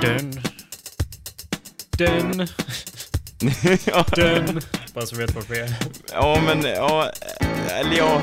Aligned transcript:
Den. 0.00 0.40
ja, 3.84 4.04
Den. 4.16 4.60
Bara 4.94 5.06
så 5.06 5.16
vet 5.16 5.34
vad 5.34 5.44
det 5.48 5.60
är. 5.60 5.74
ja, 6.12 6.38
men 6.46 6.62
ja, 6.62 7.10
eller 7.70 7.96
ja. 7.96 8.20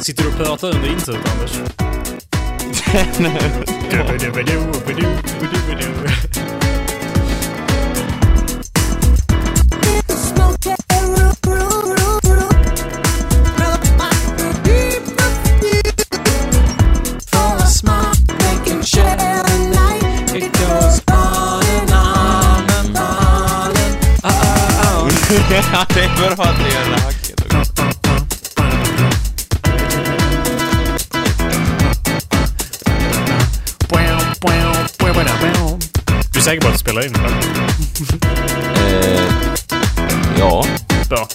Sitter 0.00 0.22
du 0.22 0.28
och 0.28 0.36
pratar 0.36 0.74
under 0.74 0.88
introt, 0.88 1.16
Anders? 1.32 1.52
Ja, 3.90 4.04
det 25.56 26.00
är 26.00 26.36
bra 26.36 26.44
att 26.44 26.58
det 26.58 26.74
gör 26.74 26.90
det 26.90 27.00
hacket 27.00 27.40
också. 27.40 27.82
Du 36.32 36.38
är 36.38 36.42
säker 36.42 36.60
på 36.60 36.66
att 36.66 36.72
du 36.72 36.78
spelar 36.78 37.06
in? 37.06 37.14
eller? 37.14 37.28
Eh, 39.08 39.22
ja. 40.38 40.64
Bra. 41.08 41.28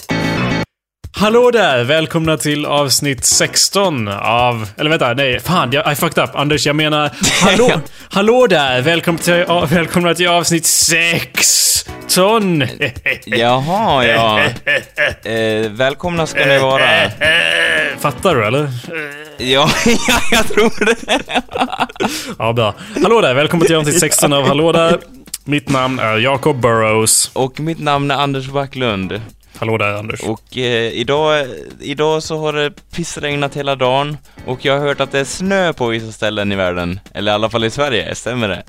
Hallå 1.12 1.50
där! 1.50 1.84
Välkomna 1.84 2.36
till 2.36 2.66
avsnitt 2.66 3.24
16 3.24 4.08
av... 4.08 4.68
Eller 4.76 4.90
vänta, 4.90 5.14
nej. 5.14 5.40
Fan, 5.40 5.72
jag, 5.72 5.92
I 5.92 5.94
fucked 5.94 6.24
up. 6.24 6.30
Anders, 6.36 6.66
jag 6.66 6.76
menar... 6.76 7.10
Hallå! 7.42 7.70
hallå 8.10 8.46
där! 8.46 8.80
Välkomna 8.80 9.18
till, 9.18 9.44
välkomna 9.68 10.14
till 10.14 10.28
avsnitt 10.28 10.66
16! 12.08 12.64
Jaha, 13.24 14.06
ja. 14.06 14.40
Eh, 15.30 15.70
välkomna 15.70 16.26
ska 16.26 16.46
ni 16.46 16.58
vara. 16.58 17.10
Fattar 17.98 18.34
du, 18.34 18.44
eller? 18.46 18.70
Ja, 19.38 19.70
ja 20.08 20.20
jag 20.30 20.46
tror 20.48 20.84
det. 20.84 20.96
Ja, 22.38 22.52
bra. 22.52 22.74
Hallå 23.02 23.20
där! 23.20 23.34
Välkomna 23.34 23.64
till 23.64 23.76
avsnitt 23.76 24.00
16 24.00 24.32
av 24.32 24.46
Hallå 24.46 24.72
där! 24.72 24.98
Mitt 25.44 25.68
namn 25.68 25.98
är 25.98 26.16
Jacob 26.18 26.60
Burrows. 26.60 27.30
Och 27.32 27.60
mitt 27.60 27.78
namn 27.78 28.10
är 28.10 28.14
Anders 28.14 28.48
Backlund. 28.48 29.20
Hallå 29.58 29.78
där, 29.78 29.94
Anders. 29.94 30.20
Och 30.22 30.58
eh, 30.58 30.92
idag, 30.92 31.46
idag 31.80 32.22
så 32.22 32.38
har 32.38 32.52
det 32.52 32.70
pissregnat 32.94 33.56
hela 33.56 33.76
dagen 33.76 34.16
och 34.46 34.64
jag 34.64 34.78
har 34.78 34.80
hört 34.88 35.00
att 35.00 35.12
det 35.12 35.20
är 35.20 35.24
snö 35.24 35.72
på 35.72 35.86
vissa 35.86 36.12
ställen 36.12 36.52
i 36.52 36.56
världen. 36.56 37.00
Eller 37.14 37.32
i 37.32 37.34
alla 37.34 37.50
fall 37.50 37.64
i 37.64 37.70
Sverige, 37.70 38.14
stämmer 38.14 38.48
det? 38.48 38.62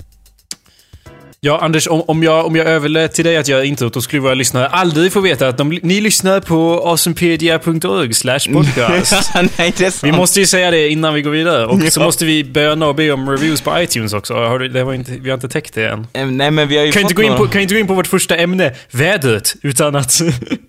Ja, 1.44 1.58
Anders, 1.58 1.88
om, 1.88 2.02
om, 2.06 2.22
jag, 2.22 2.46
om 2.46 2.56
jag 2.56 2.66
överlät 2.66 3.12
till 3.12 3.24
dig 3.24 3.36
att 3.36 3.48
göra 3.48 3.64
introt, 3.64 3.94
då 3.94 4.00
skulle 4.00 4.22
våra 4.22 4.34
lyssnare 4.34 4.68
aldrig 4.68 5.12
få 5.12 5.20
veta 5.20 5.48
att 5.48 5.58
de, 5.58 5.78
ni 5.82 6.00
lyssnar 6.00 6.40
på 6.40 6.82
awesomepedia.org 6.84 8.14
slash 8.14 8.38
podcast. 8.52 9.32
Nej, 9.58 9.74
det 9.76 9.84
är 9.86 9.90
sant. 9.90 10.02
Vi 10.02 10.12
måste 10.12 10.40
ju 10.40 10.46
säga 10.46 10.70
det 10.70 10.88
innan 10.88 11.14
vi 11.14 11.22
går 11.22 11.30
vidare. 11.30 11.66
Och 11.66 11.82
så 11.92 12.00
måste 12.00 12.24
vi 12.24 12.44
böna 12.44 12.86
och 12.86 12.94
be 12.94 13.12
om 13.12 13.30
reviews 13.30 13.60
på 13.60 13.80
iTunes 13.80 14.12
också. 14.12 14.34
Har 14.34 14.58
du, 14.58 14.68
det 14.68 14.84
var 14.84 14.94
inte, 14.94 15.12
vi 15.12 15.30
har 15.30 15.34
inte 15.34 15.48
täckt 15.48 15.74
det 15.74 15.88
än. 15.88 16.06
Eh, 16.12 16.26
Nej, 16.26 16.50
men 16.50 16.68
vi 16.68 16.76
har 16.76 16.84
ju 16.84 16.92
Kan 16.92 17.02
fått 17.02 17.10
inte, 17.10 17.22
gå 17.22 17.28
in 17.28 17.36
på, 17.36 17.46
kan 17.46 17.60
inte 17.60 17.74
gå 17.74 17.80
in 17.80 17.86
på 17.86 17.94
vårt 17.94 18.06
första 18.06 18.36
ämne, 18.36 18.74
vädret, 18.90 19.54
utan 19.62 19.96
att... 19.96 20.20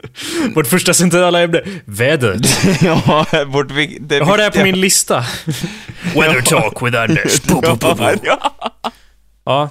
vårt 0.55 0.67
första 0.67 0.93
centrala 0.93 1.41
ämne, 1.41 1.61
vädret. 1.85 2.41
ja, 2.81 3.25
vårt 3.47 3.67
det 3.99 4.15
Jag 4.15 4.25
har 4.25 4.37
det 4.37 4.43
här 4.43 4.51
på 4.51 4.63
min 4.63 4.81
lista. 4.81 5.25
Weather 6.15 6.41
talk 6.41 6.81
with 6.81 6.99
Anders. 6.99 7.41
Ja. 8.23 8.51
Ja. 9.45 9.69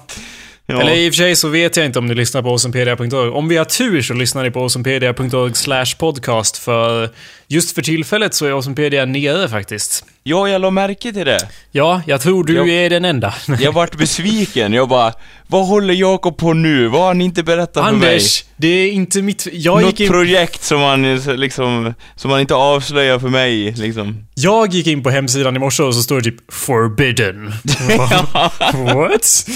Ja. 0.67 0.81
Eller 0.81 0.95
i 0.95 1.11
och 1.11 1.15
för 1.15 1.17
sig 1.17 1.37
så 1.37 1.49
vet 1.49 1.77
jag 1.77 1.87
inte 1.87 1.99
om 1.99 2.07
ni 2.07 2.15
lyssnar 2.15 2.43
på 2.43 2.49
awesomepedia.org. 2.49 3.31
Om 3.31 3.49
vi 3.49 3.57
har 3.57 3.65
tur 3.65 4.03
så 4.03 4.15
lyssnar 4.15 4.43
ni 4.43 4.51
på 4.51 4.61
awesomepedia.org 4.61 5.55
slash 5.55 5.87
podcast 5.99 6.57
för 6.57 7.11
just 7.49 7.75
för 7.75 7.83
tillfället 7.83 8.35
så 8.35 8.47
är 8.47 8.51
awesomepedia 8.53 9.05
nere 9.05 9.49
faktiskt. 9.49 10.05
ja, 10.23 10.49
jag 10.49 10.61
la 10.61 10.71
märke 10.71 11.13
till 11.13 11.27
det. 11.27 11.39
Ja, 11.73 12.03
jag 12.07 12.21
tror 12.21 12.45
du 12.45 12.55
Jag- 12.55 12.69
är 12.69 12.91
den 12.91 13.05
enda. 13.05 13.35
Jag 13.61 13.73
vart 13.73 13.97
besviken. 13.97 14.73
Jag 14.73 14.89
bara, 14.89 15.13
vad 15.47 15.67
håller 15.67 15.95
Jakob 15.95 16.37
på 16.39 16.53
nu? 16.53 16.89
Vad 16.89 17.01
har 17.01 17.09
han 17.09 17.21
inte 17.21 17.43
berättat 17.43 17.85
för 17.87 17.93
mig? 17.93 18.09
Anders, 18.11 18.45
det 18.57 18.69
är 18.69 18.91
inte 18.93 19.23
mitt... 19.23 19.47
Jag 19.53 19.83
Något 19.83 19.91
gick, 19.91 20.01
in, 20.01 20.09
projekt 20.09 20.63
som 20.63 20.81
han 20.81 21.17
liksom, 21.17 21.95
som 22.17 22.31
han 22.31 22.41
inte 22.41 22.55
avslöjar 22.55 23.19
för 23.19 23.29
mig 23.29 23.73
liksom. 23.73 24.27
jag 24.35 24.73
gick 24.75 24.87
in 24.87 25.03
på 25.03 25.11
hemsidan 25.11 25.57
i 25.57 25.59
morse 25.59 25.83
och 25.83 25.95
så 25.95 26.03
står 26.03 26.17
det 26.17 26.23
typ 26.23 26.51
'forbidden'. 26.53 27.53
Bara, 27.99 28.95
What? 28.95 29.47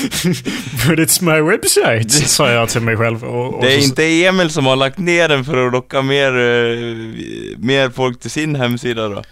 But 0.88 0.98
it's 0.98 1.22
my 1.22 1.40
website, 1.50 2.10
sa 2.28 2.50
jag 2.50 2.68
till 2.68 2.80
mig 2.80 2.96
själv. 2.96 3.24
Och, 3.24 3.54
och 3.54 3.64
Det 3.64 3.74
är 3.74 3.78
så- 3.80 3.84
inte 3.84 4.04
Emil 4.04 4.50
som 4.50 4.66
har 4.66 4.76
lagt 4.76 4.98
ner 4.98 5.28
den 5.28 5.44
för 5.44 5.66
att 5.66 5.72
locka 5.72 6.02
mer, 6.02 6.32
eh, 6.38 6.96
mer 7.88 7.94
folk 7.94 8.20
till 8.20 8.30
sin 8.30 8.56
hemsida 8.56 9.08
då? 9.08 9.22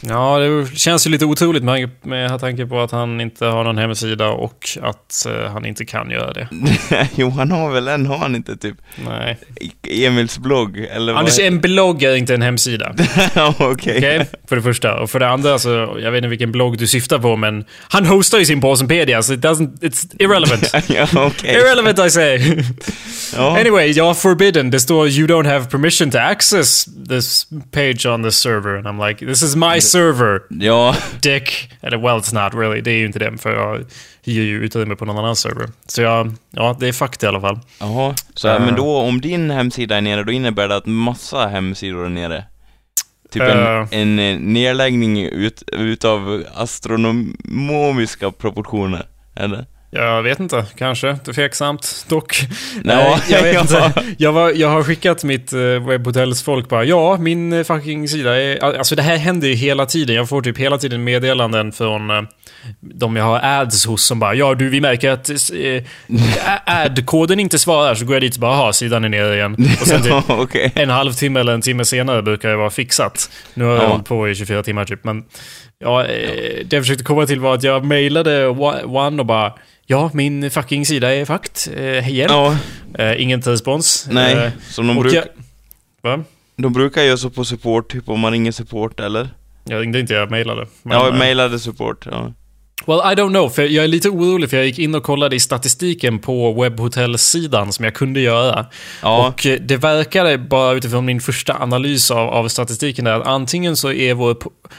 Ja, 0.00 0.38
det 0.38 0.76
känns 0.78 1.06
ju 1.06 1.10
lite 1.10 1.24
otroligt 1.24 1.62
med, 1.62 1.90
med 2.02 2.40
tanke 2.40 2.66
på 2.66 2.80
att 2.80 2.90
han 2.90 3.20
inte 3.20 3.46
har 3.46 3.64
någon 3.64 3.78
hemsida 3.78 4.28
och 4.28 4.68
att 4.82 5.26
eh, 5.26 5.52
han 5.52 5.66
inte 5.66 5.84
kan 5.84 6.10
göra 6.10 6.32
det. 6.32 6.48
jo, 7.16 7.30
han 7.30 7.50
har 7.50 7.72
väl 7.72 7.88
en, 7.88 8.06
har 8.06 8.18
han 8.18 8.34
inte 8.36 8.56
typ? 8.56 8.76
Nej. 8.96 9.38
Emils 10.06 10.38
blogg, 10.38 10.78
eller 10.78 11.12
vad? 11.12 11.20
Anders, 11.20 11.38
en 11.38 11.60
blogg 11.60 12.02
är 12.02 12.16
inte 12.16 12.34
en 12.34 12.42
hemsida. 12.42 12.94
Okej. 13.58 13.96
Okej? 13.96 14.26
För 14.48 14.56
det 14.56 14.62
första. 14.62 15.00
Och 15.00 15.10
för 15.10 15.20
det 15.20 15.28
andra, 15.28 15.58
så, 15.58 15.68
jag 16.02 16.10
vet 16.10 16.18
inte 16.18 16.28
vilken 16.28 16.52
blogg 16.52 16.78
du 16.78 16.86
syftar 16.86 17.18
på, 17.18 17.36
men 17.36 17.64
han 17.88 18.06
hostar 18.06 18.38
ju 18.38 18.44
sin 18.44 18.60
på 18.60 18.68
Awesomepedia, 18.68 19.22
så 19.22 19.32
it 19.32 19.40
doesn't, 19.40 19.78
it's 19.80 20.16
irrelevant. 20.18 20.74
ja, 20.88 21.26
okej. 21.26 21.54
Irrelevant 21.54 21.98
I 21.98 22.10
say. 22.10 22.62
Ja. 23.36 23.60
Anyway, 23.60 23.92
ja, 23.92 24.14
forbidden. 24.14 24.70
Det 24.70 24.80
står 24.80 25.08
you 25.08 25.28
don't 25.28 25.48
have 25.48 25.64
permission 25.64 26.10
to 26.10 26.18
access 26.18 26.88
this 27.08 27.46
page 27.70 27.95
on 28.04 28.22
this 28.22 28.36
server. 28.36 28.76
And 28.76 28.86
I'm 28.86 29.08
like, 29.08 29.26
this 29.26 29.42
is 29.42 29.56
my 29.56 29.80
server. 29.80 30.42
Ja, 30.50 30.96
Dick. 31.22 31.70
Eller 31.80 31.96
well, 31.98 32.18
it's 32.20 32.44
not 32.44 32.54
really. 32.54 32.80
Det 32.80 32.90
är 32.90 32.98
ju 32.98 33.06
inte 33.06 33.18
det, 33.18 33.38
för 33.38 33.54
jag 33.54 33.84
hyr 34.24 34.42
ju 34.42 34.64
utrymme 34.64 34.96
på 34.96 35.04
någon 35.04 35.18
annan 35.18 35.36
server. 35.36 35.68
Så 35.86 36.02
jag, 36.02 36.32
ja, 36.50 36.76
det 36.80 36.88
är 36.88 36.92
fucked 36.92 37.22
i 37.22 37.26
alla 37.26 37.40
fall. 37.40 37.60
jaha. 37.80 38.14
Så, 38.34 38.48
Eh. 38.48 38.60
men 38.60 38.74
då, 38.76 38.96
om 38.96 39.20
din 39.20 39.50
hemsida 39.50 39.96
är 39.96 40.00
nere, 40.00 40.24
då 40.24 40.32
innebär 40.32 40.68
det 40.68 40.76
att 40.76 40.86
massa 40.86 41.46
hemsidor 41.46 42.04
är 42.04 42.08
nere? 42.08 42.44
Typ 43.32 43.42
en, 43.42 43.58
Eh. 43.58 43.86
en 43.90 44.18
eh, 44.18 44.38
nedläggning 44.38 45.22
ut, 45.22 45.62
utav 45.72 46.44
astronomiska 46.54 48.30
proportioner, 48.30 49.06
eller? 49.36 49.66
Jag 49.90 50.22
vet 50.22 50.40
inte, 50.40 50.64
kanske. 50.78 51.16
Tveksamt 51.16 52.06
dock. 52.08 52.36
Nej, 52.82 53.16
jag 53.30 53.42
vet 53.42 53.60
inte. 53.60 53.92
Jag, 54.18 54.32
var, 54.32 54.50
jag 54.50 54.68
har 54.68 54.82
skickat 54.82 55.24
mitt 55.24 55.52
eh, 55.52 55.58
webbhotels 55.60 56.42
folk 56.42 56.68
bara 56.68 56.84
ja, 56.84 57.16
min 57.20 57.52
eh, 57.52 57.64
fucking 57.64 58.08
sida 58.08 58.42
är... 58.42 58.64
Alltså 58.78 58.94
det 58.94 59.02
här 59.02 59.16
händer 59.16 59.48
ju 59.48 59.54
hela 59.54 59.86
tiden. 59.86 60.16
Jag 60.16 60.28
får 60.28 60.42
typ 60.42 60.58
hela 60.58 60.78
tiden 60.78 61.04
meddelanden 61.04 61.72
från 61.72 62.10
eh, 62.10 62.22
de 62.80 63.16
jag 63.16 63.24
har 63.24 63.40
ads 63.42 63.86
hos 63.86 64.02
som 64.04 64.18
bara 64.20 64.34
ja 64.34 64.54
du, 64.54 64.68
vi 64.70 64.80
märker 64.80 65.10
att 65.10 65.30
eh, 65.30 65.82
ad-koden 66.66 67.40
inte 67.40 67.58
svarar. 67.58 67.94
Så 67.94 68.04
går 68.04 68.14
jag 68.14 68.22
dit 68.22 68.34
och 68.34 68.40
bara 68.40 68.56
ha 68.56 68.72
sidan 68.72 69.04
är 69.04 69.08
nere 69.08 69.34
igen. 69.36 69.56
Och 69.80 69.86
sen 69.86 70.02
typ 70.02 70.12
okej. 70.28 70.72
en 70.74 70.90
halvtimme 70.90 71.40
eller 71.40 71.52
en 71.52 71.62
timme 71.62 71.84
senare 71.84 72.22
brukar 72.22 72.48
det 72.48 72.56
vara 72.56 72.70
fixat. 72.70 73.30
Nu 73.54 73.64
har 73.64 73.74
jag 73.74 73.82
Ja. 73.82 73.88
hållit 73.88 74.06
på 74.06 74.28
i 74.28 74.34
24 74.34 74.62
timmar 74.62 74.84
typ, 74.84 75.04
men... 75.04 75.24
Ja, 75.78 76.04
eh, 76.04 76.64
det 76.64 76.76
jag 76.76 76.82
försökte 76.82 77.04
komma 77.04 77.26
till 77.26 77.40
var 77.40 77.54
att 77.54 77.62
jag 77.62 77.84
mejlade 77.84 78.46
One 78.48 79.20
och 79.20 79.26
bara 79.26 79.52
Ja, 79.86 80.10
min 80.14 80.50
fucking 80.50 80.86
sida 80.86 81.14
är 81.14 81.24
fucked. 81.24 81.78
Eh, 81.78 82.08
hjälp. 82.14 82.30
Ja, 82.30 82.56
Eh, 82.98 83.22
ingen 83.22 83.42
respons. 83.42 84.06
nej. 84.10 84.34
Eh, 84.34 84.50
Som 84.70 84.86
de, 84.86 84.96
och 84.98 85.02
bruk, 85.02 85.14
jag, 85.14 85.24
va? 86.02 86.24
de 86.56 86.72
brukar 86.72 87.02
göra 87.02 87.16
så 87.16 87.30
på 87.30 87.44
support, 87.44 87.92
typ 87.92 88.08
om 88.08 88.20
man 88.20 88.32
ringer 88.32 88.52
support, 88.52 89.00
eller? 89.00 89.28
Jag 89.64 89.82
ringde 89.82 90.00
inte, 90.00 90.14
jag 90.14 90.30
mejlade. 90.30 90.66
Men, 90.82 90.98
ja, 90.98 91.08
eh, 91.08 91.18
mejlade 91.18 91.58
support, 91.58 92.06
ja. 92.10 92.32
Well, 92.86 92.98
I 93.12 93.14
don't 93.14 93.28
know, 93.30 93.48
för 93.48 93.62
jag 93.62 93.84
är 93.84 93.88
lite 93.88 94.08
orolig 94.08 94.50
för 94.50 94.56
jag 94.56 94.66
gick 94.66 94.78
in 94.78 94.94
och 94.94 95.02
kollade 95.02 95.36
i 95.36 95.40
statistiken 95.40 96.18
på 96.18 96.52
webbhotellsidan 96.62 97.72
som 97.72 97.84
jag 97.84 97.94
kunde 97.94 98.20
göra. 98.20 98.66
Ja, 99.02 99.26
Och 99.28 99.46
eh, 99.46 99.60
det 99.60 99.76
verkade 99.76 100.38
bara 100.38 100.72
utifrån 100.72 101.04
min 101.04 101.20
första 101.20 101.54
analys 101.54 102.10
av, 102.10 102.28
av 102.28 102.48
statistiken 102.48 103.04
där 103.04 103.12
att 103.20 103.26
antingen 103.26 103.76
så 103.76 103.92
är 103.92 104.14
vår, 104.14 104.36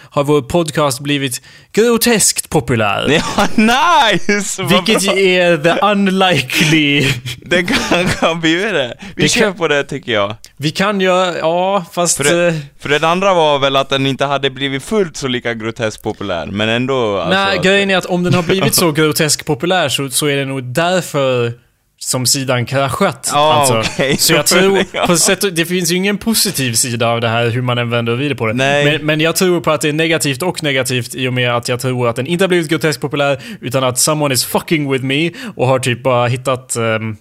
har 0.09 0.23
vår 0.23 0.41
podcast 0.41 0.99
blivit 0.99 1.41
groteskt 1.71 2.49
populär. 2.49 3.07
ja 3.09 3.47
nice! 4.13 4.63
Vilket 4.63 5.03
bra. 5.05 5.17
är 5.17 5.57
the 5.57 5.85
unlikely. 5.85 7.07
Det 7.45 7.63
kanske 7.63 8.25
har 8.25 8.35
blivit 8.35 8.73
det. 8.73 8.97
Vi 9.15 9.21
Det 9.23 9.29
kör 9.29 9.41
kan- 9.41 9.53
på 9.53 9.67
det 9.67 9.83
tycker 9.83 10.11
jag. 10.11 10.35
Vi 10.57 10.71
kan 10.71 11.01
göra, 11.01 11.37
ja 11.37 11.85
fast... 11.93 12.17
För 12.17 12.23
det, 12.23 12.47
eh, 12.47 12.53
för 12.79 12.89
det 12.89 13.07
andra 13.07 13.33
var 13.33 13.59
väl 13.59 13.75
att 13.75 13.89
den 13.89 14.05
inte 14.07 14.25
hade 14.25 14.49
blivit 14.49 14.83
fullt 14.83 15.17
så 15.17 15.27
lika 15.27 15.53
grotesk 15.53 16.03
populär, 16.03 16.45
men 16.45 16.69
ändå 16.69 17.17
alltså, 17.17 17.39
Nej, 17.39 17.59
grejen 17.63 17.89
är 17.89 17.96
att 17.97 18.05
om 18.05 18.23
den 18.23 18.33
har 18.33 18.43
blivit 18.43 18.75
så 18.75 18.91
grotesk 18.91 19.45
populär 19.45 19.89
så, 19.89 20.09
så 20.09 20.25
är 20.25 20.35
det 20.35 20.45
nog 20.45 20.63
därför 20.63 21.53
som 21.99 22.25
sidan 22.25 22.65
kraschat. 22.65 23.29
Ja, 23.33 23.53
alltså. 23.53 23.93
okej. 23.93 24.17
Så 24.17 24.33
jag 24.33 24.45
tror, 24.45 25.07
på 25.07 25.17
sätt, 25.17 25.43
och- 25.43 25.53
det 25.53 25.65
finns 25.65 25.91
ju 25.91 25.95
ingen 25.95 26.17
positiv 26.17 26.73
sida 26.73 27.07
av 27.09 27.21
det 27.21 27.27
här 27.27 27.49
hur 27.49 27.61
man 27.61 27.77
än 27.77 27.89
vänder 27.89 28.11
och 28.13 28.19
vrider 28.19 28.35
på 28.35 28.47
det. 28.47 28.53
Men, 28.53 29.05
men 29.05 29.21
jag 29.21 29.35
tror 29.35 29.61
på 29.61 29.71
att 29.71 29.81
det 29.81 29.89
är 29.89 29.93
negativt 29.93 30.41
och 30.41 30.63
negativt 30.63 31.15
i 31.15 31.27
och 31.27 31.33
med 31.33 31.55
att 31.55 31.69
jag 31.69 31.79
tror 31.79 32.07
att 32.07 32.15
den 32.15 32.27
inte 32.27 32.43
har 32.43 32.47
blivit 32.49 32.69
groteskt 32.69 33.01
populär 33.01 33.41
utan 33.61 33.83
att 33.83 33.99
someone 33.99 34.33
is 34.33 34.45
fucking 34.45 34.91
with 34.91 35.03
me 35.03 35.31
och 35.55 35.67
har 35.67 35.79
typ 35.79 36.03
bara 36.03 36.27
hittat 36.27 36.75
um, 36.77 37.17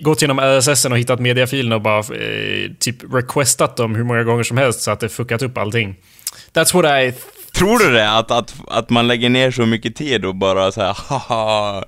gått 0.00 0.22
genom 0.22 0.38
RSS 0.38 0.84
och 0.84 0.98
hittat 0.98 1.20
mediafilerna 1.20 1.74
och 1.74 1.82
bara 1.82 1.98
eh, 1.98 2.70
typ 2.78 2.96
requestat 3.14 3.76
dem 3.76 3.94
hur 3.94 4.04
många 4.04 4.22
gånger 4.22 4.42
som 4.42 4.56
helst 4.56 4.80
så 4.80 4.90
att 4.90 5.00
det 5.00 5.08
fuckat 5.08 5.42
upp 5.42 5.58
allting. 5.58 5.96
That's 6.52 6.74
what 6.74 6.84
I... 6.84 7.12
Tror 7.54 7.78
du 7.78 7.90
det? 7.92 8.10
Att, 8.10 8.30
att, 8.30 8.54
att 8.68 8.90
man 8.90 9.06
lägger 9.08 9.28
ner 9.28 9.50
så 9.50 9.66
mycket 9.66 9.96
tid 9.96 10.24
och 10.24 10.34
bara 10.34 10.72
så 10.72 10.80
här, 10.80 10.96
haha, 11.08 11.84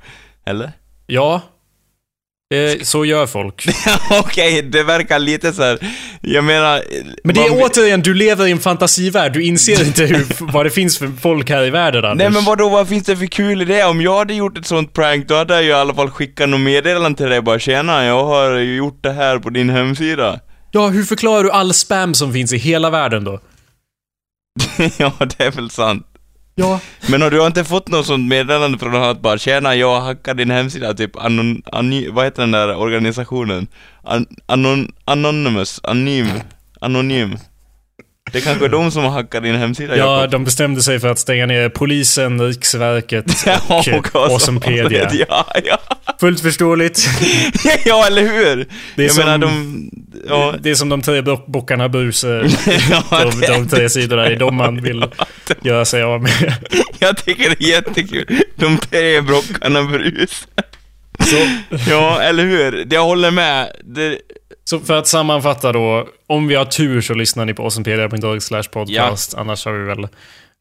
eller? 0.46 0.72
Ja. 1.06 1.40
Eh, 2.54 2.82
så 2.82 3.04
gör 3.04 3.26
folk. 3.26 3.66
Okej, 4.10 4.62
det 4.62 4.82
verkar 4.82 5.18
lite 5.18 5.52
så 5.52 5.62
här. 5.62 5.78
jag 6.20 6.44
menar... 6.44 6.82
Men 7.24 7.34
det 7.34 7.40
är 7.40 7.50
man- 7.50 7.62
återigen, 7.62 8.02
du 8.02 8.14
lever 8.14 8.46
i 8.46 8.50
en 8.50 8.58
fantasivärld. 8.58 9.32
Du 9.32 9.42
inser 9.42 9.84
inte 9.86 10.04
hur, 10.04 10.26
vad 10.52 10.66
det 10.66 10.70
finns 10.70 10.98
för 10.98 11.10
folk 11.20 11.50
här 11.50 11.64
i 11.64 11.70
världen, 11.70 12.04
Anders. 12.04 12.24
Nej 12.24 12.30
men 12.32 12.44
vadå, 12.44 12.68
vad 12.68 12.88
finns 12.88 13.04
det 13.04 13.16
för 13.16 13.26
kul 13.26 13.62
i 13.62 13.64
det? 13.64 13.84
Om 13.84 14.00
jag 14.00 14.18
hade 14.18 14.34
gjort 14.34 14.58
ett 14.58 14.66
sånt 14.66 14.92
prank, 14.92 15.28
då 15.28 15.34
hade 15.34 15.54
jag 15.54 15.62
ju 15.62 15.68
i 15.68 15.72
alla 15.72 15.94
fall 15.94 16.10
skickat 16.10 16.48
något 16.48 16.60
meddelande 16.60 17.16
till 17.18 17.28
dig 17.30 17.40
bara 17.42 17.58
Tjena, 17.58 18.04
jag 18.04 18.24
har 18.24 18.58
gjort 18.58 19.02
det 19.02 19.12
här 19.12 19.38
på 19.38 19.50
din 19.50 19.70
hemsida. 19.70 20.40
Ja, 20.70 20.88
hur 20.88 21.02
förklarar 21.04 21.44
du 21.44 21.50
all 21.50 21.74
spam 21.74 22.14
som 22.14 22.32
finns 22.32 22.52
i 22.52 22.56
hela 22.58 22.90
världen 22.90 23.24
då? 23.24 23.40
ja, 24.98 25.12
det 25.18 25.40
är 25.44 25.50
väl 25.50 25.70
sant. 25.70 26.06
Ja. 26.54 26.80
Men 27.10 27.22
har 27.22 27.30
du 27.30 27.46
inte 27.46 27.64
fått 27.64 27.88
något 27.88 28.06
sånt 28.06 28.28
meddelande 28.28 28.78
från 28.78 28.92
någon 28.92 29.02
att 29.02 29.20
bara 29.22 29.38
Tjena, 29.38 29.74
jag 29.74 30.00
hackar 30.00 30.34
din 30.34 30.50
hemsida, 30.50 30.94
typ 30.94 31.16
anon, 31.16 31.62
ani, 31.72 32.08
vad 32.08 32.24
heter 32.24 32.42
den 32.42 32.50
där 32.50 32.76
organisationen? 32.76 33.66
An, 34.02 34.26
anon, 34.46 34.92
anonymous, 35.04 35.80
anonym, 35.82 36.26
anonym. 36.80 37.38
Det 38.32 38.38
är 38.38 38.42
kanske 38.42 38.64
är 38.64 38.68
de 38.68 38.90
som 38.90 39.04
har 39.04 39.10
hackat 39.10 39.42
din 39.42 39.54
hemsida, 39.54 39.96
Ja, 39.96 40.16
Jakob. 40.16 40.30
de 40.30 40.44
bestämde 40.44 40.82
sig 40.82 41.00
för 41.00 41.08
att 41.08 41.18
stänga 41.18 41.46
ner 41.46 41.68
polisen, 41.68 42.40
Riksverket 42.46 43.24
och 43.68 43.88
eh, 43.88 43.96
och 43.98 44.16
Awesomepedia. 44.16 45.10
Ja, 45.28 45.46
ja. 45.64 45.78
Fullt 46.20 46.40
förståeligt. 46.40 47.08
ja, 47.84 48.06
eller 48.06 48.22
hur? 48.22 48.66
Det 48.96 49.02
är 49.02 49.06
jag 49.06 49.10
som- 49.14 49.24
menar, 49.24 49.38
de... 49.38 49.90
Ja, 50.28 50.54
Det 50.60 50.70
är 50.70 50.74
som 50.74 50.88
de 50.88 51.02
tre 51.02 51.20
bock- 51.20 51.46
bockarna 51.46 51.88
Buse. 51.88 52.50
ja, 52.90 53.04
De, 53.10 53.46
de 53.46 53.68
tre 53.68 53.88
sidorna, 53.88 54.22
det 54.22 54.34
är 54.34 54.36
de 54.38 54.56
man 54.56 54.82
vill 54.82 55.04
göra 55.62 55.84
sig 55.84 56.02
av 56.02 56.22
med. 56.22 56.54
Jag 56.98 57.16
tycker 57.24 57.50
det 57.50 57.64
är 57.64 57.68
jättekul. 57.68 58.38
De 58.56 58.78
tre 58.78 59.20
brockarna 59.20 59.82
brus. 59.82 60.48
Så, 61.20 61.36
Ja, 61.90 62.20
eller 62.22 62.44
hur? 62.44 62.86
Jag 62.90 63.04
håller 63.04 63.30
med. 63.30 63.68
Det, 63.84 64.18
så 64.64 64.78
för 64.80 64.98
att 64.98 65.06
sammanfatta 65.06 65.72
då. 65.72 66.08
Om 66.26 66.46
vi 66.48 66.54
har 66.54 66.64
tur 66.64 67.00
så 67.00 67.14
lyssnar 67.14 67.44
ni 67.44 67.54
på 67.54 67.62
awesomepedia.org 67.62 68.40
slash 68.40 68.62
podcast. 68.72 69.34
Annars 69.34 69.64
har 69.64 69.72
vi 69.72 69.84
väl... 69.84 70.08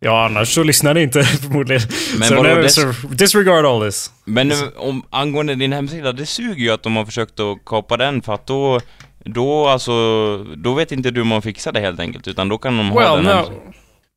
Ja, 0.03 0.25
annars 0.25 0.53
så 0.55 0.63
lyssnar 0.63 0.93
ni 0.93 1.01
inte 1.01 1.23
förmodligen. 1.41 1.81
Men 2.19 2.43
nu, 2.43 2.61
det- 2.61 2.69
så 2.69 2.93
disregard 3.09 3.65
all 3.65 3.81
this. 3.85 4.11
men 4.25 4.51
om, 4.77 5.03
angående 5.09 5.55
din 5.55 5.73
hemsida, 5.73 6.11
det 6.11 6.25
suger 6.25 6.61
ju 6.63 6.69
att 6.71 6.83
de 6.83 6.95
har 6.95 7.05
försökt 7.05 7.39
att 7.39 7.57
kapa 7.65 7.97
den 7.97 8.21
för 8.21 8.33
att 8.33 8.47
då, 8.47 8.79
då 9.25 9.67
alltså, 9.67 9.91
då 10.37 10.73
vet 10.73 10.91
inte 10.91 11.11
du 11.11 11.19
hur 11.21 11.25
man 11.27 11.41
fixar 11.41 11.71
det 11.71 11.79
helt 11.79 11.99
enkelt, 11.99 12.27
utan 12.27 12.49
då 12.49 12.57
kan 12.57 12.77
de 12.77 12.89
ha 12.89 12.99
Well, 13.15 13.25
den 13.25 13.37
no. 13.37 13.51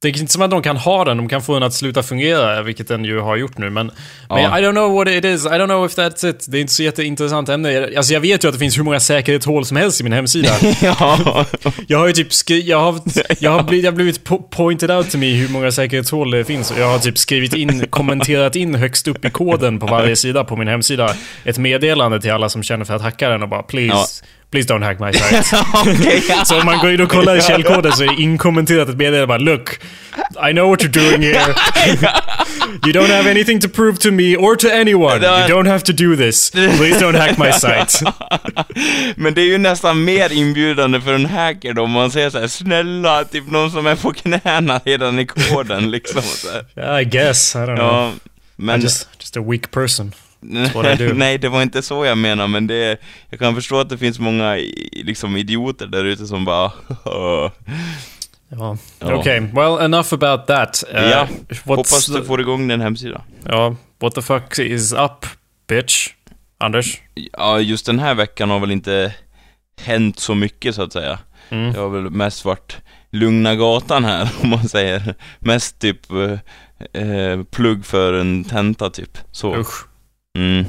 Det 0.04 0.08
är 0.18 0.20
inte 0.20 0.32
som 0.32 0.42
att 0.42 0.50
de 0.50 0.62
kan 0.62 0.76
ha 0.76 1.04
den, 1.04 1.16
de 1.16 1.28
kan 1.28 1.42
få 1.42 1.54
den 1.54 1.62
att 1.62 1.74
sluta 1.74 2.02
fungera, 2.02 2.62
vilket 2.62 2.88
den 2.88 3.04
ju 3.04 3.20
har 3.20 3.36
gjort 3.36 3.58
nu. 3.58 3.70
Men, 3.70 3.86
men 4.28 4.42
Ja. 4.42 4.58
I 4.58 4.62
don't 4.62 4.72
know 4.72 4.92
what 4.94 5.08
it 5.08 5.24
is, 5.24 5.44
I 5.46 5.48
don't 5.48 5.66
know 5.66 5.86
if 5.86 5.96
that's 5.96 6.30
it. 6.30 6.46
Det 6.48 6.58
är 6.58 6.60
inte 6.60 6.72
så 6.72 6.82
jätteintressant 6.82 7.48
ämne. 7.48 7.88
Alltså 7.96 8.12
jag 8.12 8.20
vet 8.20 8.44
ju 8.44 8.48
att 8.48 8.54
det 8.54 8.58
finns 8.58 8.78
hur 8.78 8.82
många 8.82 9.00
säkerhetshål 9.00 9.64
som 9.66 9.76
helst 9.76 10.00
i 10.00 10.04
min 10.04 10.12
hemsida. 10.12 10.48
ja. 10.82 11.44
Jag 11.86 11.98
har 11.98 12.06
ju 12.06 12.12
typ 12.12 12.32
skri- 12.32 12.68
jag 12.68 12.80
har, 12.80 13.00
jag 13.38 13.50
har 13.50 13.62
blivit, 13.62 13.84
jag 13.84 13.92
har 13.92 13.96
blivit 13.96 14.24
po- 14.28 14.48
pointed 14.50 14.90
out 14.90 15.10
to 15.10 15.18
me 15.18 15.34
hur 15.34 15.48
många 15.48 15.70
säkerhetshål 15.72 16.30
det 16.30 16.44
finns. 16.44 16.70
Och 16.70 16.78
jag 16.78 16.88
har 16.88 16.98
typ 16.98 17.18
skrivit 17.18 17.54
in, 17.54 17.86
kommenterat 17.90 18.56
in 18.56 18.74
högst 18.74 19.08
upp 19.08 19.24
i 19.24 19.30
koden 19.30 19.78
på 19.80 19.86
varje 19.86 20.16
sida 20.16 20.44
på 20.44 20.56
min 20.56 20.68
hemsida 20.68 21.14
ett 21.44 21.58
meddelande 21.58 22.20
till 22.20 22.30
alla 22.32 22.48
som 22.48 22.62
känner 22.62 22.84
för 22.84 22.94
att 22.94 23.02
hacka 23.02 23.28
den 23.28 23.42
och 23.42 23.48
bara 23.48 23.62
please, 23.62 24.22
Ja. 24.22 24.26
Please 24.54 24.66
don't 24.66 24.82
hack 24.82 25.00
my 25.00 25.12
site. 25.12 25.44
Ja. 26.28 26.44
Så 26.44 26.60
om 26.60 26.66
man 26.66 26.78
går 26.78 26.92
in 26.92 27.00
och 27.00 27.10
kollar 27.10 27.36
i 27.36 27.42
källkoden 27.42 27.92
så 27.92 28.02
är 28.02 28.20
inkommenterat 28.20 28.88
ett 28.88 28.96
meddelande 28.96 29.26
bara 29.26 29.38
Look, 29.38 29.80
I 30.50 30.52
know 30.52 30.68
what 30.68 30.82
you're 30.82 31.08
doing 31.08 31.22
here. 31.22 31.40
You 32.86 32.92
don't 32.92 33.10
have 33.16 33.30
anything 33.30 33.60
to 33.60 33.68
prove 33.68 33.98
to 33.98 34.10
me 34.10 34.36
or 34.36 34.56
to 34.56 34.68
anyone. 34.68 35.16
You 35.16 35.48
don't 35.48 35.68
have 35.68 35.84
to 35.84 35.92
do 35.92 36.16
this. 36.16 36.50
Please 36.50 37.00
don't 37.00 37.16
hack 37.16 37.38
my 37.38 37.52
site. 37.52 38.12
Men 39.16 39.34
det 39.34 39.40
är 39.40 39.46
ju 39.46 39.58
nästan 39.58 40.04
mer 40.04 40.32
inbjudande 40.32 41.00
för 41.00 41.14
en 41.14 41.26
hacker 41.26 41.72
då, 41.72 41.82
om 41.82 41.90
man 41.90 42.10
säger 42.10 42.30
så 42.30 42.38
här, 42.38 42.46
snälla, 42.46 43.24
typ 43.24 43.50
någon 43.50 43.70
som 43.70 43.86
är 43.86 43.96
på 43.96 44.12
knäna 44.12 44.80
redan 44.84 45.18
i 45.18 45.26
koden 45.26 45.90
liksom. 45.90 46.22
Så. 46.22 46.48
Yeah, 46.80 47.02
I 47.02 47.04
guess. 47.04 47.54
I 47.54 47.58
don't 47.58 47.76
know. 47.76 47.86
Ja, 47.86 48.12
men... 48.56 48.80
I'm 48.80 48.82
just, 48.82 49.08
just 49.20 49.36
a 49.36 49.40
weak 49.40 49.70
person. 49.70 50.12
Nej, 51.14 51.38
det 51.38 51.48
var 51.48 51.62
inte 51.62 51.82
så 51.82 52.04
jag 52.04 52.18
menar, 52.18 52.48
men 52.48 52.66
det... 52.66 53.00
Jag 53.30 53.38
kan 53.40 53.54
förstå 53.54 53.80
att 53.80 53.88
det 53.88 53.98
finns 53.98 54.18
många 54.18 54.54
liksom 54.92 55.36
idioter 55.36 55.86
där 55.86 56.04
ute 56.04 56.26
som 56.26 56.44
bara... 56.44 56.72
Ja. 57.04 57.52
Ja. 59.00 59.14
Okej, 59.14 59.40
well 59.40 59.80
enough 59.80 60.14
about 60.14 60.46
that. 60.46 60.84
Uh, 60.94 61.10
Ja, 61.10 61.28
Hoppas 61.64 62.06
du 62.06 62.24
får 62.24 62.40
igång 62.40 62.68
din 62.68 62.80
hemsida. 62.80 63.20
Ja, 63.44 63.76
what 64.00 64.14
the 64.14 64.22
fuck 64.22 64.58
is 64.58 64.92
up, 64.92 65.26
bitch? 65.68 66.08
Anders? 66.58 67.00
Ja, 67.32 67.60
just 67.60 67.86
den 67.86 67.98
här 67.98 68.14
veckan 68.14 68.50
har 68.50 68.60
väl 68.60 68.70
inte 68.70 69.14
hänt 69.80 70.18
så 70.18 70.34
mycket 70.34 70.74
så 70.74 70.82
att 70.82 70.92
säga. 70.92 71.18
Mm. 71.48 71.72
Det 71.72 71.80
har 71.80 71.88
väl 71.88 72.10
mest 72.10 72.44
varit 72.44 72.76
lugna 73.10 73.54
gatan 73.54 74.04
här, 74.04 74.28
om 74.42 74.50
man 74.50 74.68
säger. 74.68 75.14
Mest 75.38 75.78
typ 75.78 76.00
eh, 76.12 77.02
eh, 77.02 77.42
plugg 77.44 77.86
för 77.86 78.12
en 78.12 78.44
tenta 78.44 78.90
typ. 78.90 79.18
Så. 79.32 79.56
Usch. 79.56 79.86
Mm. 80.34 80.64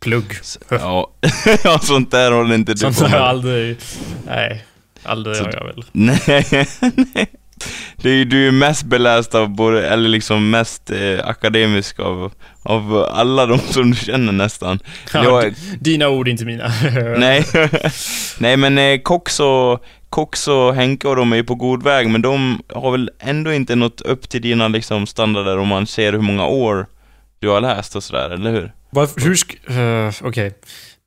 Plugg. 0.00 0.32
Ja. 0.68 1.10
ja, 1.64 1.78
sånt 1.78 2.10
där 2.10 2.32
håller 2.32 2.54
inte 2.54 2.72
du 2.72 2.78
Sånt 2.78 2.98
på 2.98 3.04
har 3.04 3.10
jag 3.10 3.20
med. 3.20 3.28
aldrig... 3.28 3.76
Nej. 4.26 4.64
Aldrig 5.02 5.36
Så- 5.36 5.44
har 5.44 5.52
jag 5.52 5.64
väl. 5.64 5.84
Nej, 5.92 6.66
nej. 7.14 7.26
Ju, 8.02 8.24
du 8.24 8.48
är 8.48 8.52
mest 8.52 8.82
beläst 8.84 9.34
av 9.34 9.48
både, 9.48 9.88
eller 9.88 10.08
liksom 10.08 10.50
mest 10.50 10.90
eh, 10.90 11.28
akademisk 11.28 12.00
av, 12.00 12.32
av 12.62 12.96
alla 13.12 13.46
de 13.46 13.58
som 13.70 13.90
du 13.90 13.96
känner 13.96 14.32
nästan. 14.32 14.78
Ja, 15.12 15.24
Jag- 15.42 15.54
Dina 15.80 16.08
ord, 16.08 16.28
inte 16.28 16.44
mina. 16.44 16.72
Nej, 17.18 17.44
nej 18.38 18.56
men 18.56 18.78
eh, 18.78 18.98
Cox 19.00 19.40
och, 19.40 19.84
Cox 20.10 20.48
och 20.48 20.74
Henke 20.74 21.08
och 21.08 21.16
de 21.16 21.32
är 21.32 21.36
ju 21.36 21.44
på 21.44 21.54
god 21.54 21.82
väg, 21.82 22.08
men 22.10 22.22
de 22.22 22.62
har 22.74 22.90
väl 22.90 23.10
ändå 23.20 23.52
inte 23.52 23.74
nått 23.74 24.00
upp 24.00 24.28
till 24.28 24.42
dina 24.42 24.68
liksom 24.68 25.06
standarder 25.06 25.58
om 25.58 25.68
man 25.68 25.86
ser 25.86 26.12
hur 26.12 26.20
många 26.20 26.46
år 26.46 26.86
du 27.38 27.48
har 27.48 27.60
läst 27.60 27.96
och 27.96 28.02
sådär, 28.04 28.30
eller 28.30 28.50
hur? 28.50 28.72
Varför, 28.94 29.20
hur. 29.20 29.36
Uh, 30.06 30.12
Okej. 30.22 30.52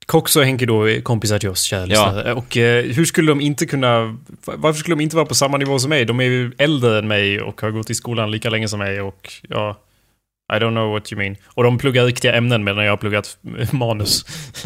Cox 0.05 0.35
och 0.35 0.43
Henke 0.43 0.65
då 0.65 0.89
är 0.89 1.01
kompisar 1.01 1.39
till 1.39 1.49
oss, 1.49 1.63
kära 1.63 1.87
Ja. 1.87 2.33
Och 2.33 2.57
eh, 2.57 2.85
hur 2.85 3.05
skulle 3.05 3.31
de 3.31 3.41
inte 3.41 3.65
kunna... 3.65 4.17
Varför 4.45 4.79
skulle 4.79 4.95
de 4.95 5.03
inte 5.03 5.15
vara 5.15 5.25
på 5.25 5.35
samma 5.35 5.57
nivå 5.57 5.79
som 5.79 5.89
mig? 5.89 6.05
De 6.05 6.19
är 6.19 6.23
ju 6.23 6.51
äldre 6.57 6.99
än 6.99 7.07
mig 7.07 7.41
och 7.41 7.61
har 7.61 7.71
gått 7.71 7.89
i 7.89 7.95
skolan 7.95 8.31
lika 8.31 8.49
länge 8.49 8.67
som 8.67 8.79
mig 8.79 9.01
och 9.01 9.33
ja... 9.49 9.83
I 10.53 10.55
don't 10.55 10.71
know 10.71 10.91
what 10.91 11.13
you 11.13 11.19
mean. 11.19 11.35
Och 11.45 11.63
de 11.63 11.77
pluggar 11.77 12.05
riktiga 12.05 12.35
ämnen 12.35 12.63
medan 12.63 12.83
jag 12.83 12.91
har 12.91 12.97
pluggat 12.97 13.37
manus. 13.71 14.25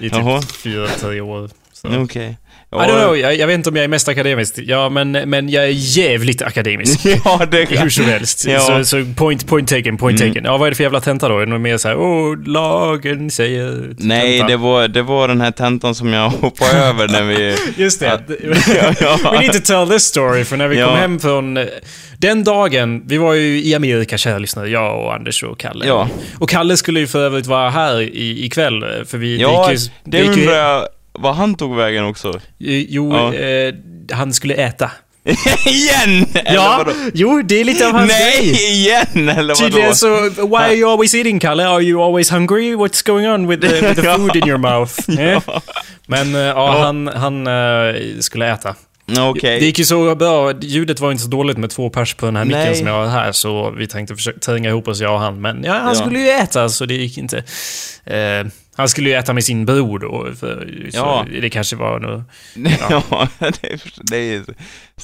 I 0.00 0.10
typ 0.10 0.50
fyra, 0.62 0.86
tre 0.86 1.20
år. 1.20 1.50
Okej. 1.84 2.36
I 2.72 2.78
don't 2.78 3.02
know, 3.04 3.16
jag, 3.18 3.36
jag 3.36 3.46
vet 3.46 3.54
inte 3.54 3.68
om 3.70 3.76
jag 3.76 3.84
är 3.84 3.88
mest 3.88 4.08
akademisk. 4.08 4.54
Ja, 4.58 4.88
men, 4.88 5.12
men 5.12 5.48
jag 5.48 5.64
är 5.64 5.68
jävligt 5.98 6.42
akademisk. 6.42 7.00
Ja, 7.24 7.42
det 7.50 7.64
Hur 7.64 7.90
som 7.90 8.04
helst. 8.04 8.46
Ja. 8.48 8.60
Så, 8.60 8.84
så 8.84 9.04
point, 9.16 9.46
point 9.46 9.68
taken, 9.68 9.96
point 9.96 10.20
Mm. 10.20 10.32
taken. 10.32 10.44
Ja, 10.44 10.56
vad 10.56 10.66
är 10.66 10.70
det 10.70 10.74
för 10.76 10.82
jävla 10.82 11.00
tenta 11.00 11.28
då? 11.28 11.36
Är 11.38 11.40
det 11.46 11.52
något 11.52 11.60
mer 11.60 11.76
såhär, 11.78 11.96
åh, 11.98 12.36
lagen 12.46 13.30
säger... 13.30 13.94
Nej, 13.98 14.44
det 14.48 14.56
var, 14.56 14.88
det 14.88 15.02
var 15.02 15.28
den 15.28 15.40
här 15.40 15.50
tentan 15.50 15.94
som 15.94 16.12
jag 16.12 16.30
hoppade 16.40 16.70
över 16.78 17.08
när 17.08 17.22
vi... 17.22 17.56
Just 17.82 18.00
det. 18.00 18.20
Ja, 18.68 18.94
ja. 19.00 19.30
We 19.32 19.40
need 19.40 19.52
to 19.52 19.58
tell 19.64 19.88
this 19.88 20.02
story, 20.02 20.44
för 20.44 20.56
när 20.56 20.68
vi 20.68 20.78
Ja. 20.78 20.86
kom 20.86 20.96
hem 20.96 21.18
från... 21.18 21.58
Den 22.18 22.44
dagen, 22.44 23.02
vi 23.06 23.16
var 23.18 23.34
ju 23.34 23.62
i 23.62 23.74
Amerika, 23.74 24.18
kära 24.18 24.38
lyssnare. 24.38 24.68
Jag 24.68 25.00
och 25.04 25.14
Anders 25.14 25.42
och 25.42 25.58
Kalle. 25.58 25.86
Ja. 25.86 26.08
Och 26.38 26.48
Kalle 26.48 26.76
skulle 26.76 27.00
ju 27.00 27.06
för 27.06 27.20
övrigt 27.24 27.46
vara 27.46 27.70
här 27.70 28.00
i, 28.00 28.44
ikväll, 28.44 28.84
för 29.06 29.18
vi... 29.18 29.36
Ja, 29.40 29.70
gick 29.72 29.80
ju, 29.80 29.90
det 30.04 30.18
gick 30.18 30.36
ju- 30.36 30.46
vad 31.18 31.34
han 31.34 31.54
tog 31.54 31.76
vägen 31.76 32.04
också. 32.04 32.28
Eh, 32.28 32.40
Jo, 32.88 33.12
Ja. 33.14 33.34
eh, 33.34 33.74
han 34.12 34.32
skulle 34.32 34.54
äta. 34.54 34.90
igen! 35.66 36.26
Eller 36.34 36.54
Ja, 36.54 36.74
vadå? 36.78 36.92
jo, 37.14 37.42
det 37.42 37.60
är 37.60 37.64
lite 37.64 37.86
av 37.86 37.92
hans 37.92 38.08
Nej, 38.12 38.38
grej. 38.50 38.72
igen! 38.72 39.28
Eller 39.28 39.54
vadå? 39.54 39.54
Tydligen 39.54 39.94
så, 39.94 40.20
why 40.30 40.56
are 40.56 40.74
you 40.74 40.90
always 40.92 41.14
eating, 41.14 41.40
Kalle? 41.40 41.66
Are 41.68 41.82
you 41.82 42.02
always 42.02 42.30
hungry? 42.30 42.74
What's 42.74 43.06
going 43.06 43.26
on 43.28 43.46
with 43.48 43.68
the, 43.68 43.80
with 43.88 44.00
the 44.02 44.02
food 44.16 44.36
in 44.36 44.48
your 44.48 44.58
mouth? 44.58 44.92
Eh? 45.20 45.42
Men 46.06 46.34
eh, 46.34 46.40
ja, 46.40 46.78
han, 46.84 47.06
han 47.08 47.46
eh, 47.46 47.94
skulle 48.20 48.52
äta. 48.52 48.74
Okej. 49.18 49.60
Det 49.60 49.66
gick 49.66 49.78
ju 49.78 49.84
så 49.84 50.14
bra. 50.14 50.52
Ljudet 50.60 51.00
var 51.00 51.10
inte 51.10 51.22
så 51.22 51.28
dåligt 51.28 51.56
med 51.58 51.70
två 51.70 51.90
pers 51.90 52.14
på 52.14 52.26
den 52.26 52.36
här 52.36 52.44
micken 52.44 52.76
som 52.76 52.86
jag 52.86 52.94
har 52.94 53.06
här, 53.06 53.32
så 53.32 53.70
vi 53.70 53.86
tänkte 53.86 54.14
försöka 54.16 54.38
tränga 54.38 54.68
ihop 54.70 54.88
oss, 54.88 55.00
jag 55.00 55.12
och 55.14 55.20
han. 55.20 55.40
Men 55.40 55.64
ja, 55.64 55.72
han 55.72 55.88
Ja. 55.88 55.94
skulle 55.94 56.18
ju 56.18 56.28
äta, 56.28 56.68
så 56.68 56.84
det 56.86 56.94
gick 56.94 57.18
inte. 57.18 57.38
Eh, 58.06 58.46
han 58.76 58.88
skulle 58.88 59.08
ju 59.10 59.14
äta 59.16 59.32
med 59.32 59.44
sin 59.44 59.64
bror 59.66 59.98
då, 59.98 60.28
för, 60.40 60.68
Ja. 60.92 61.26
det 61.40 61.50
kanske 61.50 61.76
var 61.76 61.98
nog... 61.98 62.22
Ja, 62.90 63.28
det 64.10 64.34
är, 64.34 64.42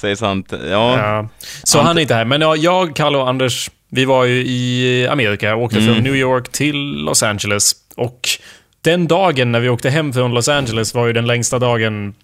det 0.03 0.09
är 0.11 0.15
sant. 0.15 0.53
Ja. 0.53 0.99
Ja. 0.99 1.29
Så 1.65 1.79
Ant- 1.79 1.83
han 1.83 1.97
är 1.99 2.03
inte 2.03 2.15
här. 2.15 2.25
Men 2.25 2.41
ja, 2.41 2.57
jag, 2.57 2.97
Kalle 2.97 3.19
och 3.19 3.29
Anders, 3.29 3.71
vi 3.89 4.05
var 4.05 4.25
ju 4.25 4.45
i 4.47 5.07
Amerika 5.11 5.55
och 5.57 5.63
åkte 5.63 5.79
Mm. 5.79 5.95
från 5.95 6.05
New 6.05 6.17
York 6.17 6.49
till 6.53 6.77
Los 7.05 7.23
Angeles. 7.23 7.73
Och 7.97 8.29
den 8.81 9.07
dagen 9.09 9.53
när 9.53 9.61
vi 9.61 9.69
åkte 9.69 9.91
hem 9.91 10.13
från 10.13 10.35
Los 10.35 10.49
Angeles 10.49 10.95
var 10.95 11.07
ju 11.07 11.13
den 11.13 11.27
längsta 11.27 11.59
dagen 11.59 12.15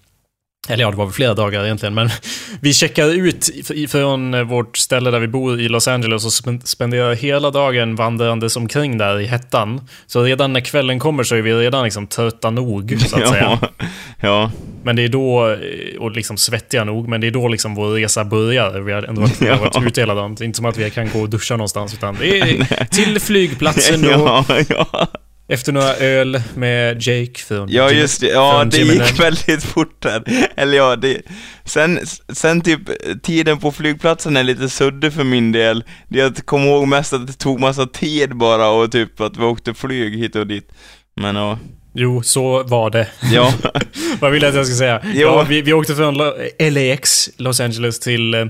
eller 0.69 0.83
ja, 0.83 0.91
det 0.91 0.97
var 0.97 1.05
väl 1.05 1.13
flera 1.13 1.33
dagar 1.33 1.63
egentligen, 1.65 1.93
men 1.93 2.09
vi 2.61 2.73
checkade 2.73 3.11
ut 3.13 3.49
från 3.89 4.47
vårt 4.47 4.77
ställe 4.77 5.11
där 5.11 5.19
vi 5.19 5.27
bor 5.27 5.59
i 5.61 5.69
Los 5.69 5.87
Angeles 5.87 6.25
och 6.25 6.31
spen- 6.31 6.61
spenderade 6.65 7.15
hela 7.15 7.51
dagen 7.51 7.95
vandrandes 7.95 8.55
omkring 8.55 8.97
där 8.97 9.19
i 9.19 9.25
hettan. 9.25 9.81
Så 10.07 10.23
redan 10.23 10.53
när 10.53 10.59
kvällen 10.61 10.99
kommer 10.99 11.23
så 11.23 11.35
är 11.35 11.41
vi 11.41 11.53
redan 11.53 11.83
liksom 11.83 12.07
trötta 12.07 12.49
nog, 12.49 12.97
så 13.07 13.17
att 13.17 13.29
säga. 13.29 13.59
Ja. 13.61 13.85
ja. 14.19 14.51
Men 14.83 14.95
det 14.95 15.03
är 15.03 15.07
då, 15.07 15.49
eh, 15.51 15.57
och 15.99 16.11
liksom 16.11 16.37
svettiga 16.37 16.83
nog, 16.83 17.07
men 17.07 17.21
det 17.21 17.27
är 17.27 17.31
då 17.31 17.47
liksom 17.47 17.75
vår 17.75 17.89
resa 17.93 18.23
börjar. 18.25 18.79
Vi 18.79 18.91
har 18.91 19.03
ändå 19.03 19.21
varit, 19.21 19.39
har 19.49 19.57
varit 19.57 19.75
Ja. 19.75 19.83
ute 19.87 20.01
hela 20.01 20.13
dagen. 20.15 20.35
Det 20.35 20.43
är 20.43 20.45
inte 20.45 20.57
som 20.57 20.65
att 20.65 20.77
vi 20.77 20.89
kan 20.89 21.09
gå 21.09 21.19
och 21.21 21.29
duscha 21.29 21.55
någonstans, 21.55 21.93
utan 21.93 22.17
det 22.19 22.39
är 22.39 22.85
till 22.85 23.19
flygplatsen 23.19 24.01
då, 24.01 24.09
Ja, 24.09 24.45
ja. 24.69 25.07
Efter 25.49 25.71
några 25.71 25.95
öl 25.95 26.41
med 26.55 27.01
Jake 27.01 27.39
från 27.39 27.69
Ja 27.71 27.91
just 27.91 28.21
det, 28.21 28.27
ja 28.27 28.65
det 28.65 28.77
Jimmy 28.77 28.93
gick 28.93 29.19
väldigt 29.19 29.63
fort 29.63 30.01
där. 30.01 30.23
Eller 30.55 30.77
ja, 30.77 30.95
det, 30.95 31.21
sen, 31.65 31.99
sen 32.33 32.61
typ 32.61 32.81
tiden 33.23 33.57
på 33.57 33.71
flygplatsen 33.71 34.37
är 34.37 34.43
lite 34.43 34.69
suddig 34.69 35.13
för 35.13 35.23
min 35.23 35.51
del. 35.51 35.83
Jag 36.07 36.45
kommer 36.45 36.67
ihåg 36.67 36.87
mest 36.87 37.13
att 37.13 37.27
det 37.27 37.33
tog 37.33 37.59
massa 37.59 37.85
tid 37.85 38.35
bara 38.35 38.69
och 38.69 38.91
typ 38.91 39.21
att 39.21 39.37
vi 39.37 39.43
åkte 39.43 39.73
flyg 39.73 40.19
hit 40.19 40.35
och 40.35 40.47
dit. 40.47 40.71
Men 41.15 41.35
ja, 41.35 41.59
Jo, 41.93 42.23
så 42.23 42.63
var 42.63 42.89
det. 42.89 43.07
ja, 43.31 43.53
Vad 44.19 44.31
vill 44.31 44.41
jag 44.41 44.49
att 44.49 44.55
jag 44.55 44.65
ska 44.65 44.75
säga? 44.75 45.01
Jo. 45.03 45.21
Ja, 45.21 45.45
vi, 45.49 45.61
vi 45.61 45.73
åkte 45.73 45.95
från 45.95 46.17
LAX, 46.59 47.29
Los 47.37 47.59
Angeles, 47.59 47.99
till... 47.99 48.49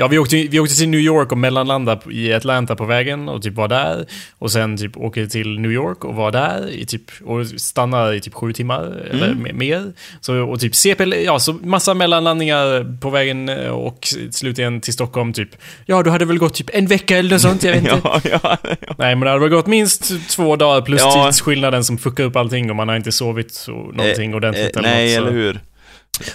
eh, 0.00 0.04
Ja, 0.04 0.08
vi 0.08 0.18
åkte, 0.18 0.36
vi 0.50 0.60
åkte 0.60 0.74
till 0.76 0.88
New 0.88 1.00
York 1.00 1.32
och 1.32 1.38
mellanlandade 1.38 2.00
i 2.14 2.32
Atlanta 2.34 2.76
på 2.76 2.84
vägen 2.84 3.28
och 3.28 3.42
typ 3.42 3.54
var 3.54 3.68
där. 3.68 4.06
Och 4.38 4.52
sen 4.52 4.76
typ 4.76 4.96
åker 4.96 5.26
till 5.26 5.58
New 5.60 5.72
York 5.72 6.04
och 6.04 6.14
var 6.14 6.30
där 6.32 6.70
i 6.70 6.86
typ, 6.86 7.02
och 7.24 7.46
stannar 7.46 8.12
i 8.12 8.20
typ 8.20 8.34
sju 8.34 8.52
timmar 8.52 8.82
eller 9.10 9.26
Mm. 9.26 9.46
me- 9.46 9.52
mer. 9.52 9.92
Så, 10.20 10.34
och 10.42 10.60
typ 10.60 10.74
CP, 10.74 11.04
ja, 11.24 11.38
så 11.38 11.52
massa 11.52 11.94
mellanlandningar 11.94 12.96
på 13.00 13.10
vägen 13.10 13.48
eh, 13.48 13.70
och 13.70 14.08
slutligen 14.30 14.80
till 14.80 14.92
Stockholm 14.92 15.32
typ. 15.32 15.48
Ja, 15.86 16.02
du 16.02 16.10
hade 16.10 16.24
väl 16.24 16.38
gått 16.38 16.54
typ 16.54 16.70
en 16.72 16.86
vecka 16.86 17.18
eller 17.18 17.30
något 17.30 17.40
sånt, 17.40 17.62
jag 17.64 17.72
vet 17.72 17.80
inte. 17.92 18.00
ja, 18.04 18.20
ja, 18.30 18.38
ja. 18.42 18.56
Nej, 18.98 19.14
men 19.16 19.20
det 19.20 19.28
hade 19.30 19.40
väl 19.40 19.48
gått 19.50 19.66
minst 19.66 20.12
två 20.30 20.56
dagar 20.56 20.82
plus 20.82 21.00
Ja. 21.00 21.24
tidsskillnaden 21.26 21.84
som 21.84 21.98
fuckar 21.98 22.24
upp 22.24 22.36
allting 22.36 22.70
och 22.70 22.76
man 22.76 22.88
har 22.88 22.96
inte 22.96 23.12
sovit 23.12 23.54
så, 23.54 23.72
någonting 23.72 24.34
ordentligt 24.34 24.76
Eh, 24.76 24.82
eller 24.82 24.88
Nej, 24.94 25.06
något, 25.06 25.14
så. 25.24 25.28
eller 25.28 25.32
hur? 25.42 25.60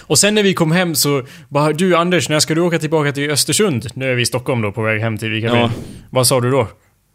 Och 0.00 0.18
sen 0.18 0.34
när 0.34 0.42
vi 0.42 0.54
kom 0.54 0.72
hem 0.72 0.94
så 0.94 1.22
bara 1.48 1.72
Du 1.72 1.96
Anders, 1.96 2.28
när 2.28 2.40
ska 2.40 2.54
du 2.54 2.60
åka 2.60 2.78
tillbaka 2.78 3.12
till 3.12 3.30
Östersund? 3.30 3.86
Nu 3.94 4.10
är 4.10 4.14
vi 4.14 4.22
i 4.22 4.26
Stockholm 4.26 4.62
då, 4.62 4.72
på 4.72 4.82
väg 4.82 5.00
hem 5.00 5.18
till 5.18 5.30
Vikaby. 5.30 5.58
Ja. 5.58 5.70
Vad 6.10 6.26
sa 6.26 6.40
du 6.40 6.50
då? 6.50 6.68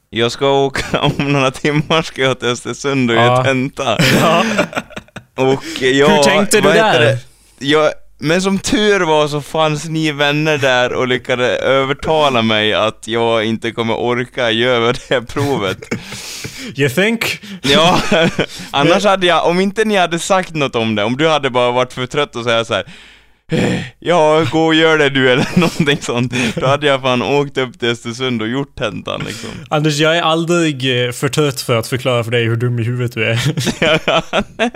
Jag 0.10 0.32
ska 0.32 0.52
åka, 0.52 1.00
om 1.18 1.32
några 1.34 1.52
timmar 1.52 2.02
ska 2.02 2.22
jag 2.22 2.40
till 2.40 2.48
Östersund 2.50 3.12
och 3.12 3.18
Ja. 3.18 3.22
göra 3.24 3.44
tenta. 3.44 3.98
Ja. 4.22 4.44
Och 5.36 5.64
jag... 5.82 6.10
Hur 6.10 6.24
tänkte 6.24 6.62
du 6.62 6.70
där? 6.70 7.00
det? 7.00 7.18
Jag, 7.60 7.92
men 8.22 8.42
som 8.42 8.60
tur 8.60 9.00
var 9.00 9.28
så 9.28 9.42
fanns 9.42 9.90
ni 9.90 10.12
vänner 10.12 10.58
där 10.58 10.94
och 10.94 11.08
lyckades 11.08 11.60
övertala 11.60 12.42
mig 12.42 12.74
att 12.74 13.08
jag 13.08 13.46
inte 13.46 13.72
kommer 13.72 13.94
orka 13.96 14.52
göra 14.52 14.94
det 14.94 15.10
här 15.10 15.22
provet. 15.22 15.78
You 16.76 16.90
think? 16.90 17.42
Ja, 17.62 18.02
annars 18.72 19.06
hade 19.06 19.28
jag, 19.28 19.48
om 19.48 19.60
inte 19.60 19.86
ni 19.86 19.96
hade 19.96 20.20
sagt 20.20 20.54
något 20.56 20.76
om 20.76 20.96
det, 20.96 21.04
om 21.04 21.18
du 21.18 21.28
hade 21.28 21.50
bara 21.50 21.72
varit 21.72 21.94
för 21.94 22.06
trött 22.06 22.36
och 22.36 22.44
säga 22.44 22.66
så 22.66 22.74
här. 22.74 22.86
"Eh, 23.52 23.80
Ja, 24.00 24.46
gå 24.52 24.66
och 24.66 24.76
gör 24.76 24.98
det 24.98 25.10
du 25.10 25.32
eller 25.32 25.48
någonting 25.60 25.98
sånt. 26.02 26.34
Då 26.56 26.66
hade 26.68 26.88
jag 26.88 27.02
fan 27.02 27.22
åkt 27.22 27.58
upp 27.58 27.80
till 27.80 27.90
Östersund 27.90 28.42
och 28.42 28.48
gjort 28.48 28.76
tentan 28.78 29.22
liksom. 29.28 29.50
Anders, 29.70 30.00
jag 30.00 30.18
är 30.18 30.22
aldrig 30.22 31.06
eh, 31.06 31.12
för 31.12 31.28
trött 31.30 31.62
för 31.62 31.76
att 31.76 31.88
förklara 31.88 32.24
för 32.24 32.32
dig 32.32 32.46
hur 32.46 32.56
dum 32.56 32.80
i 32.80 32.84
huvudet 32.84 33.14
du 33.14 33.26
är. 33.26 33.40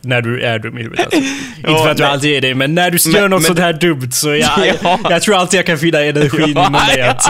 när 0.00 0.22
du 0.22 0.40
är 0.40 0.58
dum 0.58 0.78
i 0.78 0.82
huvudet 0.82 1.04
alltså. 1.04 1.20
Inte 1.68 1.82
för 1.82 1.88
att 1.90 1.96
du 1.96 2.02
nej. 2.02 2.12
alltid 2.12 2.36
är 2.36 2.40
det, 2.40 2.54
men 2.54 2.74
när 2.74 2.90
du 2.90 2.98
Men- 3.06 3.14
gör 3.20 3.28
något 3.28 3.40
men- 3.42 3.46
sånt 3.46 3.58
här 3.58 3.72
dumt 3.72 4.10
så 4.12 4.28
jag, 4.34 4.50
Ja. 4.82 4.98
jag 5.10 5.22
tror 5.22 5.34
alltid 5.36 5.58
jag 5.58 5.66
kan 5.66 5.78
finna 5.78 6.00
energin 6.04 6.40
Ja, 6.56 6.66
inom 6.66 6.80
ja. 6.96 7.10
att, 7.10 7.26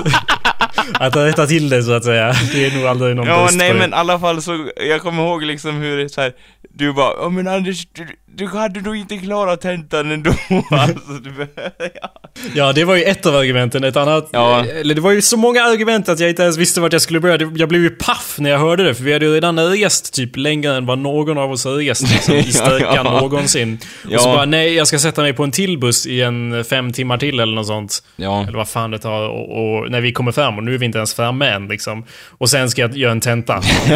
att 0.94 1.16
rätta 1.16 1.46
till 1.46 1.68
det 1.68 1.82
så 1.82 1.92
att 1.92 2.04
säga. 2.04 2.34
Det 2.52 2.66
är 2.66 2.76
nog 2.78 2.86
aldrig 2.86 3.16
någon 3.16 3.26
Ja, 3.26 3.48
nej 3.52 3.74
men 3.74 3.90
i 3.90 3.94
alla 3.94 4.18
fall 4.18 4.42
så, 4.42 4.68
jag 4.76 5.00
kommer 5.02 5.22
ihåg 5.22 5.42
liksom 5.42 5.76
hur 5.76 6.08
så 6.08 6.20
här, 6.20 6.32
du 6.74 6.92
bara 6.92 7.12
Ja 7.22 7.28
men 7.28 7.48
Anders, 7.48 7.86
du, 7.92 8.06
du 8.36 8.46
hade 8.46 8.80
nog 8.80 8.96
inte 8.96 9.16
klarat 9.18 9.60
tentan 9.60 10.12
ändå. 10.12 10.30
alltså, 10.70 11.12
du, 11.22 11.46
ja. 12.02 12.10
Ja, 12.54 12.72
det 12.72 12.84
var 12.84 12.94
ju 12.94 13.02
ett 13.02 13.26
av 13.26 13.36
argumenten. 13.36 13.84
Ett 13.84 13.96
annat... 13.96 14.28
Ja. 14.32 14.64
Eller 14.64 14.94
det 14.94 15.00
var 15.00 15.10
ju 15.12 15.22
så 15.22 15.36
många 15.36 15.62
argument 15.62 16.08
att 16.08 16.20
jag 16.20 16.30
inte 16.30 16.42
ens 16.42 16.56
visste 16.56 16.80
vart 16.80 16.92
jag 16.92 17.02
skulle 17.02 17.20
börja. 17.20 17.50
Jag 17.56 17.68
blev 17.68 17.82
ju 17.82 17.90
paff 17.90 18.36
när 18.38 18.50
jag 18.50 18.58
hörde 18.58 18.84
det, 18.84 18.94
för 18.94 19.04
vi 19.04 19.12
hade 19.12 19.24
ju 19.26 19.34
redan 19.34 19.58
rest 19.70 20.14
typ 20.14 20.36
längre 20.36 20.76
än 20.76 20.86
vad 20.86 20.98
någon 20.98 21.38
av 21.38 21.52
oss 21.52 21.64
har 21.64 21.72
rest 21.72 22.02
liksom, 22.12 22.34
i 22.34 22.42
sträckan 22.52 22.94
Ja. 22.94 23.20
någonsin. 23.20 23.78
Ja. 24.08 24.16
Och 24.16 24.22
så 24.22 24.28
bara, 24.28 24.44
nej, 24.44 24.74
jag 24.74 24.86
ska 24.88 24.98
sätta 24.98 25.22
mig 25.22 25.32
på 25.32 25.44
en 25.44 25.50
till 25.50 25.78
buss 25.78 26.06
i 26.06 26.22
en 26.22 26.64
fem 26.64 26.92
timmar 26.92 27.18
till 27.18 27.40
eller 27.40 27.54
något 27.54 27.66
sånt. 27.66 28.02
ja. 28.16 28.42
Eller 28.42 28.58
vad 28.58 28.68
fan 28.68 28.90
det 28.90 28.98
tar. 28.98 29.28
Och, 29.28 29.78
och 29.78 29.90
när 29.90 30.00
vi 30.00 30.12
kommer 30.12 30.32
fram, 30.32 30.56
och 30.58 30.63
nu 30.64 30.74
är 30.74 30.78
vi 30.78 30.86
inte 30.86 30.98
ens 30.98 31.14
framme 31.14 31.46
än 31.48 31.68
liksom. 31.68 32.04
Och 32.38 32.50
sen 32.50 32.70
ska 32.70 32.80
jag 32.82 32.96
göra 32.96 33.12
en 33.12 33.20
tenta. 33.20 33.62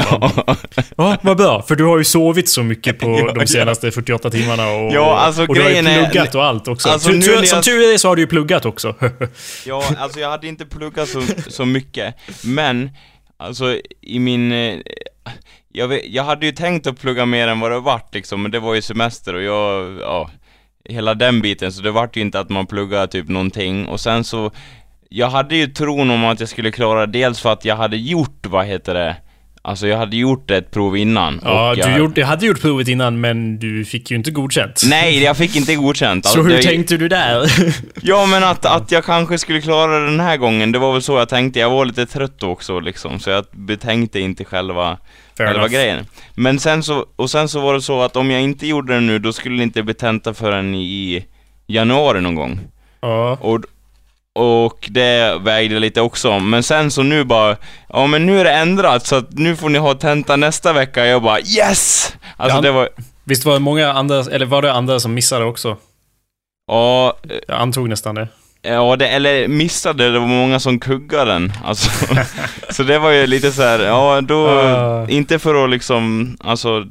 Ja, 0.96 1.16
vad 1.22 1.36
bra. 1.36 1.62
För 1.62 1.74
du 1.76 1.84
har 1.84 1.98
ju 1.98 2.04
sovit 2.04 2.48
så 2.48 2.62
mycket 2.62 2.98
på 2.98 3.06
Ja, 3.26 3.32
de 3.34 3.46
senaste 3.46 3.90
48 3.90 4.30
timmarna 4.30 4.68
och, 4.70 4.92
Ja, 4.92 5.18
alltså, 5.18 5.42
och 5.46 5.54
du 5.54 5.60
har 5.62 5.68
ju 5.68 5.74
grejen 5.74 5.86
är- 5.86 6.04
pluggat 6.10 6.34
och 6.34 6.44
allt 6.44 6.68
också. 6.68 6.88
Alltså, 6.88 7.10
nu 7.10 7.20
tur, 7.22 7.36
när 7.36 7.42
som 7.42 7.56
jag- 7.56 7.64
tur 7.64 7.94
är 7.94 7.98
så 7.98 8.08
har 8.08 8.16
du 8.16 8.22
ju 8.22 8.28
pluggat 8.28 8.64
också. 8.66 8.94
Ja, 9.66 9.82
alltså 9.98 10.20
jag 10.20 10.30
hade 10.30 10.46
inte 10.48 10.66
pluggat 10.66 11.08
så, 11.08 11.22
så 11.48 11.64
mycket, 11.64 12.14
men 12.44 12.90
alltså 13.36 13.76
i 14.00 14.18
min... 14.18 14.52
eh, 14.52 14.74
Jag, 15.72 15.88
vet, 15.88 16.02
jag 16.06 16.24
hade 16.24 16.46
ju 16.46 16.52
tänkt 16.52 16.86
att 16.86 17.00
plugga 17.00 17.26
mer 17.26 17.48
än 17.48 17.60
vad 17.60 17.70
det 17.70 17.80
vart 17.80 18.14
liksom, 18.14 18.42
men 18.42 18.50
det 18.50 18.60
var 18.60 18.74
ju 18.74 18.82
semester 18.82 19.34
och 19.34 19.42
jag, 19.42 19.98
ja, 20.00 20.30
hela 20.88 21.14
den 21.14 21.40
biten, 21.40 21.72
så 21.72 21.82
det 21.82 21.90
vart 21.90 22.16
ju 22.16 22.20
inte 22.20 22.40
att 22.40 22.48
man 22.50 22.66
pluggade 22.66 23.06
typ 23.08 23.28
någonting, 23.28 23.86
och 23.86 24.00
sen 24.00 24.24
så, 24.24 24.50
jag 25.08 25.30
hade 25.30 25.56
ju 25.56 25.66
tron 25.66 26.10
om 26.10 26.24
att 26.24 26.40
jag 26.40 26.48
skulle 26.48 26.70
klara 26.70 27.06
det, 27.06 27.12
dels 27.18 27.40
för 27.40 27.52
att 27.52 27.64
jag 27.64 27.76
hade 27.76 27.96
gjort, 27.96 28.46
vad 28.46 28.66
heter 28.66 28.94
det, 28.94 29.16
alltså 29.62 29.86
jag 29.86 29.98
hade 29.98 30.16
gjort 30.16 30.50
ett 30.50 30.70
prov 30.70 30.96
innan. 30.96 31.40
Ja, 31.44 31.70
och 31.70 31.76
du 31.76 31.82
jag, 31.82 31.98
gjorde, 31.98 32.24
hade 32.24 32.46
gjort 32.46 32.60
provet 32.60 32.88
innan, 32.88 33.20
men 33.20 33.58
du 33.58 33.84
fick 33.84 34.10
ju 34.10 34.16
inte 34.16 34.30
godkänt. 34.30 34.82
Nej, 34.90 35.22
jag 35.22 35.36
fick 35.36 35.56
inte 35.56 35.74
godkänt. 35.74 36.24
Så 36.26 36.28
Alltså, 36.38 36.42
hur 36.52 36.56
det- 36.56 36.62
tänkte 36.62 36.96
du 36.96 37.08
där? 37.08 37.42
Ja 38.02 38.26
men 38.26 38.44
att, 38.44 38.66
att 38.66 38.92
jag 38.92 39.04
kanske 39.04 39.38
skulle 39.38 39.60
klara 39.60 39.98
det 39.98 40.04
den 40.06 40.20
här 40.20 40.36
gången, 40.36 40.72
det 40.72 40.78
var 40.78 40.92
väl 40.92 41.02
så 41.02 41.18
jag 41.18 41.28
tänkte. 41.28 41.58
Jag 41.60 41.70
var 41.70 41.84
lite 41.84 42.06
trött 42.06 42.42
också 42.42 42.80
liksom, 42.80 43.20
så 43.20 43.30
jag 43.30 43.44
betänkte 43.52 44.20
inte 44.20 44.44
själva, 44.44 44.98
Fair 45.36 45.46
själva 45.46 45.60
enough. 45.60 45.72
grejen. 45.74 46.06
Men 46.34 46.58
sen 46.58 46.82
så, 46.82 47.06
och 47.16 47.30
sen 47.30 47.48
så 47.48 47.60
var 47.60 47.74
det 47.74 47.82
så 47.82 48.02
att 48.02 48.16
om 48.16 48.30
jag 48.30 48.42
inte 48.42 48.66
gjorde 48.66 48.94
det 48.94 49.00
nu, 49.00 49.18
då 49.18 49.32
skulle 49.32 49.56
det 49.56 49.62
inte 49.62 49.82
bli 49.82 49.94
tenta 49.94 50.34
förrän 50.34 50.74
i 50.74 51.24
januari 51.66 52.20
någon 52.20 52.34
gång. 52.34 52.60
Ja. 53.00 53.38
Och, 53.40 53.60
och 54.38 54.88
det 54.90 55.38
vägde 55.40 55.78
lite 55.78 56.00
också, 56.00 56.38
men 56.38 56.62
sen 56.62 56.90
så 56.90 57.02
nu 57.02 57.24
bara, 57.24 57.56
ja 57.88 58.06
men 58.06 58.26
nu 58.26 58.40
är 58.40 58.44
det 58.44 58.52
ändrat 58.52 59.06
så 59.06 59.16
att 59.16 59.32
nu 59.32 59.56
får 59.56 59.68
ni 59.68 59.78
ha 59.78 59.94
tenta 59.94 60.36
nästa 60.36 60.72
vecka. 60.72 61.06
Jag 61.06 61.22
bara 61.22 61.40
yes! 61.40 62.12
Alltså 62.36 62.58
Ja. 62.58 62.62
det 62.62 62.70
var, 62.70 62.88
Visst 63.24 63.44
var 63.44 63.52
det 63.52 63.58
många 63.58 63.92
andra, 63.92 64.20
eller 64.32 64.46
var 64.46 64.62
det 64.62 64.72
andra 64.72 65.00
som 65.00 65.14
missade 65.14 65.44
också? 65.44 65.76
ja, 66.66 67.16
Jag 67.48 67.60
antog 67.60 67.88
nästan 67.88 68.14
det. 68.14 68.28
Ja, 68.62 68.96
det, 68.96 69.08
eller 69.08 69.48
missade, 69.48 70.10
det 70.12 70.18
var 70.18 70.26
många 70.26 70.60
som 70.60 70.78
kuggade 70.80 71.32
den. 71.32 71.52
Alltså, 71.64 71.90
så 72.70 72.82
det 72.82 72.98
var 72.98 73.10
ju 73.10 73.26
lite 73.26 73.52
så 73.52 73.62
här, 73.62 73.78
ja 73.78 74.20
då, 74.20 74.48
Ah. 74.48 75.08
inte 75.08 75.38
för 75.38 75.64
att 75.64 75.70
liksom, 75.70 76.36
alltså, 76.44 76.84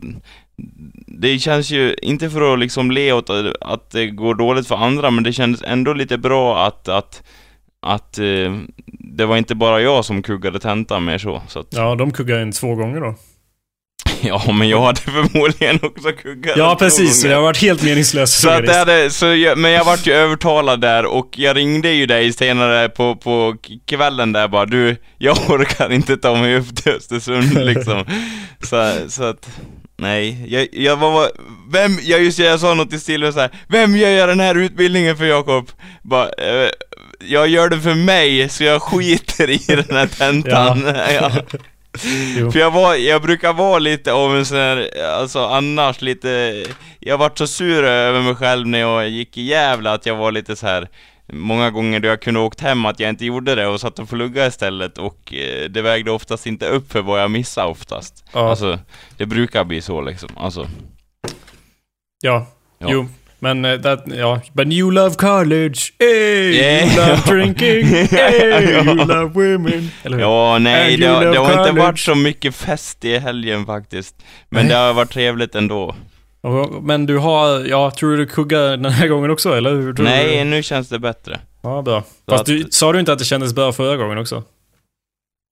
det 1.07 1.39
känns 1.39 1.69
ju, 1.71 1.95
inte 2.01 2.29
för 2.29 2.53
att 2.53 2.59
liksom 2.59 2.91
le 2.91 3.11
åt 3.11 3.29
att 3.61 3.91
det 3.91 4.07
går 4.07 4.35
dåligt 4.35 4.67
för 4.67 4.75
andra, 4.75 5.11
men 5.11 5.23
det 5.23 5.33
kändes 5.33 5.61
ändå 5.61 5.93
lite 5.93 6.17
bra 6.17 6.65
att, 6.67 6.87
att, 6.87 7.23
att 7.85 8.17
eh, 8.17 8.25
det 9.17 9.25
var 9.25 9.37
inte 9.37 9.55
bara 9.55 9.81
jag 9.81 10.05
som 10.05 10.23
kuggade 10.23 10.59
tentan 10.59 11.05
mer 11.05 11.17
så. 11.17 11.41
så 11.47 11.59
att, 11.59 11.67
Ja, 11.69 11.95
de 11.95 12.11
kuggade 12.11 12.41
in 12.41 12.51
två 12.51 12.75
gånger 12.75 13.01
då. 13.01 13.15
ja, 14.21 14.51
men 14.51 14.69
jag 14.69 14.81
hade 14.81 15.01
förmodligen 15.01 15.79
också 15.81 16.11
kuggat 16.11 16.57
Ja, 16.57 16.75
preså 16.79 17.03
gånger. 17.03 17.29
det 17.29 17.35
har 17.35 17.41
varit 17.41 17.61
helt 17.61 17.83
meningslöst. 17.83 18.41
Så 18.41 18.49
att 18.49 18.65
det 18.65 18.77
hade, 18.77 19.09
så 19.09 19.25
jag, 19.25 19.57
men 19.57 19.71
jag 19.71 19.85
vart 19.85 20.07
ju 20.07 20.13
övertalad 20.13 20.81
där 20.81 21.05
och 21.05 21.39
jag 21.39 21.57
ringde 21.57 21.91
ju 21.91 22.05
dig 22.05 22.33
senare 22.33 22.89
på, 22.89 23.15
på 23.15 23.55
kvällen 23.85 24.31
där 24.31 24.47
bara 24.47 24.65
du, 24.65 24.97
jag 25.17 25.37
orkar 25.49 25.91
inte 25.91 26.17
ta 26.17 26.35
mig 26.35 26.57
upp 26.57 26.75
till 26.75 26.91
Östersund 26.91 27.53
liksom. 27.65 28.05
Så, 28.61 28.93
så 29.07 29.23
att, 29.23 29.49
Nej, 29.99 30.45
jag, 30.47 30.67
jag 30.71 30.97
var, 30.97 31.29
vem, 31.71 31.91
jag 32.03 32.23
just 32.23 32.39
jag 32.39 32.59
sa 32.59 32.73
något 32.73 32.93
i 32.93 32.99
stil 32.99 33.33
så 33.33 33.39
här, 33.39 33.49
vem 33.67 33.97
gör 33.97 34.09
jag 34.09 34.29
den 34.29 34.39
här 34.39 34.55
utbildningen 34.55 35.17
för 35.17 35.25
Jakob? 35.25 35.71
Bara, 36.03 36.25
eh, 36.29 36.69
jag 37.19 37.47
gör 37.47 37.69
det 37.69 37.79
för 37.79 37.93
mig, 37.95 38.49
så 38.49 38.63
jag 38.63 38.81
skiter 38.81 39.49
i 39.49 39.75
den 39.75 39.97
här 39.97 40.07
tentan. 40.07 40.83
ja. 41.13 41.31
För 42.51 42.59
jag 42.59 42.71
var, 42.71 42.95
jag 42.95 43.21
brukar 43.21 43.53
vara 43.53 43.79
lite 43.79 44.13
av 44.13 44.37
en 44.37 44.45
sån 44.45 44.57
här, 44.57 44.89
alltså 45.19 45.39
annars 45.45 46.01
lite, 46.01 46.63
jag 46.99 47.17
vart 47.17 47.37
så 47.37 47.47
sur 47.47 47.83
över 47.83 48.21
mig 48.21 48.35
själv 48.35 48.67
när 48.67 48.79
jag 48.79 49.09
gick 49.09 49.37
i 49.37 49.41
Gävle 49.41 49.91
att 49.91 50.05
jag 50.05 50.15
var 50.15 50.31
lite 50.31 50.55
så 50.55 50.67
här 50.67 50.87
Många 51.33 51.71
gånger 51.71 51.99
då 51.99 52.07
jag 52.07 52.21
kunde 52.21 52.39
åkt 52.39 52.61
hem 52.61 52.85
att 52.85 52.99
jag 52.99 53.09
inte 53.09 53.25
gjorde 53.25 53.55
det 53.55 53.67
och 53.67 53.81
satt 53.81 53.99
och 53.99 54.09
pluggade 54.09 54.47
istället 54.47 54.97
och 54.97 55.33
eh, 55.33 55.69
det 55.69 55.81
vägde 55.81 56.11
oftast 56.11 56.45
inte 56.47 56.67
upp 56.67 56.91
för 56.91 57.01
vad 57.01 57.21
jag 57.21 57.31
missade 57.31 57.67
oftast. 57.67 58.25
Ja. 58.33 58.49
Alltså, 58.49 58.79
det 59.17 59.25
brukar 59.25 59.63
bli 59.63 59.81
så 59.81 60.01
liksom, 60.01 60.29
alltså. 60.37 60.67
Ja, 62.21 62.47
Ja. 62.79 62.87
jo. 62.91 63.07
Men 63.39 63.65
eh, 63.65 63.81
that, 63.81 64.03
ja. 64.07 64.41
But 64.53 64.67
you 64.67 64.91
love 64.91 65.15
college, 65.15 65.79
hey! 65.99 66.55
Yeah. 66.55 66.87
You 66.97 67.07
love 67.07 67.21
drinking, 67.25 67.85
hey! 68.11 68.71
Ja. 68.71 68.83
You 68.83 68.95
love 68.95 69.25
women. 69.33 69.91
Eller 70.03 70.15
hur? 70.17 70.23
Ja, 70.23 70.57
nej, 70.59 70.93
And 70.93 71.01
det, 71.01 71.07
har- 71.07 71.25
det 71.25 71.37
har 71.39 71.67
inte 71.67 71.81
varit 71.81 71.99
så 71.99 72.15
mycket 72.15 72.55
fest 72.55 73.05
i 73.05 73.17
helgen 73.17 73.65
faktiskt. 73.65 74.15
Men 74.49 74.65
Nej. 74.65 74.73
det 74.73 74.79
har 74.79 74.93
varit 74.93 75.11
trevligt 75.11 75.55
ändå. 75.55 75.95
Men 76.81 77.05
du 77.05 77.17
har, 77.17 77.65
ja, 77.65 77.91
tror 77.91 78.09
du 78.11 78.17
du 78.17 78.25
kuggar 78.25 78.69
den 78.77 78.85
här 78.85 79.07
gången 79.07 79.31
också 79.31 79.57
eller? 79.57 79.71
Hur 79.71 79.93
tror 79.93 80.03
Nej, 80.05 80.37
Du? 80.37 80.43
nu 80.43 80.63
känns 80.63 80.89
det 80.89 80.99
bättre. 80.99 81.39
Ja, 81.63 81.81
bra. 81.81 82.03
Fast 82.29 82.41
att- 82.41 82.45
du, 82.45 82.67
sa 82.71 82.93
du 82.93 82.99
inte 82.99 83.13
att 83.13 83.19
det 83.19 83.25
kändes 83.25 83.55
bra 83.55 83.71
förra 83.71 83.97
gången 83.97 84.17
också? 84.17 84.43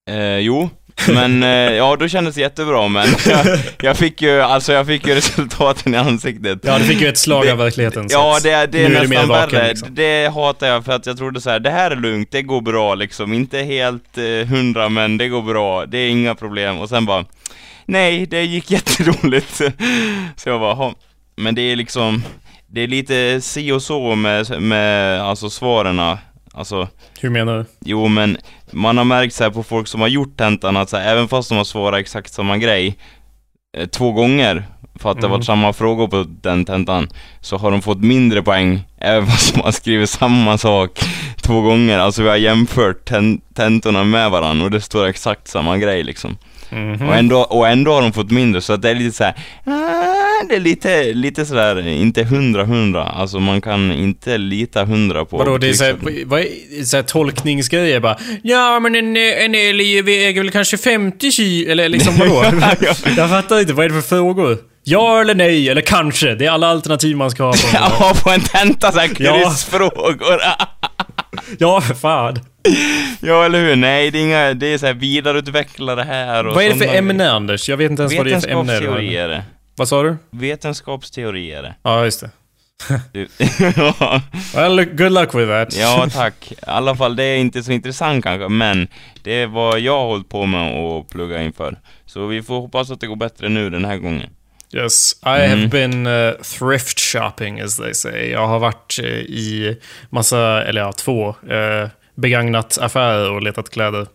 Eh, 0.09 0.37
jo, 0.37 0.69
men 1.13 1.43
eh, 1.43 1.49
ja, 1.49 1.95
då 1.99 2.07
kändes 2.07 2.35
det 2.35 2.41
jättebra 2.41 2.87
men 2.87 3.07
jag, 3.29 3.45
jag 3.81 3.97
fick 3.97 4.21
ju, 4.21 4.41
alltså 4.41 4.73
jag 4.73 4.87
fick 4.87 5.07
ju 5.07 5.15
resultaten 5.15 5.93
i 5.93 5.97
ansiktet. 5.97 6.59
Ja, 6.63 6.77
du 6.77 6.83
fick 6.83 7.01
ju 7.01 7.07
ett 7.07 7.17
slag 7.17 7.45
Det- 7.45 7.51
av 7.51 7.57
verkligheten. 7.57 8.07
Ja, 8.09 8.39
det, 8.43 8.51
är- 8.51 8.67
det 8.67 8.81
är 8.83 8.85
är 8.85 8.89
nästan 9.07 9.27
vaken, 9.27 9.59
värre. 9.59 9.67
liksom. 9.69 9.95
Det 9.95 10.33
hatar 10.33 10.67
jag 10.67 10.85
för 10.85 10.91
att 10.91 11.05
jag 11.05 11.17
trodde 11.17 11.41
så 11.41 11.49
här: 11.49 11.59
det 11.59 11.69
här 11.71 11.91
är 11.91 11.95
lugnt, 11.95 12.31
det 12.31 12.41
går 12.41 12.61
bra 12.61 12.95
liksom. 12.95 13.33
Inte 13.33 13.57
helt 13.59 14.17
eh, 14.17 14.47
hundra, 14.47 14.89
men 14.89 15.17
det 15.17 15.27
går 15.27 15.41
bra. 15.41 15.85
Det 15.85 15.97
är 15.97 16.09
inga 16.09 16.35
problem. 16.35 16.79
Och 16.79 16.89
sen 16.89 17.05
bara, 17.05 17.25
nej, 17.85 18.25
det 18.25 18.43
gick 18.43 18.71
jätteroligt. 18.71 19.61
så 20.35 20.49
jag 20.49 20.59
bara, 20.59 20.75
"Jaha." 20.75 20.93
Men 21.37 21.55
det 21.55 21.61
är 21.61 21.75
liksom, 21.75 22.23
det 22.67 22.81
är 22.83 22.87
lite 22.87 23.41
si 23.41 23.71
och 23.71 23.81
så 23.81 24.15
med, 24.15 24.61
med 24.61 25.21
alltså 25.21 25.49
svaren. 25.49 26.01
Alltså, 26.57 26.87
Hur 27.21 27.29
menar 27.29 27.57
du? 27.57 27.65
Jo 27.85 28.07
men 28.07 28.37
man 28.71 28.97
har 28.97 29.05
märkt 29.05 29.33
så 29.35 29.43
här 29.43 29.51
på 29.51 29.63
folk 29.63 29.87
som 29.87 30.01
har 30.01 30.07
gjort 30.07 30.37
tentan 30.37 30.77
att 30.77 30.89
så 30.89 30.97
här, 30.97 31.11
även 31.11 31.27
fast 31.27 31.49
de 31.49 31.55
har 31.57 31.63
svarat 31.65 31.99
exakt 31.99 32.33
samma 32.33 32.57
grej 32.57 32.97
eh, 33.77 33.85
två 33.85 34.11
gånger 34.11 34.63
för 34.99 35.11
att 35.11 35.15
det 35.17 35.19
Mm. 35.27 35.31
varit 35.31 35.45
samma 35.45 35.73
frågor 35.73 36.07
på 36.07 36.25
den 36.41 36.65
tentan 36.65 37.07
så 37.41 37.57
har 37.57 37.71
de 37.71 37.81
fått 37.81 38.01
mindre 38.01 38.41
poäng 38.43 38.83
även 38.97 39.27
fast 39.31 39.53
de 39.55 39.61
har 39.61 39.71
skrivit 39.71 40.09
samma 40.09 40.57
sak 40.57 40.99
två 41.41 41.61
gånger. 41.61 41.99
Alltså 41.99 42.23
vi 42.23 42.29
har 42.29 42.35
jämfört 42.35 43.05
ten- 43.09 43.41
tentorna 43.53 44.03
med 44.03 44.31
varandra 44.31 44.65
och 44.65 44.71
det 44.71 44.81
står 44.81 45.05
exakt 45.05 45.47
samma 45.47 45.77
grej 45.77 46.03
liksom. 46.03 46.37
Mhm. 46.75 47.09
Och, 47.09 47.15
ändå, 47.15 47.39
och 47.39 47.67
ändå 47.67 47.93
har 47.93 48.01
de 48.01 48.13
fått 48.13 48.31
mindre 48.31 48.61
så 48.61 48.73
att 48.73 48.81
det 48.81 48.89
är 48.89 48.95
lite 48.95 49.17
så 49.17 49.23
här. 49.23 49.33
Ah, 49.65 50.45
det 50.49 50.55
är 50.55 50.59
lite, 50.59 51.13
lite 51.13 51.45
sådär, 51.45 51.87
inte 51.87 52.23
hundra 52.23 52.63
hundra. 52.65 53.03
Alltså 53.03 53.39
man 53.39 53.61
kan 53.61 53.91
inte 53.91 54.37
lita 54.37 54.85
hundra 54.85 55.25
på 55.25 55.37
Vadå, 55.37 55.57
det 55.57 55.69
är 55.69 55.73
såhär, 55.73 55.93
betygssättning. 55.93 56.29
vad 56.29 56.39
är 56.39 56.83
såhär 56.83 57.03
tolkningsgrejer 57.03 57.99
bara? 57.99 58.17
Ja, 58.43 58.79
men 58.79 58.95
en, 58.95 59.17
en 59.17 59.55
älg 59.55 60.01
väger 60.01 60.41
väl 60.41 60.51
kanske 60.51 60.77
50 60.77 61.31
kilo, 61.31 61.71
eller 61.71 61.89
liksom 61.89 62.15
vadå? 62.19 62.45
Jag 63.17 63.29
fattar 63.29 63.59
inte, 63.59 63.73
vad 63.73 63.85
är 63.85 63.89
det 63.89 64.01
för 64.01 64.15
frågor? 64.15 64.57
Ja 64.87 65.21
eller 65.21 65.35
nej, 65.35 65.69
eller 65.69 65.81
kanske. 65.81 66.35
Det 66.35 66.45
är 66.45 66.49
alla 66.51 66.67
alternativ 66.67 67.17
man 67.17 67.31
ska 67.31 67.43
ha 67.43 67.51
på 67.51 67.57
Ja, 67.73 68.13
på 68.23 68.29
en 68.29 68.41
tenta 68.41 68.91
såhär 68.91 69.07
kryssfrågor. 69.07 70.39
Ja, 70.41 70.67
för 71.81 71.93
fan. 71.93 72.39
ja, 73.21 73.45
eller 73.45 73.59
hur? 73.59 73.75
Nej, 73.75 74.11
det 74.11 74.19
är 74.19 74.23
inga, 74.23 74.53
det 74.53 74.67
är 74.73 74.77
såhär 74.77 74.93
vidareutveckla 74.93 75.95
det 75.95 76.03
här 76.03 76.47
och 76.47 76.55
Vad 76.55 76.63
är 76.63 76.67
det 76.67 76.73
för 76.75 76.79
sådana 76.79 76.97
ämne, 76.97 77.31
Anders? 77.31 77.69
Jag 77.69 77.77
vet 77.77 77.91
inte 77.91 78.03
ens 78.03 78.17
vad 78.17 78.25
det 78.25 78.31
är 78.33 78.39
för 78.39 78.47
ämne. 78.49 78.73
Vetenskapsteori 78.73 79.09
du 79.09 79.17
har. 79.17 79.23
är 79.25 79.29
det. 79.29 79.43
Vad 79.75 79.87
sa 79.87 80.03
du? 80.03 80.17
Vetenskapsteori 80.31 81.51
är 81.51 81.61
det. 81.63 81.75
Ja, 81.83 82.03
just 82.05 82.21
det. 82.21 82.29
Du- 83.13 83.27
ja, 83.75 84.21
Well, 84.55 84.85
good 84.85 85.11
luck 85.11 85.35
with 85.35 85.47
that. 85.47 85.75
ja, 85.77 86.07
tack. 86.13 86.51
I 86.51 86.55
alla 86.61 86.95
fall, 86.95 87.15
det 87.15 87.23
är 87.23 87.37
inte 87.37 87.63
så 87.63 87.71
intressant 87.71 88.23
kanske, 88.23 88.49
men 88.49 88.87
det 89.23 89.31
är 89.41 89.47
vad 89.47 89.79
jag 89.79 89.97
har 89.97 90.05
hållit 90.05 90.29
på 90.29 90.45
med 90.45 90.83
och 90.85 91.09
plugga 91.09 91.41
inför. 91.43 91.79
Så 92.05 92.25
vi 92.27 92.41
får 92.43 92.61
hoppas 92.61 92.91
att 92.91 92.99
det 93.01 93.07
går 93.07 93.15
bättre 93.15 93.49
nu 93.49 93.69
den 93.69 93.85
här 93.85 93.97
gången. 93.97 94.29
Yes, 94.75 95.15
I 95.23 95.27
have 95.29 95.53
Mm. 95.53 95.69
been 95.69 96.07
uh, 96.07 96.33
thrift 96.41 96.99
shopping 96.99 97.59
as 97.61 97.77
they 97.77 97.93
say. 97.93 98.29
Jag 98.31 98.47
har 98.47 98.59
varit 98.59 98.99
uh, 99.03 99.07
i 99.09 99.77
massa, 100.09 100.63
eller 100.63 100.81
ja, 100.81 100.91
två 100.93 101.27
uh, 101.29 101.89
begagnat 102.15 102.77
affärer 102.81 103.31
och 103.31 103.41
letat 103.41 103.69
kläder. 103.69 104.07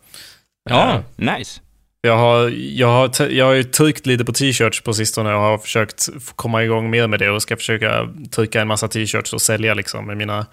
Ja, 0.71 0.93
Eh, 1.19 1.37
nice. 1.39 1.61
jag 2.03 2.17
har, 2.17 2.49
jag, 2.57 2.89
har, 2.89 3.29
jag 3.31 3.45
har 3.47 3.53
ju 3.53 3.63
tryckt 3.65 4.07
lite 4.07 4.25
på 4.25 4.33
t-shirts 4.33 4.81
på 4.81 4.93
sistone 4.95 5.35
och 5.35 5.41
har 5.41 5.59
försökt 5.59 6.09
komma 6.37 6.65
igång 6.65 6.91
mer 6.91 7.07
med 7.07 7.19
det 7.19 7.31
och 7.31 7.43
ska 7.43 7.57
försöka 7.57 8.09
trycka 8.31 8.61
en 8.61 8.69
massa 8.69 8.89
t-shirts 8.89 9.33
och 9.33 9.43
sälja 9.43 9.75
liksom 9.75 10.07
med 10.07 10.17
mina 10.17 10.47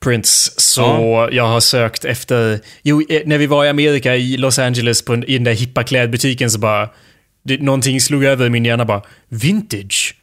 prints. 0.00 0.54
Så 0.56 1.28
jag 1.32 1.46
har 1.46 1.60
sökt 1.60 2.04
efter... 2.04 2.60
Jo, 2.82 3.02
när 3.24 3.38
vi 3.38 3.46
var 3.46 3.64
i 3.64 3.68
Amerika, 3.68 4.16
i 4.16 4.36
Los 4.36 4.58
Angeles, 4.58 5.04
på 5.04 5.12
en, 5.14 5.24
i 5.24 5.34
den 5.34 5.44
där 5.44 5.52
hippa 5.52 5.82
klädbutiken 5.84 6.50
så 6.50 6.58
bara... 6.58 6.88
Det, 7.46 7.62
någonting 7.62 8.00
slog 8.00 8.24
över 8.24 8.48
min 8.48 8.64
hjärna 8.64 8.84
bara. 8.84 9.02
Vintage? 9.28 10.14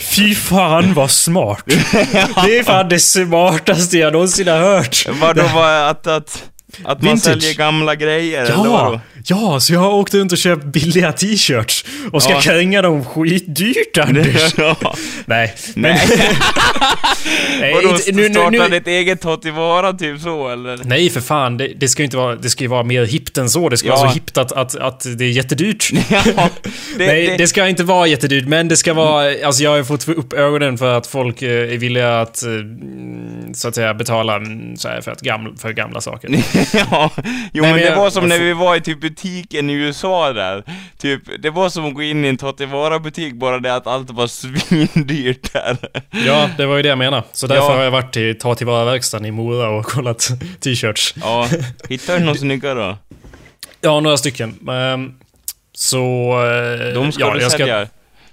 Fy- 0.00 0.34
fan 0.34 0.94
vad 0.94 1.10
smart. 1.10 1.62
Det 1.66 2.58
är 2.58 2.62
fan 2.64 2.88
det 2.88 2.98
smartaste 2.98 3.98
jag 3.98 4.12
någonsin 4.12 4.48
har 4.48 4.58
hört. 4.58 5.06
Vadå, 5.20 5.50
vad, 5.54 5.88
att, 5.90 6.06
att, 6.06 6.44
att 6.84 7.02
man 7.02 7.14
Vintage. 7.14 7.22
säljer 7.42 7.54
gamla 7.54 7.94
grejer 7.94 8.46
Ja? 8.48 9.00
Ja, 9.26 9.60
så 9.60 9.72
jag 9.72 9.80
har 9.80 9.90
åkt 9.92 10.14
runt 10.14 10.32
och 10.32 10.38
köpt 10.38 10.64
billiga 10.64 11.12
t-shirts 11.12 11.84
och 12.12 12.22
ska 12.22 12.32
Ja. 12.32 12.40
kränga 12.40 12.82
dem 12.82 13.04
skitdyrt 13.04 13.98
Anders. 13.98 14.54
ja. 14.56 14.76
Nej. 15.26 15.54
Nej. 15.74 16.00
Nej, 17.60 17.74
Vadå, 17.74 17.88
inte- 17.90 18.12
nu- 18.12 18.22
nu- 18.28 18.34
starta 18.34 18.50
nu- 18.50 18.68
ditt 18.68 18.86
eget 18.86 19.20
ta 19.20 19.36
tillvara 19.36 19.92
typ 19.92 20.20
så 20.20 20.48
eller? 20.48 20.78
Nej, 20.84 21.10
för 21.10 21.20
fan. 21.20 21.56
Det, 21.56 21.68
det 21.76 21.88
ska 21.88 22.02
ju 22.02 22.04
inte 22.04 22.16
vara... 22.16 22.34
Det 22.36 22.50
ska 22.50 22.64
ju 22.64 22.68
vara 22.68 22.82
mer 22.82 23.04
hippt 23.06 23.38
än 23.38 23.50
så. 23.50 23.68
Det 23.68 23.76
ska 23.76 23.88
Ja. 23.88 23.96
vara 23.96 24.08
så 24.08 24.14
hippt 24.14 24.38
att, 24.38 24.52
att, 24.52 24.74
att 24.76 25.06
det 25.18 25.24
är 25.24 25.30
jättedyrt. 25.30 25.90
ja, 26.10 26.22
det, 26.98 27.06
Nej, 27.06 27.26
det... 27.26 27.36
det, 27.36 27.46
ska 27.46 27.68
inte 27.68 27.84
vara 27.84 28.06
jättedyrt, 28.06 28.44
men 28.46 28.68
det 28.68 28.76
ska 28.76 28.94
vara... 28.94 29.34
Alltså 29.46 29.62
jag 29.62 29.70
har 29.76 29.82
fått 29.84 30.08
upp 30.08 30.32
ögonen 30.32 30.78
för 30.78 30.94
att 30.98 31.06
folk 31.06 31.42
eh, 31.42 31.50
är 31.72 31.76
villiga 31.78 32.20
att, 32.20 32.42
eh, 32.42 32.48
mm, 32.52 33.54
så 33.54 33.68
att 33.68 33.74
säga, 33.74 33.94
betala 33.94 34.36
mm, 34.36 34.76
så 34.76 34.88
här, 34.88 35.00
för, 35.00 35.10
att 35.10 35.20
gamla, 35.20 35.50
för 35.58 35.72
gamla 35.72 36.00
saker. 36.00 36.30
ja, 36.90 37.10
jo 37.16 37.22
Nej, 37.22 37.30
men 37.52 37.70
men 37.70 37.74
det 37.80 37.84
jag- 37.86 37.96
var 37.96 38.10
som 38.10 38.28
när 38.28 38.38
vi 38.38 38.52
var 38.52 38.76
i 38.76 38.80
typ 38.80 39.04
butiken 39.16 39.70
i 39.70 39.72
USA 39.72 40.32
där. 40.32 40.64
Typ, 40.98 41.22
det 41.42 41.50
var 41.50 41.68
som 41.68 41.84
att 41.84 41.94
gå 41.94 42.02
in 42.02 42.24
i 42.24 42.28
en 42.28 42.36
ta 42.36 42.52
tillvara 42.52 42.98
butik 42.98 43.34
bara 43.34 43.58
det 43.58 43.74
att 43.74 43.86
allt 43.86 44.10
var 44.10 44.26
svindyrt 44.86 45.52
där. 45.52 45.76
Ja, 46.26 46.50
det 46.56 46.66
var 46.66 46.76
ju 46.76 46.82
det 46.82 46.88
jag 46.88 46.98
menade. 46.98 47.22
Så 47.32 47.46
därför 47.46 47.62
Ja. 47.62 47.76
har 47.76 47.82
jag 47.84 47.90
varit 47.90 48.12
till 48.12 48.38
Ta 48.38 48.54
tillvara-verkstaden 48.54 49.26
i 49.26 49.30
Mora 49.30 49.68
och 49.68 49.84
kollat 49.86 50.28
t-shirts. 50.60 51.14
Ja, 51.20 51.48
hittar 51.88 52.18
du 52.18 52.24
någon 52.24 52.36
snygga 52.38 52.74
då? 52.74 52.96
Ja, 53.80 54.00
några 54.00 54.16
stycken. 54.16 54.68
Ehm, 54.68 55.14
så... 55.74 55.98
eh, 56.44 56.94
De 56.94 57.12
ska 57.12 57.22
ja, 57.26 57.34
du 57.34 57.40
jag 57.40 57.50
ska, 57.50 57.58
sälja. 57.58 57.88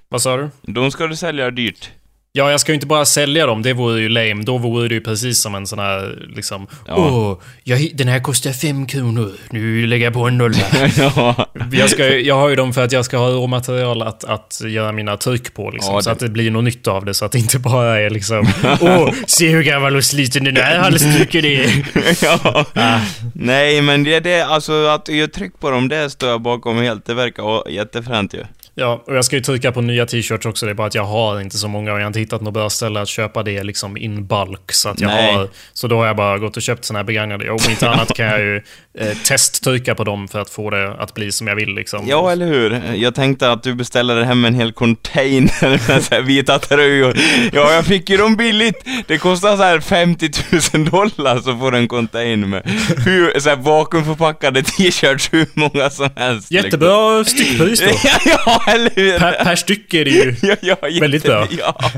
Vad 0.09 0.21
sa 0.21 0.37
du? 0.37 0.49
De 0.61 0.91
ska 0.91 1.07
du 1.07 1.15
sälja 1.15 1.51
dyrt. 1.51 1.89
Ja, 2.31 2.51
jag 2.51 2.59
ska 2.59 2.71
ju 2.71 2.73
inte 2.75 2.87
bara 2.87 3.05
sälja 3.05 3.45
dem, 3.45 3.61
det 3.61 3.73
vore 3.73 4.01
ju 4.01 4.09
lame. 4.09 4.43
Då 4.43 4.57
vore 4.57 4.87
det 4.87 4.93
ju 4.95 5.01
precis 5.01 5.41
som 5.41 5.55
en 5.55 5.67
sån 5.67 5.79
här, 5.79 6.27
liksom... 6.35 6.67
Ja. 6.87 6.95
Åh, 6.95 7.37
jag, 7.63 7.91
den 7.93 8.07
här 8.07 8.19
kostar 8.19 8.51
fem 8.51 8.85
kronor. 8.85 9.31
Nu 9.49 9.87
lägger 9.87 10.05
jag 10.05 10.13
på 10.13 10.27
en 10.27 10.37
nolla. 10.37 10.57
ja. 10.97 11.45
jag, 11.71 11.89
ska, 11.89 12.07
jag 12.17 12.35
har 12.35 12.49
ju 12.49 12.55
dem 12.55 12.73
för 12.73 12.83
att 12.83 12.91
jag 12.91 13.05
ska 13.05 13.17
ha 13.17 13.29
råmaterial 13.29 14.01
att, 14.01 14.23
att 14.23 14.61
göra 14.65 14.91
mina 14.91 15.17
tryck 15.17 15.53
på, 15.53 15.71
liksom. 15.71 15.93
Ja, 15.95 16.01
Så 16.01 16.09
det- 16.09 16.13
att 16.13 16.19
det 16.19 16.29
blir 16.29 16.51
något 16.51 16.63
nytt 16.63 16.87
av 16.87 17.05
det, 17.05 17.13
så 17.13 17.25
att 17.25 17.31
det 17.31 17.39
inte 17.39 17.59
bara 17.59 17.99
är 17.99 18.09
liksom... 18.09 18.47
Åh, 18.81 19.11
se 19.27 19.49
hur 19.49 19.63
gammal 19.63 19.95
och 19.95 20.03
sliten 20.03 20.43
den 20.43 20.55
här 20.55 20.77
halsduken 20.79 21.45
är. 21.45 21.85
ja. 22.23 22.65
Ah, 22.75 22.99
Nej 23.33 23.81
men 23.81 24.03
det, 24.03 24.19
det, 24.19 24.41
alltså 24.41 24.85
att 24.85 25.07
gör 25.09 25.27
tryck 25.27 25.59
på 25.59 25.69
dem, 25.71 25.87
det 25.87 26.09
står 26.09 26.29
jag 26.29 26.41
bakom 26.41 26.77
helt. 26.77 27.05
Det 27.05 27.13
verkar 27.13 27.69
jättefränt 27.69 28.33
ju. 28.33 28.43
Ja, 28.79 29.03
och 29.07 29.15
jag 29.15 29.25
ska 29.25 29.35
ju 29.35 29.41
trycka 29.41 29.71
på 29.71 29.81
nya 29.81 30.05
t-shirts 30.05 30.45
också. 30.45 30.65
Det 30.65 30.71
är 30.71 30.73
bara 30.73 30.87
att 30.87 30.95
jag 30.95 31.03
har 31.03 31.41
inte 31.41 31.57
så 31.57 31.67
många 31.67 31.93
och 31.93 31.99
jag 31.99 32.03
har 32.03 32.07
inte 32.07 32.19
hittat 32.19 32.41
något 32.41 32.53
bra 32.53 32.69
ställe 32.69 33.01
att 33.01 33.07
köpa 33.07 33.43
det 33.43 33.63
liksom 33.63 33.97
in 33.97 34.25
bulk. 34.25 34.71
Så 34.71 34.89
att 34.89 35.01
jag 35.01 35.07
Nej. 35.07 35.33
har... 35.33 35.47
Så 35.73 35.87
då 35.87 35.97
har 35.97 36.07
jag 36.07 36.15
bara 36.15 36.37
gått 36.37 36.57
och 36.57 36.63
köpt 36.63 36.85
såna 36.85 36.99
här 36.99 37.03
begagnade. 37.03 37.49
Om 37.49 37.59
inte 37.69 37.89
annat 37.89 38.13
kan 38.13 38.25
jag 38.25 38.39
ju 38.39 38.61
eh, 38.99 39.17
testtrycka 39.25 39.95
på 39.95 40.03
dem 40.03 40.27
för 40.27 40.39
att 40.39 40.49
få 40.49 40.69
det 40.69 40.93
att 40.99 41.13
bli 41.13 41.31
som 41.31 41.47
jag 41.47 41.55
vill 41.55 41.69
liksom. 41.75 42.07
Ja, 42.07 42.31
eller 42.31 42.45
hur? 42.45 42.93
Jag 42.95 43.15
tänkte 43.15 43.51
att 43.51 43.63
du 43.63 43.75
beställde 43.75 44.25
hem 44.25 44.45
en 44.45 44.55
hel 44.55 44.71
container 44.71 45.87
med 45.91 46.03
så 46.03 46.15
här 46.15 46.21
vita 46.21 46.59
tröjor. 46.59 47.17
Ja, 47.53 47.73
jag 47.73 47.85
fick 47.85 48.09
ju 48.09 48.17
dem 48.17 48.35
billigt. 48.35 48.85
Det 49.07 49.17
kostar 49.17 49.57
så 49.57 49.63
här 49.63 49.79
50 49.79 50.31
000 50.73 50.85
dollar 50.85 51.39
så 51.39 51.57
får 51.57 51.71
du 51.71 51.77
en 51.77 51.87
container 51.87 52.47
med 52.47 52.61
hur, 53.05 53.39
så 53.39 53.49
här 53.49 53.55
vakuumförpackade 53.55 54.63
t-shirts 54.63 55.33
hur 55.33 55.47
många 55.53 55.89
som 55.89 56.09
helst. 56.15 56.51
liksom. 56.51 56.65
Jättebra 56.65 57.23
styckpris 57.23 57.79
då. 57.79 57.91
ja, 58.25 58.61
eller 58.75 58.91
hur? 58.95 59.19
Per, 59.19 59.43
per 59.43 59.55
stycke 59.55 60.01
är 60.01 60.05
det 60.05 60.11
ju... 60.11 60.35
ja, 60.41 60.55
ja, 60.61 60.75
Väldigt 61.01 61.23
bra. 61.23 61.47
Ja. 61.59 61.77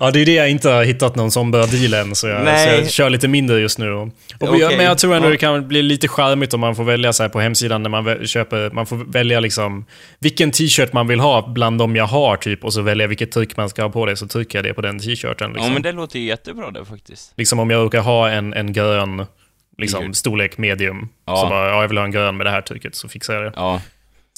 Ja, 0.00 0.10
det 0.10 0.20
är 0.20 0.26
det 0.26 0.32
jag 0.34 0.50
inte 0.50 0.68
har 0.70 0.84
hittat 0.84 1.16
någon 1.16 1.30
sån 1.30 1.50
bra 1.50 1.66
deal 1.66 1.94
än, 1.94 2.14
så 2.14 2.26
jag, 2.28 2.44
så 2.44 2.68
jag 2.68 2.90
kör 2.90 3.10
lite 3.10 3.28
mindre 3.28 3.60
just 3.60 3.78
nu. 3.78 3.92
Och, 3.92 4.08
Okej. 4.40 4.76
Men 4.76 4.86
jag 4.86 4.98
tror 4.98 5.14
ändå 5.14 5.28
det 5.28 5.36
kan 5.36 5.68
bli 5.68 5.82
lite 5.82 6.08
charmigt 6.08 6.54
om 6.54 6.60
man 6.60 6.76
får 6.76 6.84
välja 6.84 7.12
så 7.12 7.28
på 7.28 7.40
hemsidan 7.40 7.82
när 7.82 7.90
man 7.90 8.26
köper, 8.26 8.70
man 8.70 8.86
får 8.86 8.96
välja 8.96 9.40
liksom 9.40 9.84
vilken 10.18 10.50
t-shirt 10.50 10.92
man 10.92 11.06
vill 11.06 11.20
ha 11.20 11.48
bland 11.48 11.78
de 11.78 11.96
jag 11.96 12.04
har 12.06 12.36
typ 12.36 12.64
och 12.64 12.72
så 12.72 12.82
välja 12.82 13.06
vilket 13.06 13.32
tryck 13.32 13.56
man 13.56 13.68
ska 13.68 13.82
ha 13.82 13.90
på 13.90 14.06
det, 14.06 14.16
så 14.16 14.26
trycker 14.28 14.58
jag 14.58 14.64
det 14.64 14.74
på 14.74 14.80
den 14.80 14.98
t-shirten. 14.98 15.52
Liksom. 15.52 15.66
ja, 15.66 15.72
men 15.72 15.82
det 15.82 15.92
låter 15.92 16.18
ju 16.18 16.24
jättebra 16.26 16.70
det 16.70 16.84
faktiskt. 16.84 17.32
liksom 17.36 17.58
om 17.58 17.70
jag 17.70 17.84
råkar 17.84 18.00
ha 18.00 18.30
en, 18.30 18.54
en 18.54 18.72
grön 18.72 19.26
liksom, 19.78 20.14
storlek 20.14 20.58
medium, 20.58 21.08
Ja. 21.26 21.36
så 21.36 21.46
bara, 21.48 21.68
ja, 21.68 21.80
jag 21.80 21.88
vill 21.88 21.98
ha 21.98 22.04
en 22.04 22.10
grön 22.10 22.36
med 22.36 22.46
det 22.46 22.50
här 22.50 22.62
trycket, 22.62 22.94
så 22.94 23.08
fixar 23.08 23.34
jag 23.34 23.42
det. 23.44 23.52
Ja. 23.56 23.80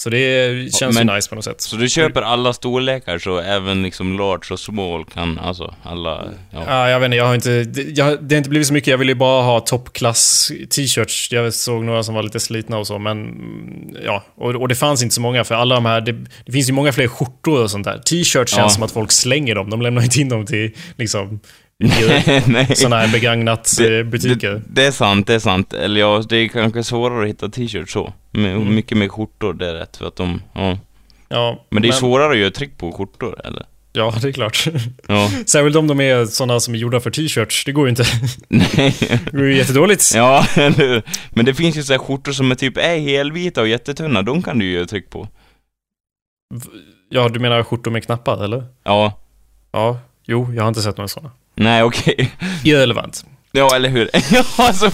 Så 0.00 0.10
det 0.10 0.74
känns 0.74 0.94
men- 0.98 1.08
ju 1.08 1.14
nice 1.14 1.28
på 1.28 1.34
något 1.34 1.44
sätt. 1.44 1.60
Så 1.60 1.76
du 1.76 1.88
köper 1.88 2.22
alla 2.22 2.52
storlekar 2.52 3.18
så 3.18 3.38
även 3.38 3.82
liksom 3.82 4.18
large 4.18 4.52
och 4.52 4.60
small 4.60 5.04
kan, 5.04 5.38
alltså 5.38 5.74
alla, 5.82 6.24
ja. 6.50 6.64
Ja, 6.66 6.88
jag 6.90 7.00
vet 7.00 7.04
inte, 7.06 7.16
jag 7.16 7.24
har 7.26 7.34
inte... 7.34 7.64
det- 7.64 7.82
Jag, 7.98 8.22
det 8.24 8.34
har 8.34 8.38
inte 8.38 8.50
blivit 8.50 8.66
så 8.68 8.72
mycket. 8.72 8.86
Jag 8.90 8.98
vill 8.98 9.08
ju 9.08 9.14
bara 9.14 9.42
ha 9.42 9.60
toppklass 9.60 10.52
t-shirts. 10.70 11.32
Jag 11.32 11.54
såg 11.54 11.84
några 11.84 12.02
som 12.02 12.14
var 12.14 12.22
lite 12.22 12.40
slitna 12.40 12.78
och 12.78 12.86
så, 12.86 12.98
men... 12.98 13.20
mm, 13.20 13.96
Ja, 14.04 14.24
och, 14.34 14.54
och 14.54 14.68
det 14.68 14.74
fanns 14.74 15.02
inte 15.02 15.14
så 15.14 15.20
många 15.20 15.44
för 15.44 15.54
alla 15.54 15.74
de 15.74 15.84
här... 15.86 16.00
Det, 16.00 16.12
det 16.46 16.52
finns 16.52 16.68
ju 16.68 16.72
många 16.72 16.92
fler 16.92 17.08
skjortor 17.08 17.62
och 17.62 17.70
sånt 17.70 17.84
där. 17.84 17.98
T-shirts 17.98 18.34
känns 18.52 18.56
Ja. 18.56 18.68
som 18.68 18.82
att 18.82 18.92
folk 18.92 19.12
slänger 19.12 19.54
dem. 19.54 19.70
De 19.70 19.82
lämnar 19.82 20.02
inte 20.02 20.20
in 20.20 20.28
dem 20.28 20.46
till, 20.46 20.70
liksom... 20.96 21.40
Sådana 22.74 22.96
här 22.96 23.12
begagnat 23.12 23.80
eh, 23.80 24.02
butiker. 24.02 24.50
Det, 24.50 24.62
det 24.66 24.86
är 24.86 24.90
sant, 24.90 25.26
det 25.26 25.34
är 25.34 25.38
sant. 25.38 25.72
Eller 25.72 26.00
ja, 26.00 26.22
det 26.28 26.36
är 26.36 26.48
kanske 26.48 26.84
svårare 26.84 27.22
att 27.22 27.28
hitta 27.28 27.48
t-shirts 27.48 27.92
så. 27.92 28.12
Mm. 28.34 28.74
Mycket 28.74 28.98
mer 28.98 29.08
skjortor, 29.08 29.52
det 29.52 29.68
är 29.68 29.74
rätt. 29.74 29.96
För 29.96 30.06
att 30.06 30.16
de, 30.16 30.42
ja. 30.52 30.78
Ja, 31.28 31.66
Men 31.70 31.82
det 31.82 31.88
är 31.88 31.92
svårare 31.92 32.32
att 32.32 32.38
göra 32.38 32.50
tryck 32.50 32.78
på 32.78 32.92
skjortor, 32.92 33.40
eller? 33.44 33.66
Ja, 33.92 34.14
det 34.22 34.28
är 34.28 34.32
klart. 34.32 34.64
Ja. 35.08 35.30
Särskilt 35.46 35.76
om 35.76 35.86
de 35.86 36.00
är 36.00 36.24
sådana 36.24 36.60
som 36.60 36.74
är 36.74 36.78
gjorda 36.78 37.00
för 37.00 37.10
t-shirts. 37.10 37.64
Det 37.64 37.72
går 37.72 37.86
ju 37.86 37.90
inte. 37.90 38.04
Nej. 38.48 38.96
Det 38.98 39.30
går 39.32 39.46
ju 39.46 39.56
jättedåligt. 39.56 40.12
Ja, 40.14 40.46
eller? 40.54 41.02
Men 41.30 41.44
det 41.44 41.54
finns 41.54 41.76
ju 41.76 41.82
så 41.82 41.92
här 41.92 41.98
skjortor 41.98 42.32
som 42.32 42.50
är 42.50 42.54
typ 42.54 42.76
är 42.76 42.98
helvita 42.98 43.60
och 43.60 43.68
jättetunna. 43.68 44.22
De 44.22 44.42
kan 44.42 44.58
du 44.58 44.64
ju 44.64 44.72
göra 44.72 44.86
tryck 44.86 45.10
på. 45.10 45.28
Ja, 47.08 47.28
du 47.28 47.40
menar 47.40 47.62
skjortor 47.62 47.90
med 47.90 48.04
knappar, 48.04 48.44
eller? 48.44 48.64
Ja. 48.84 49.12
Ja, 49.72 49.98
jo, 50.24 50.52
jag 50.54 50.62
har 50.62 50.68
inte 50.68 50.82
sett 50.82 50.96
några 50.96 51.08
sådana. 51.08 51.30
Nej, 51.60 51.82
okej. 51.82 52.30
Irrelevant. 52.64 53.24
Ja, 53.52 53.76
eller 53.76 53.88
hur? 53.88 54.10
Ja, 54.58 54.72
så... 54.72 54.90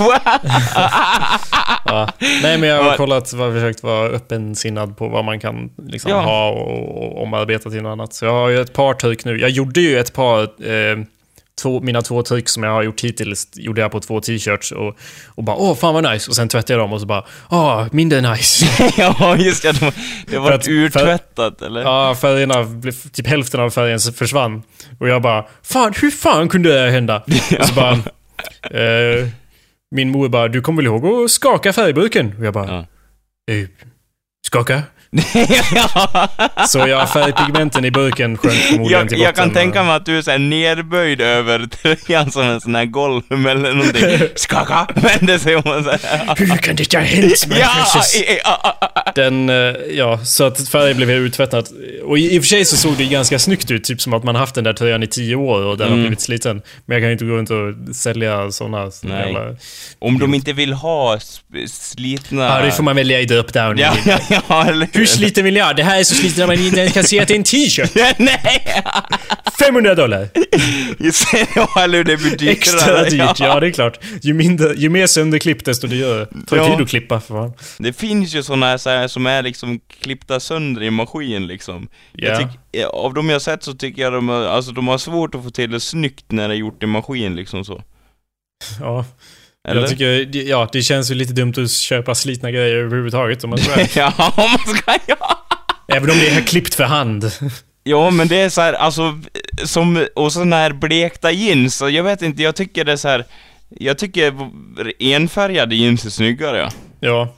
Ja. 1.84 2.08
Nej, 2.42 2.58
men 2.58 2.68
jag 2.68 2.82
har 2.82 2.96
kollat, 2.96 3.32
var, 3.32 3.52
försökt 3.52 3.82
vara 3.82 4.08
öppensinnad 4.08 4.96
på 4.96 5.08
vad 5.08 5.24
man 5.24 5.40
kan 5.40 5.70
liksom 5.88 6.10
Ja. 6.10 6.20
ha 6.20 6.50
och, 6.50 7.02
och 7.02 7.22
omarbeta 7.22 7.70
till 7.70 7.82
något 7.82 7.90
annat. 7.92 8.14
Så 8.14 8.24
jag 8.24 8.32
har 8.32 8.48
ju 8.48 8.60
ett 8.60 8.72
par 8.72 8.94
tryck 8.94 9.24
nu. 9.24 9.40
Jag 9.40 9.50
gjorde 9.50 9.80
ju 9.80 9.98
ett 9.98 10.12
par, 10.12 10.42
eh, 10.42 10.96
två, 11.62 11.80
mina 11.80 12.02
två 12.02 12.22
tryck 12.22 12.48
som 12.48 12.62
jag 12.62 12.70
har 12.70 12.82
gjort 12.82 13.00
hittills, 13.00 13.48
gjorde 13.54 13.80
jag 13.80 13.90
på 13.90 14.00
två 14.00 14.20
t-shirts 14.20 14.72
och, 14.72 14.96
och 15.26 15.44
bara 15.44 15.56
åh, 15.56 15.74
fan 15.76 15.94
vad 15.94 16.12
nice. 16.12 16.30
Och 16.30 16.36
sen 16.36 16.48
tvättade 16.48 16.72
jag 16.72 16.80
dem 16.80 16.92
och 16.92 17.00
så 17.00 17.06
bara, 17.06 17.24
åh, 17.50 17.86
mindre 17.92 18.20
nice. 18.30 18.66
ja, 18.96 19.36
just 19.36 19.62
det. 19.62 19.92
Det, 20.26 20.38
var 20.38 20.52
att- 20.52 20.68
urtvättat, 20.68 21.62
eller? 21.62 21.80
ja, 21.82 22.14
färgerna, 22.20 22.54
typ 23.12 23.26
hälften 23.26 23.60
av 23.60 23.70
färgen 23.70 23.98
försvann. 23.98 24.62
Och 25.00 25.08
jag 25.08 25.22
bara, 25.22 25.46
fan, 25.62 25.92
hur 26.00 26.10
fan 26.10 26.48
kunde 26.48 26.72
det 26.72 26.80
här 26.80 26.90
hända? 26.90 27.22
Och 27.60 27.66
så 27.66 27.74
bara, 27.74 27.92
eh, 28.80 29.28
min 29.90 30.10
mor 30.10 30.28
bara, 30.28 30.48
du 30.48 30.60
kommer 30.60 30.76
väl 30.82 30.86
ihåg 30.86 31.24
att 31.24 31.30
skaka 31.30 31.72
färgburken? 31.72 32.34
Och 32.38 32.44
jag 32.46 32.54
bara, 32.54 32.66
Ja. 33.46 33.54
eh, 33.54 33.68
skaka? 34.46 34.82
Ja. 35.74 36.28
Så 36.68 36.78
ja, 36.78 37.06
färgpigmenten 37.06 37.84
i 37.84 37.90
burken 37.90 38.38
sjönk 38.38 38.54
förmodligen 38.54 38.92
Jag, 39.00 39.08
till 39.08 39.16
botten. 39.18 39.24
jag 39.24 39.34
kan 39.34 39.50
tänka 39.50 39.82
mig 39.82 39.94
att 39.96 40.06
du 40.06 40.18
är 40.18 40.22
så 40.22 40.30
här 40.30 40.38
nerböjd 40.38 41.20
över 41.20 41.66
tröjan 41.66 42.30
som 42.30 42.42
en 42.42 42.60
sån 42.60 42.74
här 42.74 42.84
golv 42.84 43.22
eller 43.30 43.74
någonting. 43.74 44.28
Skaka! 44.34 44.86
Vände 44.94 45.38
sig 45.38 45.56
om 45.56 45.62
och 45.72 45.84
så 45.84 45.90
här. 45.90 46.34
Hur 46.36 46.56
kan 46.56 46.76
det 46.76 46.94
ha 46.94 47.00
hänt, 47.00 47.46
my 47.48 47.56
Ja, 47.60 47.86
ja, 48.44 49.12
Den, 49.14 49.48
eh, 49.50 49.56
ja, 49.90 50.18
så 50.24 50.44
att 50.44 50.68
färgen 50.68 50.96
blev 50.96 51.10
uttvättad. 51.10 51.68
Och 52.04 52.18
i, 52.18 52.34
i 52.34 52.38
och 52.38 52.42
för 52.42 52.48
sig 52.48 52.64
så 52.64 52.76
såg 52.76 52.92
det 52.96 53.04
ganska 53.04 53.38
snyggt 53.38 53.70
ut, 53.70 53.84
typ 53.84 54.00
som 54.00 54.12
att 54.14 54.24
man 54.24 54.34
haft 54.36 54.54
den 54.54 54.64
där 54.64 54.72
tröjan 54.72 55.02
i 55.02 55.06
tio 55.06 55.36
år 55.36 55.62
och 55.64 55.76
den 55.78 55.86
har 55.88 55.96
Mm. 55.96 56.02
blivit 56.06 56.20
sliten. 56.20 56.62
Men 56.86 56.94
jag 56.94 57.02
kan 57.02 57.08
ju 57.08 57.12
inte 57.12 57.24
gå 57.24 57.32
runt 57.32 57.50
och 57.50 57.96
sälja 57.96 58.50
sådana. 58.50 58.90
Nej. 59.02 59.20
Jävla... 59.32 59.56
Om 59.98 60.18
de 60.18 60.34
inte 60.34 60.52
vill 60.52 60.72
ha 60.72 61.18
slitna... 61.70 62.44
Ja, 62.44 62.60
det 62.64 62.72
får 62.72 62.82
man 62.82 62.96
välja 62.96 63.20
i 63.20 63.24
drop-down. 63.26 63.78
Ja, 63.80 63.92
ja, 64.06 64.18
ja, 64.48 64.64
eller 64.66 64.88
Hur 64.92 65.05
sliten 65.06 65.44
vill 65.44 65.56
jag? 65.56 65.76
Det 65.76 65.82
här 65.82 66.00
är 66.00 66.04
så 66.04 66.14
sliten 66.14 66.42
att 66.42 66.48
man 66.48 66.58
inte 66.58 66.80
ens 66.80 66.92
kan 66.92 67.04
se 67.04 67.20
att 67.20 67.28
det 67.28 67.34
är 67.34 67.38
en 67.38 67.44
t-shirt. 67.44 67.90
Nej! 68.18 68.82
500 69.58 69.94
dollar! 69.94 70.28
Ja, 71.56 71.82
eller 71.84 71.98
hur, 71.98 72.04
det 72.04 72.16
blir 72.16 72.36
dyrare. 72.36 72.52
Extra 72.52 73.04
dyrt, 73.10 73.40
ja 73.40 73.60
det 73.60 73.66
är 73.66 73.70
klart. 73.70 73.98
Ju, 74.22 74.34
mindre, 74.34 74.74
ju 74.76 74.88
mer 74.88 75.06
sönderklippt 75.06 75.64
desto 75.64 75.86
dyrare. 75.86 76.26
Tar 76.46 76.56
ju 76.56 76.62
Ja. 76.62 76.70
tid 76.76 76.82
att 76.82 76.88
klippa 76.90 77.20
för 77.20 77.34
fan. 77.34 77.52
Det 77.78 77.92
finns 77.92 78.34
ju 78.34 78.42
såna 78.42 78.66
här, 78.66 78.78
så 78.78 78.90
här 78.90 79.08
som 79.08 79.26
är 79.26 79.42
liksom 79.42 79.80
klippta 80.00 80.40
sönder 80.40 80.82
i 80.82 80.90
maskin 80.90 81.46
liksom. 81.46 81.88
Ja. 82.12 82.28
Jag 82.28 82.38
tyck, 82.38 82.58
ja, 82.72 82.88
av 82.88 83.14
de 83.14 83.28
jag 83.30 83.42
sett 83.42 83.62
så 83.62 83.74
tycker 83.74 84.02
jag 84.02 84.12
de, 84.12 84.30
alltså, 84.30 84.72
de 84.72 84.88
har 84.88 84.98
svårt 84.98 85.34
att 85.34 85.44
få 85.44 85.50
till 85.50 85.70
det 85.70 85.80
snyggt 85.80 86.24
när 86.32 86.48
det 86.48 86.54
är 86.54 86.58
gjort 86.58 86.82
i 86.82 86.86
maskin 86.86 87.36
liksom 87.36 87.64
så. 87.64 87.82
Ja. 88.80 89.04
Eller? 89.68 89.80
Jag 89.80 89.90
tycker, 89.90 90.36
ja, 90.48 90.68
det 90.72 90.82
känns 90.82 91.10
ju 91.10 91.14
lite 91.14 91.32
dumt 91.32 91.54
att 91.56 91.70
köpa 91.70 92.14
slitna 92.14 92.50
grejer 92.50 92.74
överhuvudtaget 92.76 93.44
om 93.44 93.50
man 93.50 93.58
ska 93.58 93.86
ja, 94.00 94.12
om 94.36 94.50
man 94.50 94.76
ska, 94.76 94.92
ja. 95.06 95.46
Även 95.88 96.10
om 96.10 96.18
det 96.18 96.28
är 96.28 96.40
klippt 96.40 96.74
för 96.74 96.84
hand. 96.84 97.30
Ja, 97.88 98.10
men 98.10 98.28
det 98.28 98.36
är 98.36 98.48
så 98.48 98.60
här, 98.60 98.72
alltså, 98.72 99.18
som, 99.64 100.06
och 100.14 100.32
såna 100.32 100.56
här 100.56 100.72
blekta 100.72 101.30
jeans, 101.30 101.80
jag 101.90 102.02
vet 102.04 102.22
inte, 102.22 102.42
jag 102.42 102.56
tycker 102.56 102.84
det 102.84 102.92
är 102.92 102.96
så 102.96 103.08
här. 103.08 103.24
Jag 103.78 103.98
tycker 103.98 104.32
enfärgade 104.98 105.74
jeans 105.76 106.04
är 106.04 106.10
snyggare, 106.10 106.58
ja. 106.58 106.70
Ja. 107.00 107.34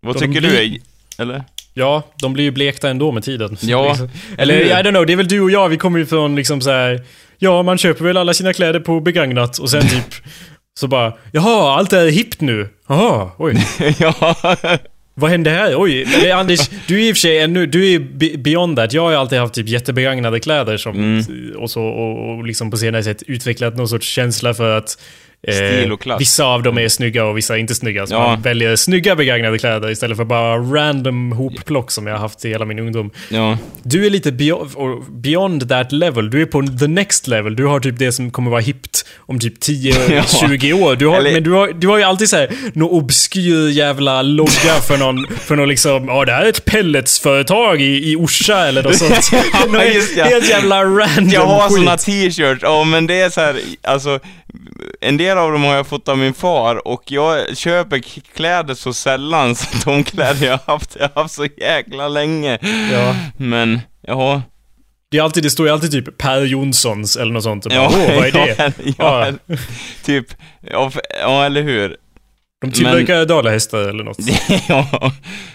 Vad 0.00 0.14
De 0.16 0.18
tycker 0.20 0.40
blir- 0.40 0.50
du? 0.50 0.56
Är, 0.56 0.78
eller? 1.22 1.44
Ja, 1.74 2.02
de 2.22 2.32
blir 2.32 2.44
ju 2.44 2.50
blekta 2.50 2.88
ändå 2.88 3.12
med 3.12 3.24
tiden. 3.24 3.56
Ja. 3.62 3.88
Liksom. 3.88 4.10
Eller, 4.38 4.60
I 4.60 4.68
don't 4.72 4.90
know, 4.90 5.06
det 5.06 5.12
är 5.12 5.16
väl 5.16 5.28
du 5.28 5.40
och 5.40 5.50
jag, 5.50 5.68
vi 5.68 5.76
kommer 5.76 5.98
ju 5.98 6.06
från 6.06 6.36
liksom 6.36 6.60
så 6.60 6.70
här. 6.70 7.04
Ja, 7.38 7.62
man 7.62 7.78
köper 7.78 8.04
väl 8.04 8.16
alla 8.16 8.34
sina 8.34 8.52
kläder 8.52 8.80
på 8.80 9.00
begagnat 9.00 9.58
och 9.58 9.70
sen 9.70 9.82
typ 9.82 10.14
Så 10.78 10.88
bara, 10.88 11.12
jaha, 11.32 11.76
allt 11.78 11.92
är 11.92 12.08
hippt 12.08 12.40
nu. 12.40 12.68
Jaha, 12.88 13.30
oj. 13.38 13.66
ja. 13.98 14.36
Vad 15.14 15.30
hände 15.30 15.50
här? 15.50 15.74
Oj. 15.76 16.30
Anders, 16.30 16.70
du 16.86 16.94
är 17.02 17.08
i 17.08 17.12
och 17.12 17.16
för 17.16 17.20
sig 17.20 17.38
ännu, 17.38 17.66
du 17.66 17.92
är 17.94 17.98
be- 17.98 18.38
beyond 18.38 18.76
that. 18.76 18.92
Jag 18.92 19.02
har 19.02 19.10
ju 19.10 19.16
alltid 19.16 19.38
haft 19.38 19.54
typ 19.54 19.68
jättebegagnade 19.68 20.40
kläder 20.40 20.76
som, 20.76 20.96
Mm. 20.96 21.52
och 21.58 21.70
så, 21.70 21.82
och, 21.84 22.30
och 22.36 22.44
liksom 22.46 22.70
på 22.70 22.76
senare 22.76 23.02
sätt 23.02 23.22
utvecklat 23.26 23.76
någon 23.76 23.88
sorts 23.88 24.06
känsla 24.08 24.54
för 24.54 24.76
att 24.78 24.98
Stil 25.52 25.92
och 25.92 26.00
klass. 26.00 26.20
Vissa 26.20 26.44
av 26.44 26.62
dem 26.62 26.78
är 26.78 26.88
snygga 26.88 27.24
och 27.24 27.36
vissa 27.38 27.54
är 27.54 27.58
inte 27.58 27.74
snygga. 27.74 28.06
Så 28.06 28.14
Ja. 28.14 28.18
man 28.26 28.42
väljer 28.42 28.76
snygga 28.76 29.16
begagnade 29.16 29.58
kläder 29.58 29.90
istället 29.90 30.16
för 30.16 30.24
bara 30.24 30.56
random 30.58 31.32
hopplock 31.32 31.90
som 31.90 32.06
jag 32.06 32.14
har 32.14 32.20
haft 32.20 32.44
i 32.44 32.48
hela 32.48 32.64
min 32.64 32.78
ungdom. 32.78 33.10
ja. 33.28 33.58
Du 33.82 34.06
är 34.06 34.10
lite 34.10 34.32
beyond, 34.32 34.70
beyond 35.10 35.68
that 35.68 35.92
level. 35.92 36.30
Du 36.30 36.42
är 36.42 36.46
på 36.46 36.62
the 36.80 36.86
next 36.86 37.26
level. 37.28 37.56
Du 37.56 37.64
har 37.66 37.80
typ 37.80 37.98
det 37.98 38.12
som 38.12 38.30
kommer 38.30 38.50
vara 38.50 38.60
hippt 38.60 39.04
om 39.18 39.38
typ 39.40 39.58
10-20 39.62 40.72
år. 40.82 40.96
Du 40.96 41.06
har, 41.06 41.16
Eller- 41.18 41.32
Men 41.32 41.42
du 41.42 41.50
har, 41.50 41.68
du 41.68 41.88
har 41.88 41.96
ju 41.98 42.02
alltid 42.04 42.28
såhär, 42.28 42.50
någon 42.74 42.90
obskyr 42.90 43.68
jävla 43.68 44.22
logga 44.22 44.50
för 44.88 44.96
någon, 44.98 45.26
för 45.26 45.56
någon 45.56 45.68
liksom, 45.68 46.08
ja 46.08 46.24
det 46.24 46.32
här 46.32 46.44
är 46.44 46.48
ett 46.48 46.64
pelletsföretag 46.64 47.80
i, 47.82 48.10
i 48.12 48.16
Orsa 48.16 48.66
eller 48.68 48.82
något 48.82 48.96
sånt. 48.98 49.30
Ja, 49.72 49.84
just 49.84 50.16
det. 50.16 50.22
Helt 50.24 50.48
jävla 50.50 50.84
random 50.84 51.28
Jag 51.28 51.46
har 51.46 51.68
skit. 51.68 51.76
såna 51.78 51.96
t-shirts, 51.96 52.62
ja 52.62 52.84
men 52.84 53.06
det 53.06 53.20
är 53.20 53.30
så 53.30 53.40
här, 53.40 53.56
alltså 53.82 54.20
En 55.00 55.16
del 55.16 55.38
av 55.38 55.52
dem 55.52 55.64
har 55.64 55.74
jag 55.74 55.86
fått 55.86 56.08
av 56.08 56.18
min 56.18 56.34
far 56.34 56.88
och 56.88 57.02
jag 57.06 57.56
köper 57.56 57.98
kläder 58.34 58.74
så 58.74 58.92
sällan 58.92 59.54
så 59.54 59.66
de 59.90 60.04
kläder 60.04 60.46
jag 60.46 60.58
har 60.66 60.72
haft, 60.72 60.96
jag 61.00 61.10
har 61.14 61.22
haft 61.22 61.34
så 61.34 61.46
jäkla 61.56 62.08
länge 62.08 62.58
Ja. 62.92 63.16
Men, 63.36 63.80
jaha 64.06 64.42
Det, 65.10 65.18
är 65.18 65.22
alltid, 65.22 65.42
det 65.42 65.50
står 65.50 65.66
ju 65.66 65.72
alltid 65.72 65.90
typ 65.90 66.18
Per 66.18 66.40
Jonssons 66.44 67.16
eller 67.16 67.32
något 67.32 67.42
sånt. 67.42 67.66
Och 67.66 67.72
bara, 67.72 67.82
Ja, 67.82 67.90
Åh, 67.92 68.16
vad 68.16 68.26
är 68.26 68.32
det? 68.32 68.72
Ja, 68.98 69.28
ja, 69.46 69.56
typ, 70.04 70.26
ja, 70.70 70.90
f- 70.94 71.00
ja 71.20 71.44
eller 71.44 71.62
hur 71.62 71.96
De 72.70 72.76
tillverkar 72.76 73.24
dalahästar 73.24 73.78
eller 73.78 74.04
något. 74.04 74.18
ja, 74.68 75.12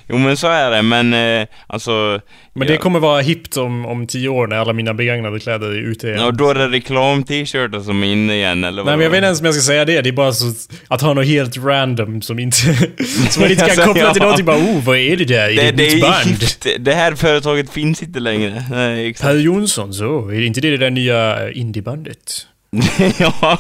jo 0.10 0.18
men 0.18 0.38
så 0.38 0.48
är 0.48 0.72
det, 0.72 0.82
men 0.82 1.14
eh, 1.14 1.48
alltså 1.68 2.20
Men 2.54 2.68
det 2.68 2.78
kommer 2.78 3.00
vara 3.00 3.22
hippt 3.22 3.58
om, 3.58 3.86
om 3.86 4.08
tio 4.08 4.30
år 4.30 4.48
när 4.48 4.56
alla 4.56 4.74
mina 4.74 4.94
begagnade 4.94 5.40
kläder 5.40 5.68
är 5.68 5.92
ute 5.92 6.08
igen. 6.08 6.20
Ja, 6.22 6.32
då 6.32 6.50
är 6.50 6.56
det 6.56 6.68
reklam-t-shirtar 6.68 7.80
som 7.80 8.04
är 8.04 8.08
inne 8.08 8.36
igen 8.36 8.64
eller 8.64 8.84
Nej 8.84 8.98
men 8.98 9.04
jag 9.04 9.10
vet 9.10 9.18
inte 9.18 9.26
ens 9.26 9.40
om 9.40 9.46
jag 9.46 9.56
ska 9.56 9.62
säga 9.62 9.86
det. 9.86 10.02
Det 10.02 10.10
är 10.10 10.14
bara 10.14 10.32
så 10.32 10.46
att 10.88 11.02
ha 11.02 11.14
något 11.14 11.26
helt 11.26 11.58
random 11.58 12.22
som 12.22 12.40
inte... 12.40 12.58
som 13.30 13.42
man 13.42 13.52
inte 13.52 13.66
kan 13.66 13.86
koppla 13.88 14.14
till 14.14 14.22
någonting. 14.22 14.46
Bara 14.46 14.58
oh, 14.58 14.84
vad 14.84 14.98
är 14.98 15.18
det 15.18 15.26
där? 15.26 15.50
Är 15.50 15.56
det, 15.56 15.72
det, 15.72 15.88
ett 15.88 15.94
nytt 15.94 16.02
band? 16.02 16.30
hippt. 16.30 16.68
Det 16.80 16.94
här 16.94 17.16
företaget 17.16 17.70
finns 17.70 18.04
inte 18.04 18.20
längre. 18.20 18.64
Nej, 18.72 19.08
exakt. 19.08 19.28
Per 19.28 19.38
Jonsson, 19.40 19.94
så? 19.94 20.28
Är 20.30 20.40
det 20.40 20.46
inte 20.46 20.62
det, 20.62 20.70
det 20.70 20.78
där 20.78 20.90
nya 20.90 21.52
indiebandet? 21.52 22.48
ja. 23.20 23.58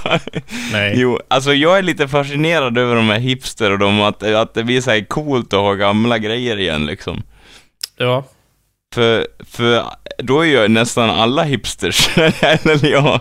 Nej. 0.71 0.93
Jo, 0.95 1.19
alltså 1.28 1.54
jag 1.54 1.78
är 1.78 1.82
lite 1.82 2.08
fascinerad 2.08 2.78
över 2.78 2.95
de 2.95 3.10
här 3.10 3.19
hipster 3.19 3.71
och 3.71 3.80
de, 3.80 4.02
att, 4.02 4.24
att 4.24 4.54
det 4.54 4.63
blir 4.63 4.82
så 4.82 4.91
här 4.91 5.06
coolt 5.06 5.54
att 5.54 5.60
ha 5.60 5.74
gamla 5.74 6.17
grejer 6.17 6.60
igen 6.60 6.86
liksom. 6.86 7.24
Ja. 7.97 8.24
För, 8.95 9.28
för 9.39 9.84
då 10.17 10.39
är 10.39 10.45
ju 10.45 10.67
nästan 10.67 11.10
alla 11.10 11.43
hipsters, 11.43 12.10
eller 12.17 12.91
ja. 12.91 13.19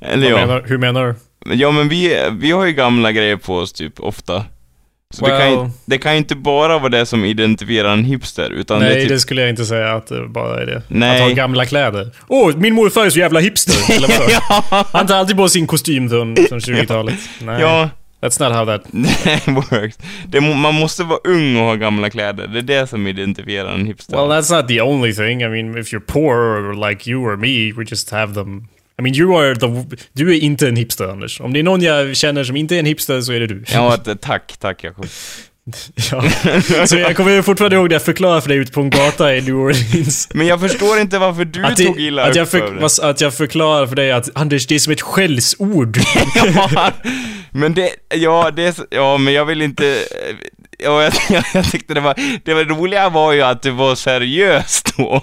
Eller 0.00 0.32
Vad 0.32 0.40
ja. 0.40 0.46
menar, 0.46 0.62
hur 0.66 0.78
menar 0.78 1.06
du? 1.06 1.14
Ja 1.54 1.70
men 1.70 1.88
vi, 1.88 2.28
vi 2.32 2.50
har 2.50 2.64
ju 2.64 2.72
gamla 2.72 3.12
grejer 3.12 3.36
på 3.36 3.56
oss 3.56 3.72
typ, 3.72 4.00
ofta. 4.00 4.44
Så 5.14 5.26
det, 5.26 5.38
kan 5.38 5.52
ju, 5.52 5.70
det 5.84 5.98
kan 5.98 6.12
ju 6.12 6.18
inte 6.18 6.34
bara 6.34 6.78
vara 6.78 6.88
det 6.88 7.06
som 7.06 7.24
identifierar 7.24 7.92
en 7.92 8.04
hipster, 8.04 8.50
utan 8.50 8.80
det 8.80 8.86
Nej, 8.86 9.00
typ... 9.00 9.08
det 9.08 9.20
skulle 9.20 9.40
jag 9.40 9.50
inte 9.50 9.64
säga 9.64 9.92
att 9.92 10.06
det 10.06 10.28
bara 10.28 10.62
är 10.62 10.66
det. 10.66 10.82
Nej. 10.88 11.22
Att 11.22 11.28
ha 11.28 11.34
gamla 11.34 11.64
kläder. 11.66 12.10
Åh, 12.28 12.50
oh, 12.50 12.56
min 12.56 12.74
morfar 12.74 13.06
är 13.06 13.10
så 13.10 13.18
jävla 13.18 13.40
hipster! 13.40 13.94
Eller 13.96 14.08
vadå? 14.08 14.30
ja, 14.30 14.86
Han 14.92 15.06
tar 15.06 15.16
alltid 15.16 15.36
på 15.36 15.48
sin 15.48 15.66
kostym 15.66 16.08
från, 16.08 16.36
från 16.36 16.58
20-talet. 16.60 17.18
Nej. 17.38 17.60
ja, 17.60 17.90
That's 18.24 18.40
not 18.40 18.52
how 18.52 18.64
that... 18.64 18.84
det 18.92 19.52
works. 19.70 19.98
Det, 20.28 20.40
man 20.40 20.74
måste 20.74 21.04
vara 21.04 21.18
ung 21.24 21.56
och 21.56 21.62
ha 21.62 21.74
gamla 21.74 22.10
kläder, 22.10 22.46
det 22.46 22.58
är 22.58 22.62
det 22.62 22.86
som 22.86 23.06
identifierar 23.06 23.74
en 23.74 23.86
hipster. 23.86 24.16
Well, 24.16 24.30
that's 24.30 24.56
not 24.56 24.68
the 24.68 24.80
only 24.80 25.12
thing. 25.12 25.42
I 25.42 25.48
mean, 25.48 25.78
if 25.78 25.92
you're 25.92 26.06
poor 26.06 26.36
or 26.36 26.88
like 26.88 27.10
you 27.10 27.22
or 27.24 27.36
me, 27.36 27.72
we 27.72 27.84
just 27.90 28.10
have 28.10 28.34
them. 28.34 28.68
I 28.98 29.02
mean, 29.02 29.14
you 29.14 29.36
are 29.38 29.54
the... 29.56 29.96
Du 30.12 30.34
är 30.34 30.40
inte 30.40 30.68
en 30.68 30.76
hipster, 30.76 31.04
Anders. 31.08 31.40
Om 31.40 31.52
det 31.52 31.58
är 31.58 31.62
någon 31.62 31.82
jag 31.82 32.16
känner 32.16 32.44
som 32.44 32.56
inte 32.56 32.74
är 32.74 32.78
en 32.78 32.86
hipster 32.86 33.20
så 33.20 33.32
är 33.32 33.40
det 33.40 33.46
du. 33.46 33.64
Ja, 33.72 33.94
att- 33.94 34.20
tack, 34.22 34.56
tack 34.60 34.84
Jakob. 34.84 35.06
Ja. 36.10 36.24
Så 36.86 36.96
jag 36.96 37.16
kommer 37.16 37.42
fortfarande 37.42 37.76
ihåg 37.76 37.88
det 37.88 37.94
jag 37.94 38.02
förklarade 38.02 38.40
för 38.40 38.48
dig 38.48 38.58
ute 38.58 38.72
på 38.72 38.80
en 38.80 38.90
gata 38.90 39.36
i 39.36 39.40
New 39.40 39.54
Orleans. 39.56 40.28
Men 40.34 40.46
jag 40.46 40.60
förstår 40.60 40.98
inte 41.00 41.18
varför 41.18 41.44
du 41.44 41.64
Att, 41.64 41.76
det, 41.76 41.84
tog 41.84 42.00
illa 42.00 42.24
att, 42.24 42.36
jag 42.36 42.48
för 42.48 42.58
för, 42.58 43.00
det. 43.00 43.10
att 43.10 43.20
jag 43.20 43.34
förklarar 43.34 43.86
för 43.86 43.96
dig 43.96 44.12
att 44.12 44.28
Anders, 44.34 44.66
det 44.66 44.74
är 44.74 44.78
som 44.78 44.92
ett 44.92 45.00
skällsord. 45.00 45.98
ja, 46.54 46.90
men 47.50 47.74
det, 47.74 47.90
ja, 48.14 48.50
det, 48.50 48.78
ja, 48.90 49.18
men 49.18 49.34
jag 49.34 49.44
vill 49.44 49.62
inte, 49.62 49.98
ja, 50.78 51.02
jag, 51.30 51.44
jag 51.54 51.70
tyckte 51.70 51.94
det 51.94 52.00
var, 52.00 52.14
det 52.44 52.54
var 52.54 52.64
roliga 52.64 53.08
var 53.08 53.32
ju 53.32 53.42
att 53.42 53.62
du 53.62 53.70
var 53.70 53.94
seriös 53.94 54.82
då. 54.96 55.22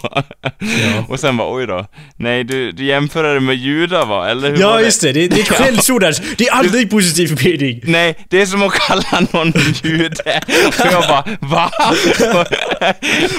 Och 1.08 1.20
sen 1.20 1.38
var 1.38 1.56
oj 1.56 1.68
då. 1.68 1.86
Nej, 2.18 2.44
du, 2.44 2.72
du 2.72 2.86
jämför 2.86 3.24
det 3.24 3.40
med 3.40 3.56
judar 3.56 4.06
va, 4.06 4.30
eller 4.30 4.50
hur 4.52 4.58
Ja, 4.58 4.82
just 4.82 5.02
det. 5.02 5.12
Det, 5.12 5.28
det 5.28 5.36
är 5.36 5.40
ett 5.42 5.50
skällsord 5.50 6.04
Anders. 6.04 6.22
Det 6.38 6.48
är 6.48 6.52
aldrig 6.52 6.90
positiv 6.90 7.40
mening. 7.46 7.82
Nej, 7.84 8.16
det 8.30 8.42
är 8.42 8.46
som 8.46 8.64
att 8.64 8.74
kalla 8.74 9.28
någon 9.32 9.54
jude. 9.84 10.42
Och 10.68 10.86
jag 10.92 11.04
bara, 11.08 11.24
va? 11.42 11.72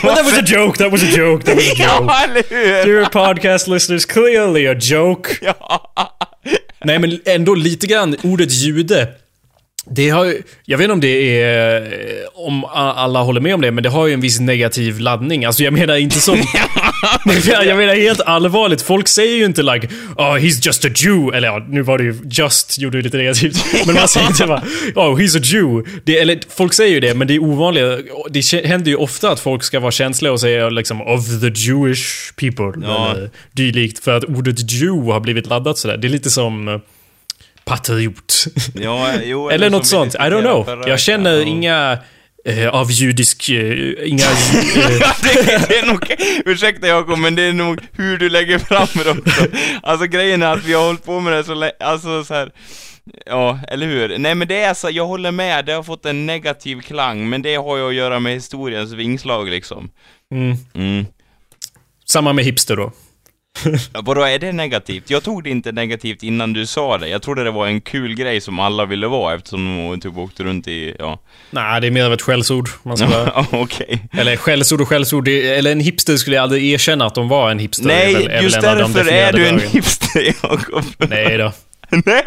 Well, 0.02 0.14
that 0.14 0.24
was 0.24 0.38
a 0.38 0.42
joke, 0.46 0.78
that 0.78 0.92
was 0.92 1.02
a 1.02 1.06
joke, 1.16 1.44
that 1.44 1.54
was 1.54 1.64
a 1.64 1.74
joke. 1.76 1.82
ja, 1.82 2.24
eller 2.24 2.42
hur? 2.50 2.92
Dear 2.92 3.04
podcast 3.04 3.68
listeners, 3.68 4.06
clearly 4.06 4.66
a 4.66 4.74
joke. 4.80 5.30
Ja. 5.42 5.92
Nej, 6.84 6.98
men 6.98 7.20
ändå 7.24 7.54
lite 7.54 7.86
grann 7.86 8.16
ordet 8.22 8.52
jude. 8.52 9.08
Det 9.90 10.10
har 10.10 10.24
ju, 10.24 10.42
jag 10.64 10.78
vet 10.78 10.84
inte 10.84 10.92
om 10.92 11.00
det 11.00 11.42
är, 11.42 11.82
eh, 11.82 12.28
om 12.34 12.64
alla 12.64 13.22
håller 13.22 13.40
med 13.40 13.54
om 13.54 13.60
det, 13.60 13.70
men 13.70 13.82
det 13.82 13.88
har 13.90 14.06
ju 14.06 14.14
en 14.14 14.20
viss 14.20 14.40
negativ 14.40 15.00
laddning. 15.00 15.44
Alltså 15.44 15.62
jag 15.62 15.72
menar 15.72 15.96
inte 15.96 16.20
som... 16.20 16.36
jag, 17.46 17.76
menar, 17.76 17.94
helt 17.94 18.20
allvarligt, 18.20 18.82
folk 18.82 19.08
säger 19.08 19.36
ju 19.36 19.44
inte 19.44 19.62
like 19.62 19.88
oh 20.16 20.36
he's 20.36 20.66
just 20.66 20.84
a 20.84 20.88
Jew, 20.94 21.36
eller 21.36 21.48
ja, 21.48 21.66
nu 21.68 21.82
var 21.82 21.98
det 21.98 22.04
ju 22.04 22.14
just, 22.30 22.78
gjorde 22.78 22.98
det 22.98 23.02
lite 23.02 23.16
negativt. 23.16 23.64
Men 23.86 23.94
man 23.94 24.08
säger 24.08 24.26
inte 24.26 24.46
bara 24.46 24.62
oh 24.94 25.18
he's 25.18 25.38
a 25.38 25.40
Jew. 25.42 25.90
Det, 26.04 26.18
eller 26.18 26.40
folk 26.48 26.72
säger 26.72 26.94
ju 26.94 27.00
det, 27.00 27.14
men 27.14 27.28
det 27.28 27.34
är 27.34 27.42
ovanligt. 27.42 27.84
Det 28.30 28.66
händer 28.66 28.90
ju 28.90 28.96
ofta 28.96 29.30
att 29.30 29.40
folk 29.40 29.62
ska 29.62 29.80
vara 29.80 29.90
känsliga 29.90 30.32
och 30.32 30.40
säga 30.40 30.68
liksom 30.68 31.02
of 31.02 31.40
the 31.40 31.48
Jewish 31.54 32.32
people. 32.36 32.86
Ja. 32.86 33.10
Eller 33.10 33.30
dylikt, 33.52 34.04
för 34.04 34.16
att 34.16 34.24
ordet 34.24 34.72
Jew 34.72 35.12
har 35.12 35.20
blivit 35.20 35.46
laddat 35.46 35.78
sådär. 35.78 35.96
Det 35.96 36.06
är 36.06 36.10
lite 36.10 36.30
som 36.30 36.80
patriot. 37.76 38.44
Ja, 38.74 39.12
jo, 39.24 39.48
Eller 39.50 39.66
som 39.66 39.72
något 39.78 39.86
sånt. 39.86 40.14
I 40.14 40.18
don't 40.18 40.40
know. 40.42 40.64
förra 40.64 40.88
Jag 40.88 41.00
känner 41.00 41.36
veckan. 41.36 41.48
inga 41.48 41.98
eh, 42.44 42.68
av 42.68 42.90
judisk... 42.90 43.48
Eh, 43.48 44.08
inga... 44.08 44.24
Eh, 44.24 44.30
Ja, 45.00 45.14
det, 45.22 45.68
det 45.68 45.78
är 45.78 45.86
nog, 45.86 46.14
ursäkta 46.44 46.86
Jakob, 46.86 47.18
men 47.18 47.34
det 47.34 47.42
är 47.42 47.52
nog 47.52 47.80
hur 47.92 48.18
du 48.18 48.28
lägger 48.28 48.58
fram 48.58 48.88
det 49.04 49.10
också. 49.10 49.46
Alltså 49.82 50.06
grejen 50.06 50.42
är 50.42 50.52
att 50.52 50.64
vi 50.64 50.72
har 50.72 50.86
hållit 50.86 51.04
på 51.04 51.20
med 51.20 51.32
det 51.32 51.44
så 51.44 51.54
länge, 51.54 51.72
alltså 51.80 52.24
så 52.24 52.34
här. 52.34 52.50
Ja, 53.26 53.58
eller 53.68 53.86
hur? 53.86 54.18
Nej 54.18 54.34
men 54.34 54.48
det 54.48 54.60
är 54.62 54.74
så, 54.74 54.88
jag 54.90 55.06
håller 55.06 55.30
med, 55.30 55.64
det 55.66 55.72
har 55.72 55.82
fått 55.82 56.06
en 56.06 56.26
negativ 56.26 56.80
klang, 56.80 57.28
men 57.28 57.42
det 57.42 57.54
har 57.56 57.76
ju 57.76 57.88
att 57.88 57.94
göra 57.94 58.20
med 58.20 58.32
historiens 58.32 58.92
vingslag 58.92 59.48
liksom. 59.48 59.90
mm. 60.34 60.56
Mm. 60.74 61.06
Samma 62.06 62.32
med 62.32 62.44
hipster 62.44 62.76
då. 62.76 62.92
Vadå, 63.92 64.22
är 64.22 64.38
det 64.38 64.52
negativt? 64.52 65.10
Jag 65.10 65.22
tog 65.22 65.44
det 65.44 65.50
inte 65.50 65.72
negativt 65.72 66.22
innan 66.22 66.52
du 66.52 66.66
sa 66.66 66.98
det. 66.98 67.08
Jag 67.08 67.22
trodde 67.22 67.44
det 67.44 67.50
var 67.50 67.66
en 67.66 67.80
kul 67.80 68.14
grej 68.14 68.40
som 68.40 68.58
alla 68.58 68.84
ville 68.84 69.06
vara 69.06 69.34
eftersom 69.34 69.76
de 69.90 70.00
typ 70.00 70.16
åkte 70.16 70.44
runt 70.44 70.68
i, 70.68 70.96
ja. 70.98 71.18
Nej, 71.50 71.80
det 71.80 71.86
är 71.86 71.90
mer 71.90 72.04
av 72.04 72.12
ett 72.12 72.22
skällsord. 72.22 72.68
Okej. 73.52 74.02
eller 74.12 74.36
skällsord 74.36 74.80
och 74.80 74.88
skällsord. 74.88 75.28
Eller 75.28 75.72
en 75.72 75.80
hipster 75.80 76.16
skulle 76.16 76.36
jag 76.36 76.42
aldrig 76.42 76.64
erkänna 76.72 77.06
att 77.06 77.14
de 77.14 77.28
var 77.28 77.50
en 77.50 77.58
hipster. 77.58 77.86
Nej, 77.86 78.14
väl- 78.14 78.28
väl 78.28 78.44
just 78.44 78.60
de 78.60 78.66
därför 78.76 79.12
är 79.12 79.32
du 79.32 79.46
en 79.46 79.54
dragen. 79.56 79.70
hipster 79.72 80.34
Jakob. 80.42 80.84
Nej 80.98 81.36
då. 81.38 81.52
Nej. 82.06 82.24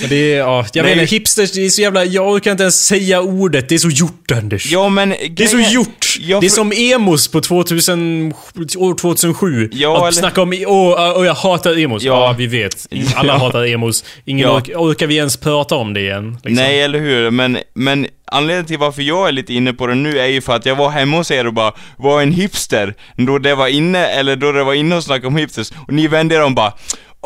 Men 0.00 0.08
det 0.08 0.32
är, 0.34 0.38
ja, 0.38 0.66
jag 0.72 0.82
Nej. 0.84 0.94
menar 0.96 1.06
hipsters, 1.08 1.52
det 1.52 1.64
är 1.64 1.68
så 1.68 1.82
jävla... 1.82 2.04
Jag 2.04 2.28
orkar 2.28 2.50
inte 2.50 2.62
ens 2.62 2.86
säga 2.86 3.20
ordet. 3.20 3.68
Det 3.68 3.74
är 3.74 3.78
så 3.78 3.88
gjort, 3.90 4.30
Anders. 4.32 4.72
Ja 4.72 4.88
men 4.88 5.08
Det 5.30 5.44
är 5.44 5.46
så 5.46 5.58
gjort! 5.74 6.16
Jag 6.20 6.40
det 6.40 6.46
är 6.46 6.50
som 6.50 6.72
emos 6.76 7.28
på 7.28 7.40
2000, 7.40 8.32
år 8.76 8.94
2007. 8.94 9.70
Ja, 9.72 9.96
att 9.96 10.02
eller- 10.02 10.12
snacka 10.12 10.42
om, 10.42 10.52
åh, 10.66 11.12
åh, 11.18 11.26
jag 11.26 11.34
hatar 11.34 11.78
emos. 11.78 12.02
Ja. 12.02 12.12
Ja. 12.26 12.34
vi 12.38 12.46
vet. 12.46 12.86
Alla 13.14 13.32
Ja. 13.32 13.38
hatar 13.38 13.64
emos. 13.66 14.04
Ingen 14.24 14.48
Ja. 14.48 14.56
ork, 14.56 14.70
orkar 14.74 15.06
vi 15.06 15.16
ens 15.16 15.36
prata 15.36 15.74
om 15.74 15.94
det 15.94 16.00
igen? 16.00 16.32
liksom? 16.44 16.52
Nej, 16.64 16.80
eller 16.82 16.98
hur? 16.98 17.30
Men, 17.30 17.58
men 17.74 18.06
anledningen 18.26 18.66
till 18.66 18.78
varför 18.78 19.02
jag 19.02 19.28
är 19.28 19.32
lite 19.32 19.54
inne 19.54 19.72
på 19.72 19.86
det 19.86 19.94
nu 19.94 20.18
är 20.18 20.26
ju 20.26 20.40
för 20.40 20.56
att 20.56 20.66
jag 20.66 20.76
var 20.76 20.90
hemma 20.90 21.16
hos 21.16 21.30
er 21.30 21.46
och 21.46 21.54
bara 21.54 21.72
var 21.96 22.22
en 22.22 22.32
hipster 22.32 22.94
då 23.16 23.38
det 23.38 23.54
var 23.54 23.68
inne, 23.68 24.06
eller 24.06 24.36
då 24.36 24.52
det 24.52 24.64
var 24.64 24.74
inne 24.74 24.96
och 24.96 25.04
snackade 25.04 25.26
om 25.26 25.36
hipsters 25.36 25.72
och 25.86 25.92
ni 25.92 26.06
vände 26.08 26.34
er 26.34 26.42
om 26.42 26.54
bara 26.54 26.72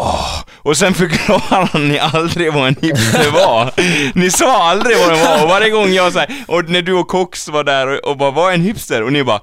Åh, 0.01 0.39
och 0.63 0.77
sen 0.77 0.95
förklarade 0.95 1.79
ni 1.79 1.99
aldrig 1.99 2.53
vad 2.53 2.69
en 2.69 2.77
hipster 2.83 3.31
var. 3.31 3.71
Ni 4.19 4.31
sa 4.31 4.71
aldrig 4.71 4.97
vad 4.99 5.09
det 5.13 5.25
var 5.25 5.43
och 5.43 5.49
varje 5.49 5.71
gång 5.71 5.93
jag 5.93 6.13
såhär, 6.13 6.35
och 6.47 6.69
när 6.69 6.83
du 6.83 6.93
och 6.93 7.09
Cox 7.09 7.49
var 7.49 7.65
där 7.65 7.87
och, 7.87 8.11
och 8.11 8.17
bara 8.17 8.31
var 8.31 8.53
en 8.53 8.63
hipster 8.63 9.03
och 9.03 9.13
ni 9.13 9.25
bara 9.25 9.41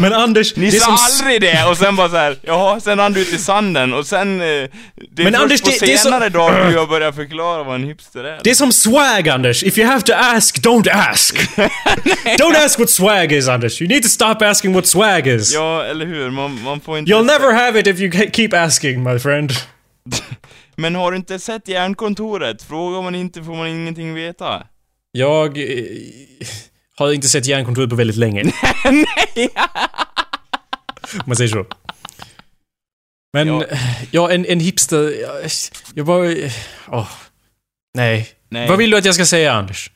men 0.00 0.12
Anders, 0.12 0.56
Ni 0.56 0.70
det 0.70 0.80
sa 0.80 0.84
som... 0.84 0.96
aldrig 1.24 1.40
det 1.40 1.64
och 1.70 1.76
sen 1.78 1.96
bara 1.96 2.08
så 2.08 2.16
här, 2.16 2.36
jaha, 2.42 2.80
sen 2.80 2.98
rann 2.98 3.12
du 3.12 3.20
ut 3.20 3.32
i 3.32 3.38
sanden 3.38 3.92
och 3.94 4.06
sen... 4.06 4.40
eh, 4.40 4.46
Det 4.46 4.68
är 5.18 5.24
Men 5.24 5.34
Anders, 5.34 5.60
på 5.62 5.68
det- 5.70 5.86
det 5.86 5.92
är 5.92 5.96
så- 5.96 6.02
senare 6.02 6.28
dagar 6.28 6.70
jag 6.72 6.88
börjar 6.88 7.12
förklara 7.12 7.62
vad 7.62 7.74
en 7.74 7.84
hipster 7.84 8.24
är. 8.24 8.40
Det 8.44 8.50
är 8.50 8.54
som 8.54 8.72
swag, 8.72 9.28
Anders. 9.28 9.62
If 9.62 9.78
you 9.78 9.86
have 9.88 10.00
to 10.02 10.12
ask, 10.14 10.58
don't 10.58 10.90
ask. 10.92 11.36
don't 12.38 12.64
ask 12.64 12.78
what 12.78 12.90
swag 12.90 13.32
is, 13.32 13.48
Anders. 13.48 13.82
You 13.82 13.88
need 13.88 14.02
to 14.02 14.08
stop 14.08 14.34
asking 14.42 14.72
what 14.72 14.86
swag 14.86 15.26
is. 15.26 15.54
Ja, 15.54 15.84
eller 15.84 16.06
hur? 16.06 16.30
Man, 16.30 16.62
man 16.62 16.80
får 16.80 16.98
inte... 16.98 17.12
You'll 17.12 17.24
never 17.26 17.52
have 17.52 17.80
it 17.80 17.86
if 17.86 18.00
you 18.00 18.10
ke- 18.12 18.30
keep 18.32 18.48
asking, 18.64 19.02
my 19.02 19.18
friend. 19.18 19.52
Men 20.76 20.94
har 20.94 21.10
du 21.10 21.16
inte 21.16 21.38
sett 21.38 21.68
Järnkontoret? 21.68 22.62
Frågar 22.62 23.02
man 23.02 23.14
inte 23.14 23.42
får 23.42 23.54
man 23.54 23.66
ingenting 23.68 24.14
veta. 24.14 24.62
Jag 25.12 25.58
eh, 25.58 25.64
har 26.98 27.12
inte 27.12 27.28
sett 27.28 27.46
järnkontoret 27.46 27.90
på 27.90 27.96
väldigt 27.96 28.16
länge. 28.16 28.52
Nej! 28.84 29.48
Om 31.14 31.22
man 31.26 31.36
säger 31.36 31.50
så. 31.50 31.66
Men, 33.32 33.48
ja, 33.48 33.64
Ja. 34.10 34.30
en, 34.32 34.46
en 34.46 34.60
hipster... 34.60 35.20
Jag, 35.20 35.50
jag 35.94 36.06
bara... 36.06 36.34
Åh. 36.88 37.08
nej. 37.96 38.28
Nej. 38.48 38.68
Vad 38.68 38.78
vill 38.78 38.90
du 38.90 38.96
att 38.96 39.04
jag 39.04 39.14
ska 39.14 39.26
säga, 39.26 39.52
Anders? 39.52 39.90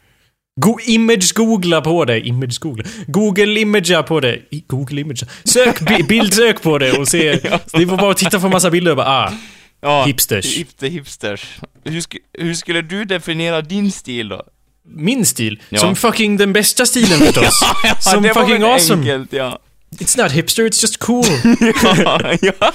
Go 0.61 0.79
image 0.87 1.35
googla 1.35 1.81
på 1.81 2.05
det. 2.05 2.21
Image 2.21 2.61
googla. 2.61 2.85
Google 3.07 3.61
imagea 3.61 4.03
på 4.03 4.21
det. 4.21 4.39
I- 4.51 4.65
Google 4.67 5.01
image. 5.01 5.23
Sök, 5.45 5.81
bi- 5.81 6.03
bildsök 6.09 6.63
på 6.63 6.79
det 6.79 6.93
och 6.99 7.09
se. 7.09 7.33
Det 7.73 7.85
var 7.85 7.97
bara 7.97 8.15
titta 8.15 8.41
på 8.41 8.49
massa 8.49 8.71
bilder 8.71 8.91
och 8.91 8.97
bara 8.97 9.07
ah. 9.07 9.33
Ja, 9.81 10.05
Hipsters. 10.05 10.57
Hipster, 10.57 10.89
hipsters. 10.89 11.59
Hur, 11.85 12.01
sk 12.01 12.17
hur 12.33 12.55
skulle 12.55 12.83
du 12.83 13.05
definiera 13.05 13.63
din 13.63 13.93
stil 13.93 14.29
då? 14.29 14.43
Min 14.91 15.27
stil. 15.27 15.61
Ja. 15.69 15.79
Som 15.79 15.97
fucking 15.97 16.37
den 16.37 16.53
bästa 16.53 16.87
stilen 16.87 17.19
förstås. 17.19 17.61
Som 18.01 18.23
det 18.23 18.33
var 18.33 18.43
fucking 18.47 18.63
awesome. 18.63 19.03
enkelt, 19.03 19.33
ja. 19.33 19.59
It's 19.99 20.23
not 20.23 20.33
hipster, 20.33 20.63
it's 20.63 20.83
just 20.83 20.99
cool. 20.99 21.25
ja, 22.05 22.35
ja. 22.41 22.73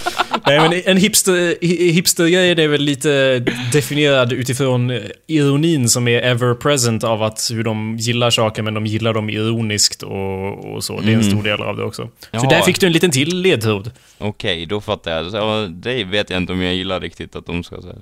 Nej 0.47 0.59
men 0.59 0.81
en 0.85 0.97
hipster, 0.97 1.55
hi- 1.61 1.91
hipstergrej 1.91 2.51
är 2.51 2.67
väl 2.67 2.81
lite 2.81 3.39
definierad 3.71 4.33
utifrån 4.33 4.89
eh, 4.91 5.01
ironin 5.27 5.89
som 5.89 6.07
är 6.07 6.21
ever 6.21 6.53
present 6.55 7.03
av 7.03 7.23
att 7.23 7.49
hur 7.53 7.63
de 7.63 7.97
gillar 7.97 8.29
saker 8.29 8.61
men 8.61 8.73
de 8.73 8.85
gillar 8.85 9.13
dem 9.13 9.29
ironiskt 9.29 10.03
och, 10.03 10.73
och 10.73 10.83
så. 10.83 10.99
Det 11.01 11.11
är 11.11 11.15
en 11.15 11.23
stor 11.23 11.43
del 11.43 11.61
av 11.61 11.77
det 11.77 11.83
också. 11.83 12.01
Så 12.21 12.27
Jaha. 12.31 12.49
där 12.49 12.61
fick 12.61 12.79
du 12.79 12.87
en 12.87 12.93
liten 12.93 13.11
till 13.11 13.41
ledtråd. 13.41 13.91
Okej, 14.17 14.65
då 14.65 14.81
fattar 14.81 15.11
jag. 15.11 15.31
Så, 15.31 15.37
ja, 15.37 15.67
det 15.71 16.03
vet 16.03 16.29
jag 16.29 16.37
inte 16.37 16.53
om 16.53 16.61
jag 16.61 16.75
gillar 16.75 16.99
riktigt 16.99 17.35
att 17.35 17.45
de 17.45 17.63
ska 17.63 17.81
säga. 17.81 17.95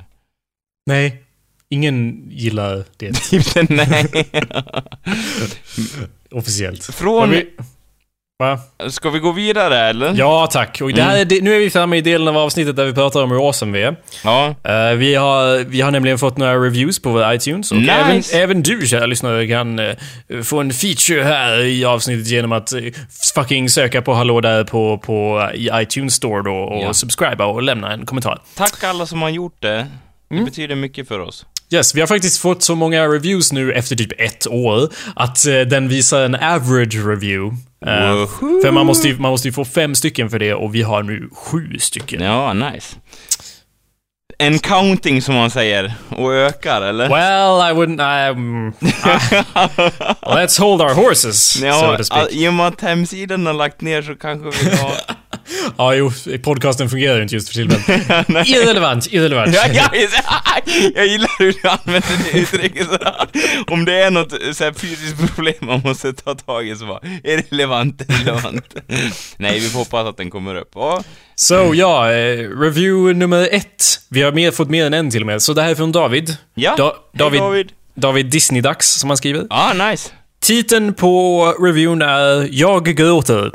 Nej, 0.85 1.23
ingen 1.71 2.29
gillar 2.31 2.83
det 2.97 3.69
nej. 3.69 4.05
officiellt. 6.31 6.83
Från- 6.85 7.29
vill, 7.29 7.45
Va? 8.39 8.59
Ska 8.89 9.09
vi 9.09 9.19
gå 9.19 9.31
vidare 9.31 9.79
eller? 9.79 10.13
Ja, 10.15 10.47
tack. 10.51 10.81
Och 10.81 10.93
det 10.93 11.01
här, 11.03 11.17
är 11.17 11.25
det- 11.25 11.41
nu 11.43 11.55
är 11.55 11.59
vi 11.59 11.69
framme 11.69 11.97
i 11.97 12.01
delen 12.01 12.27
av 12.27 12.37
avsnittet 12.37 12.75
där 12.75 12.85
vi 12.85 12.93
pratar 12.93 13.23
om 13.23 13.31
hur 13.31 13.47
awesome 13.47 13.77
vi 13.77 13.83
är. 13.83 13.95
Ja. 14.23 14.55
Eh, 14.63 14.95
vi, 14.95 15.15
har, 15.15 15.63
vi 15.63 15.81
har 15.81 15.91
nämligen 15.91 16.17
fått 16.17 16.37
några 16.37 16.55
reviews 16.55 16.99
på 17.01 17.09
vår 17.09 17.33
iTunes 17.33 17.71
och 17.71 17.77
Nice. 17.77 17.91
även, 17.91 18.23
även 18.33 18.61
du, 18.63 18.87
kära 18.87 19.05
lyssnare, 19.05 19.47
kan 19.47 19.79
eh, 19.79 19.95
få 20.43 20.59
en 20.59 20.71
feature 20.73 21.23
här 21.23 21.59
i 21.65 21.85
avsnittet 21.85 22.27
genom 22.27 22.51
att 22.51 22.73
eh, 22.73 22.79
fucking 23.35 23.69
söka 23.69 24.01
på 24.01 24.13
hallå 24.13 24.41
där 24.41 24.63
på, 24.63 24.97
på, 24.97 25.49
i 25.55 25.69
iTunes 25.73 26.13
Store 26.13 26.43
då 26.43 26.55
och 26.55 26.83
Ja. 26.83 26.93
subscriba 26.93 27.45
och 27.45 27.63
lämna 27.63 27.93
en 27.93 28.05
kommentar. 28.05 28.41
Tack 28.55 28.83
alla 28.83 29.05
som 29.05 29.21
har 29.21 29.29
gjort 29.29 29.55
det. 29.61 29.87
Det 30.29 30.35
Mm. 30.35 30.45
betyder 30.45 30.75
mycket 30.75 31.07
för 31.07 31.19
oss. 31.19 31.45
Yes, 31.73 31.95
vi 31.95 31.99
har 31.99 32.07
faktiskt 32.07 32.41
fått 32.41 32.63
så 32.63 32.75
många 32.75 33.07
reviews 33.07 33.51
nu 33.51 33.73
efter 33.73 33.95
typ 33.95 34.11
ett 34.21 34.47
år 34.47 34.89
att 35.15 35.47
eh, 35.47 35.59
den 35.59 35.87
visar 35.87 36.21
en 36.23 36.35
average 36.35 36.95
review. 37.07 37.57
Eh, 37.85 38.27
för 38.61 38.71
man 38.71 38.85
måste, 38.85 39.07
ju, 39.07 39.19
man 39.19 39.31
måste 39.31 39.47
ju 39.47 39.51
få 39.53 39.65
fem 39.65 39.95
stycken 39.95 40.29
för 40.29 40.39
det 40.39 40.53
och 40.53 40.75
vi 40.75 40.81
har 40.81 41.03
nu 41.03 41.29
sju 41.33 41.77
stycken. 41.79 42.21
Ja, 42.23 42.53
nice. 42.53 42.95
En 44.37 44.59
counting 44.59 45.21
som 45.21 45.35
man 45.35 45.51
säger, 45.51 45.93
och 46.09 46.33
ökar 46.33 46.81
eller? 46.81 47.09
Well, 47.09 47.71
I 47.71 47.73
wouldn't... 47.85 48.31
Um, 48.31 48.73
let's 50.21 50.59
hold 50.59 50.81
our 50.81 50.93
horses, 50.93 51.43
so 51.59 51.65
Ja, 51.65 51.97
to 51.97 52.03
speak. 52.03 52.21
all- 52.21 52.29
i 52.31 52.47
och 52.47 52.53
med 52.53 52.67
att 52.67 52.81
hemsidan 52.81 53.45
har 53.45 53.53
lagt 53.53 53.81
ner 53.81 54.01
så 54.01 54.15
kanske 54.15 54.65
vi 54.69 54.75
har... 54.77 54.91
Ja, 55.77 55.95
jo, 55.95 56.11
podcasten 56.43 56.89
fungerar 56.89 57.15
ju 57.17 57.21
inte 57.23 57.35
just 57.35 57.47
för 57.47 57.53
tillfället. 57.55 58.27
irrelevant, 58.47 59.07
irrelevant. 59.13 59.55
ja, 59.55 59.61
ja, 59.73 59.89
jag 60.95 61.07
gillar 61.07 61.39
hur 61.39 61.53
du 61.61 61.69
använder 61.69 62.33
det 62.33 62.39
uttrycket 62.39 62.87
sådär. 62.87 63.15
Om 63.67 63.85
det 63.85 63.93
är 63.93 64.11
något 64.11 64.31
så 64.53 64.63
här, 64.63 64.73
fysiskt 64.73 65.35
problem 65.35 65.53
man 65.59 65.81
måste 65.83 66.13
ta 66.13 66.35
tag 66.35 66.67
i 66.67 66.75
så 66.75 66.85
bara, 66.85 66.99
irrelevant, 67.23 68.01
irrelevant. 68.09 68.75
Nej, 69.37 69.59
vi 69.59 69.69
får 69.69 69.79
hoppas 69.79 70.07
att 70.07 70.17
den 70.17 70.29
kommer 70.29 70.55
upp. 70.55 70.77
Och, 70.77 71.03
Så 71.35 71.71
ja, 71.75 72.11
eh, 72.11 72.49
review 72.59 73.13
nummer 73.19 73.49
ett. 73.51 73.85
Vi 74.09 74.21
har 74.21 74.31
mer, 74.31 74.51
fått 74.51 74.69
mer 74.69 74.85
än 74.85 74.93
en 74.93 75.11
till 75.11 75.21
och 75.21 75.27
med. 75.27 75.41
Så 75.41 75.53
det 75.53 75.61
här 75.61 75.69
är 75.71 75.75
från 75.75 75.91
David. 75.91 76.37
ja, 76.53 76.75
Da- 76.77 76.95
David, 77.13 77.39
David. 77.41 77.71
David 77.95 78.25
Disney-dags, 78.25 78.81
som 78.99 79.09
han 79.09 79.17
skriver. 79.17 79.47
Ja, 79.49 79.73
nice. 79.73 80.09
Titeln 80.41 80.93
på 80.93 81.45
reviewn 81.59 82.01
är 82.01 82.47
“Jag 82.51 82.85
gråter”. 82.85 83.51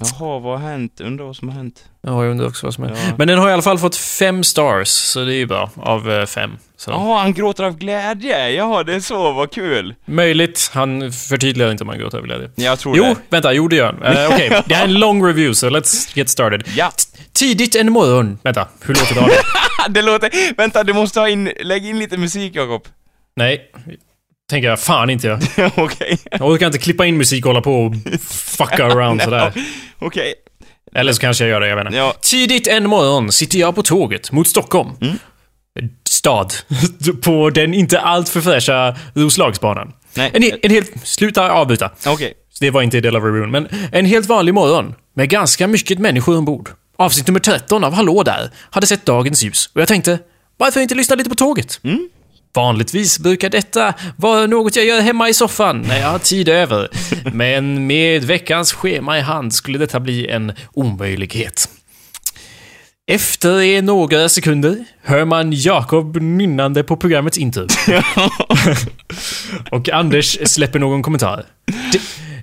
Jaha, 0.00 0.38
vad 0.38 0.60
har 0.60 0.68
hänt? 0.68 1.00
Undrar 1.00 1.24
vad 1.24 1.36
som 1.36 1.48
har 1.48 1.56
hänt? 1.56 1.84
Ja, 2.02 2.24
jag 2.24 2.30
undrar 2.30 2.46
också 2.46 2.66
vad 2.66 2.74
som 2.74 2.84
är. 2.84 2.88
Ja. 2.88 2.96
Men 3.18 3.28
den 3.28 3.38
har 3.38 3.48
i 3.50 3.52
alla 3.52 3.62
fall 3.62 3.78
fått 3.78 3.96
fem 3.96 4.44
stars, 4.44 4.88
så 4.88 5.24
det 5.24 5.34
är 5.34 5.36
ju 5.36 5.46
bra. 5.46 5.70
Av 5.76 6.10
eh, 6.10 6.26
fem. 6.26 6.50
Jaha, 6.86 7.20
han 7.20 7.32
gråter 7.34 7.64
av 7.64 7.76
glädje. 7.78 8.50
Jaha, 8.50 8.82
det 8.82 8.94
är 8.94 9.00
så, 9.00 9.32
vad 9.32 9.50
kul. 9.52 9.94
Möjligt. 10.04 10.70
Han 10.74 11.12
förtydligar 11.12 11.70
inte 11.70 11.84
om 11.84 11.88
han 11.88 11.98
gråter 11.98 12.18
över 12.18 12.26
glädje. 12.28 12.50
Jag 12.54 12.78
tror 12.78 12.96
Jo, 12.96 13.04
det. 13.04 13.16
vänta, 13.30 13.52
jo 13.52 13.68
det 13.68 13.76
gör 13.76 13.92
han. 13.92 14.02
Eh, 14.16 14.26
Okej, 14.34 14.62
det 14.66 14.74
här 14.74 14.84
är 14.84 14.88
en 14.88 14.94
long 14.94 15.26
review, 15.26 15.54
så 15.54 15.70
let's 15.70 16.10
get 16.18 16.28
started. 16.28 16.64
Ja. 16.76 16.92
Tidigt 17.32 17.74
en 17.76 17.92
morgon... 17.92 18.38
Vänta, 18.42 18.68
hur 18.80 18.94
låter 18.94 19.14
David? 19.14 19.34
det 19.94 20.02
låter... 20.02 20.56
Vänta, 20.56 20.84
du 20.84 20.92
måste 20.92 21.20
ha 21.20 21.28
in... 21.28 21.52
Lägg 21.60 21.86
in 21.86 21.98
lite 21.98 22.16
musik, 22.16 22.54
Jakob. 22.54 22.82
Nej, 23.36 23.70
tänker 24.50 24.68
jag 24.68 24.80
fan 24.80 25.10
inte 25.10 25.26
jag. 25.26 25.40
Okej. 25.76 26.18
Jag 26.30 26.50
orkar 26.50 26.66
inte 26.66 26.78
klippa 26.78 27.06
in 27.06 27.16
musik 27.16 27.46
och 27.46 27.48
hålla 27.48 27.62
på 27.62 27.84
och 27.84 27.94
fucka 28.30 28.86
around 28.86 29.22
sådär. 29.22 29.52
Okej. 29.98 30.34
Eller 30.94 31.12
så 31.12 31.20
kanske 31.20 31.44
jag 31.44 31.50
gör 31.50 31.60
det, 31.60 31.68
jag 31.68 31.76
vet 31.76 31.86
inte. 31.86 31.98
Ja. 31.98 32.14
Tidigt 32.20 32.66
en 32.66 32.88
morgon 32.88 33.32
sitter 33.32 33.58
jag 33.58 33.74
på 33.74 33.82
tåget 33.82 34.32
mot 34.32 34.48
Stockholm. 34.48 34.90
Mm. 35.00 35.16
Stad. 36.08 36.52
på 37.22 37.50
den 37.50 37.74
inte 37.74 38.00
alltför 38.00 38.40
fräscha 38.40 38.96
Roslagsbanan. 39.14 39.92
Nej. 40.14 40.30
En, 40.34 40.58
en 40.62 40.70
helt... 40.70 41.06
Sluta 41.06 41.50
avbryta. 41.50 41.90
Okej. 42.06 42.34
Så 42.52 42.64
det 42.64 42.70
var 42.70 42.82
inte 42.82 43.00
del 43.00 43.16
av 43.16 43.24
reviewen, 43.24 43.50
men 43.50 43.68
en 43.92 44.06
helt 44.06 44.26
vanlig 44.26 44.54
morgon 44.54 44.94
med 45.14 45.28
ganska 45.28 45.66
mycket 45.66 45.98
människor 45.98 46.38
ombord. 46.38 46.70
Avsnitt 46.96 47.26
nummer 47.26 47.40
13 47.40 47.84
av 47.84 47.92
Hallå 47.92 48.22
där 48.22 48.50
hade 48.70 48.86
sett 48.86 49.04
dagens 49.04 49.42
ljus 49.42 49.70
och 49.74 49.80
jag 49.80 49.88
tänkte, 49.88 50.18
varför 50.56 50.80
inte 50.80 50.94
lyssna 50.94 51.16
lite 51.16 51.30
på 51.30 51.36
tåget? 51.36 51.80
Vanligtvis 52.56 53.18
brukar 53.18 53.50
detta 53.50 53.94
vara 54.16 54.46
något 54.46 54.76
jag 54.76 54.84
gör 54.84 55.00
hemma 55.00 55.28
i 55.28 55.34
soffan 55.34 55.80
när 55.88 56.00
jag 56.00 56.08
har 56.08 56.18
tid 56.18 56.48
över. 56.48 56.88
Men 57.32 57.86
med 57.86 58.24
veckans 58.24 58.72
schema 58.72 59.18
i 59.18 59.20
hand 59.20 59.54
skulle 59.54 59.78
detta 59.78 60.00
bli 60.00 60.28
en 60.28 60.52
omöjlighet. 60.72 61.68
Efter 63.10 63.82
några 63.82 64.28
sekunder 64.28 64.84
hör 65.04 65.24
man 65.24 65.52
Jakob 65.52 66.16
nynnande 66.16 66.84
på 66.84 66.96
programmets 66.96 67.38
intro. 67.38 67.66
och 69.70 69.88
Anders 69.88 70.38
släpper 70.50 70.78
någon 70.78 71.02
kommentar. 71.02 71.44
D- 71.92 71.98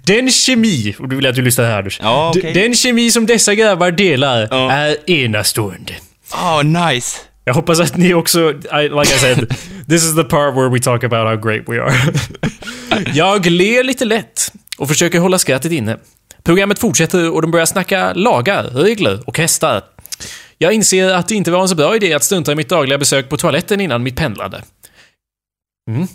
Den 0.06 0.32
kemi, 0.32 0.96
och 1.00 1.10
du 1.10 1.16
vill 1.16 1.26
att 1.28 1.36
du 1.36 1.42
lyssnar 1.42 1.66
här 1.66 1.78
Anders. 1.78 2.00
Ja, 2.04 2.34
okej. 2.38 2.54
Den 2.54 2.76
kemi 2.76 3.12
som 3.12 3.26
dessa 3.26 3.56
grabbar 3.56 3.92
delar 3.92 4.48
Ja. 4.52 4.72
är 4.72 5.10
enastående. 5.12 5.94
Oh, 6.34 6.64
nice. 6.64 7.18
Jag 7.46 7.54
hoppas 7.54 7.80
att 7.80 7.98
ni 7.98 8.14
också, 8.14 8.52
I, 8.52 8.90
like 8.90 9.16
I 9.16 9.20
said, 9.20 9.50
this 9.90 10.04
is 10.04 10.16
the 10.16 10.24
part 10.24 10.56
where 10.56 10.70
we 10.70 10.80
talk 10.80 11.04
about 11.04 11.28
how 11.28 11.36
great 11.36 11.64
we 11.68 11.82
are. 11.82 11.94
jag 13.14 13.46
ler 13.46 13.84
lite 13.84 14.06
lätt 14.06 14.52
och 14.78 14.88
försöker 14.88 15.20
hålla 15.20 15.40
skrattet 15.40 15.72
inne. 15.72 15.98
Programmet 16.44 16.80
fortsätter 16.80 17.32
och 17.32 17.42
de 17.42 17.52
börjar 17.52 17.66
snacka 17.66 18.14
lagar, 18.14 18.64
regler 18.64 19.20
och 19.26 19.38
hästar. 19.38 19.82
Jag 20.58 20.74
inser 20.74 21.14
att 21.14 21.28
det 21.28 21.36
inte 21.36 21.52
var 21.52 21.62
en 21.62 21.70
så 21.70 21.76
bra 21.76 21.96
idé 21.96 22.14
att 22.14 22.24
strunta 22.24 22.52
i 22.52 22.56
mitt 22.56 22.70
dagliga 22.70 22.98
besök 22.98 23.30
på 23.30 23.38
toaletten 23.38 23.82
innan 23.82 24.04
mitt 24.04 24.16
pendlande. 24.16 24.64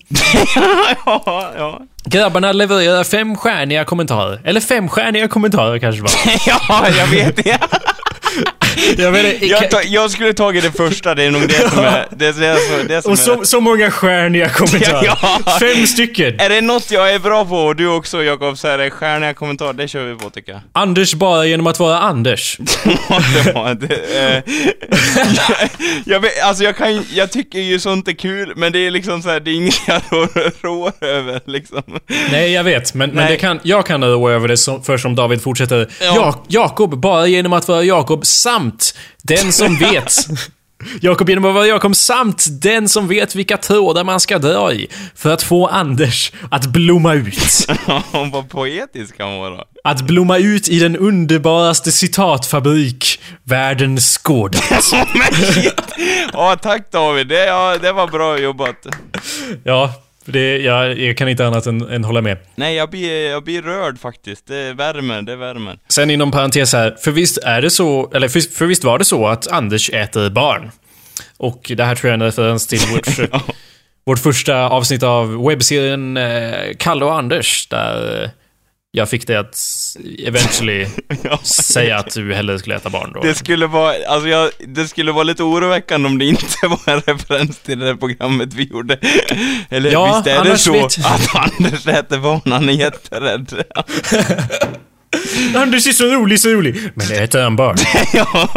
ja, 1.07 1.53
ja. 1.57 1.83
Grabbarna 2.05 2.53
levererar 2.53 3.05
femstjärniga 3.05 3.85
kommentarer. 3.85 4.41
Eller 4.45 4.61
femstjärniga 4.61 5.29
kommentarer 5.29 5.79
kanske 5.79 6.03
det 6.03 6.03
var. 6.03 6.41
ja, 6.47 6.88
jag 6.99 7.07
vet. 7.07 7.47
Ja. 7.47 7.59
Jag 8.99 9.17
inte, 9.27 9.47
Jag, 9.47 9.71
ta, 9.71 9.83
jag 9.83 10.11
skulle 10.11 10.33
tagit 10.33 10.62
det 10.64 10.73
första, 10.73 11.14
det 11.14 11.23
är 11.23 11.31
nog 11.31 11.49
det 11.49 11.71
som 11.71 11.79
är... 11.79 12.07
Det, 12.11 12.27
är 12.27 12.33
det, 12.33 12.57
som- 12.61 12.87
det 12.88 13.03
som 13.03 13.12
och 13.12 13.19
är, 13.19 13.23
så, 13.23 13.45
så 13.45 13.61
många 13.61 13.91
stjärniga 13.91 14.49
kommentarer. 14.49 15.05
Ja. 15.23 15.59
Fem 15.61 15.87
stycken. 15.87 16.41
är 16.41 16.49
det 16.49 16.61
något 16.61 16.91
jag 16.91 17.14
är 17.14 17.19
bra 17.19 17.45
på, 17.45 17.57
och 17.57 17.77
du 17.77 17.87
också 17.88 18.23
Jakob, 18.25 18.59
så 18.59 18.69
är 18.69 18.79
det 18.79 18.91
stjärniga 18.91 19.35
kommentarer, 19.35 19.73
det 19.73 19.88
kör 19.88 20.05
vi 20.05 20.14
på 20.14 20.31
tycker 20.31 20.53
jag. 20.53 20.61
Anders 20.73 21.14
bara 21.14 21.47
genom 21.47 21.67
att 21.67 21.79
vara 21.81 21.99
Anders. 21.99 22.57
det 23.45 23.53
var 23.55 23.75
det, 23.75 23.95
eh, 23.95 24.55
jag, 25.37 25.69
jag, 26.05 26.21
vet, 26.21 26.43
alltså 26.43 26.64
jag 26.64 26.77
kan 26.77 27.05
jag 27.12 27.33
tycker 27.33 27.59
ju 27.59 27.79
sånt 27.81 28.09
är 28.09 28.12
kul, 28.12 28.53
men 28.57 28.73
det 28.73 28.79
är 28.87 28.91
liksom 28.91 29.23
så 29.23 29.29
här, 29.31 29.41
det 29.41 29.51
är 29.51 29.55
inget 29.55 29.81
jag 29.87 30.03
rår, 30.61 30.93
över 31.01 31.41
liksom. 31.47 31.83
Nej, 32.33 32.53
jag 32.53 32.64
vet. 32.64 32.95
Men, 32.95 33.11
men 33.11 33.31
det 33.31 33.37
kan, 33.37 33.61
jag 33.62 33.87
kan 33.87 34.05
rå 34.05 34.31
över 34.31 34.49
det 34.49 34.57
som, 34.57 34.83
för 34.83 34.99
som 34.99 35.14
David 35.14 35.43
fortsätter. 35.43 35.88
Ja. 36.01 36.12
Ja. 36.17 36.45
Jakob, 36.49 37.01
bara 37.01 37.27
genom 37.27 37.53
att 37.53 37.69
vara 37.69 37.83
Jakob 37.85 38.18
samt 38.27 38.95
den 39.23 39.53
som 39.53 39.77
vet. 39.77 40.15
Jakob 41.01 41.31
vara 41.31 41.67
Jakob 41.67 41.97
samt 41.97 42.47
den 42.63 42.89
som 42.89 43.09
vet 43.09 43.35
vilka 43.35 43.57
trådar 43.57 44.05
man 44.05 44.21
ska 44.21 44.39
dra 44.39 44.73
i. 44.73 44.89
För 45.15 45.31
att 45.31 45.43
få 45.43 45.67
Anders 45.67 46.33
att 46.51 46.67
blomma 46.67 47.15
ut. 47.15 47.67
Vad 48.33 48.49
poetisk 48.49 49.15
han 49.19 49.37
var 49.37 49.51
då. 49.51 49.65
Att 49.85 50.01
blomma 50.01 50.39
ut 50.39 50.69
i 50.69 50.79
den 50.79 50.97
underbaraste 50.97 51.93
citatfabrik 51.93 53.21
världen 53.45 53.99
skådat. 54.01 54.93
Ja, 56.33 56.57
tack 56.63 56.93
David, 56.93 57.29
det, 57.29 57.47
ja, 57.47 57.79
det 57.83 57.93
var 57.93 58.07
bra 58.07 58.39
jobbat. 58.39 58.87
Ja, 59.65 59.93
det, 60.33 60.59
jag, 60.59 60.99
jag 60.99 61.17
kan 61.17 61.29
inte 61.29 61.47
annat 61.47 61.67
än, 61.67 61.91
än 61.91 62.05
hålla 62.05 62.23
med. 62.23 62.38
Nej, 62.55 62.75
jag 62.75 62.91
blir, 62.91 63.31
jag 63.31 63.45
blir 63.45 63.62
rörd 63.62 63.99
faktiskt. 63.99 64.47
Det 64.47 64.73
värmer, 64.73 65.23
det 65.23 65.37
värmer. 65.37 65.79
Sen 65.88 66.11
inom 66.11 66.31
parentes 66.31 66.73
här, 66.73 66.97
för 67.01 67.11
visst 67.11 67.38
är 67.38 67.62
det 67.62 67.71
så, 67.71 68.11
eller 68.14 68.29
för, 68.29 68.41
för 68.41 68.67
visst 68.67 68.85
var 68.85 68.99
det 68.99 69.05
så 69.05 69.27
att 69.27 69.49
Anders 69.49 69.91
äter 69.91 70.31
barn? 70.31 70.71
Och 71.37 71.73
det 71.77 71.85
här 71.85 71.95
tror 71.95 72.09
jag 72.09 72.12
är 72.12 72.25
en 72.25 72.27
referens 72.27 72.67
till 72.67 72.81
vårt, 72.93 73.31
vårt 74.07 74.19
första 74.19 74.69
avsnitt 74.69 75.03
av 75.03 75.47
webbserien 75.47 76.17
eh, 76.17 76.75
Kalle 76.79 77.05
och 77.05 77.14
Anders, 77.14 77.67
där 77.67 78.23
eh, 78.25 78.31
jag 78.90 79.09
fick 79.11 79.27
dig 79.27 79.37
att 79.37 79.59
eventually 80.27 80.87
Ja. 81.22 81.38
säga 81.42 81.96
att 81.98 82.14
du 82.14 82.35
hellre 82.35 82.59
skulle 82.59 82.77
äta 82.77 82.90
barn 82.90 83.12
då. 83.14 83.20
Det 83.22 83.35
skulle 83.35 83.66
vara, 83.66 83.94
alltså 84.09 84.29
jag, 84.29 84.51
det 84.68 84.88
skulle 84.88 85.12
vara 85.12 85.22
lite 85.24 85.42
oroväckande 85.42 86.07
om 86.09 86.18
det 86.18 86.24
inte 86.24 86.46
var 86.62 86.81
en 86.94 87.01
referens 87.01 87.59
till 87.59 87.79
det 87.79 87.87
där 87.87 87.94
programmet 87.94 88.55
vi 88.55 88.62
gjorde. 88.64 88.98
Eller 89.70 89.90
Ja, 89.92 90.14
visst 90.16 90.27
är 90.38 90.44
det 90.44 90.59
så 90.59 90.72
vet- 90.72 90.98
att 91.07 91.35
Anders 91.35 91.87
äter 91.87 92.18
barn, 92.18 92.53
han 92.53 92.68
är 92.68 92.72
jätterädd. 92.72 93.64
Anders 95.55 95.87
är 95.87 95.92
så 95.92 96.05
rolig, 96.05 96.40
så 96.40 96.48
rolig. 96.48 96.90
Men 96.94 97.12
äter 97.12 97.40
han 97.42 97.57
barn? 97.57 97.77
ja, 98.12 98.48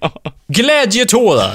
ja. 0.00 0.22
Glädjetårar. 0.48 1.54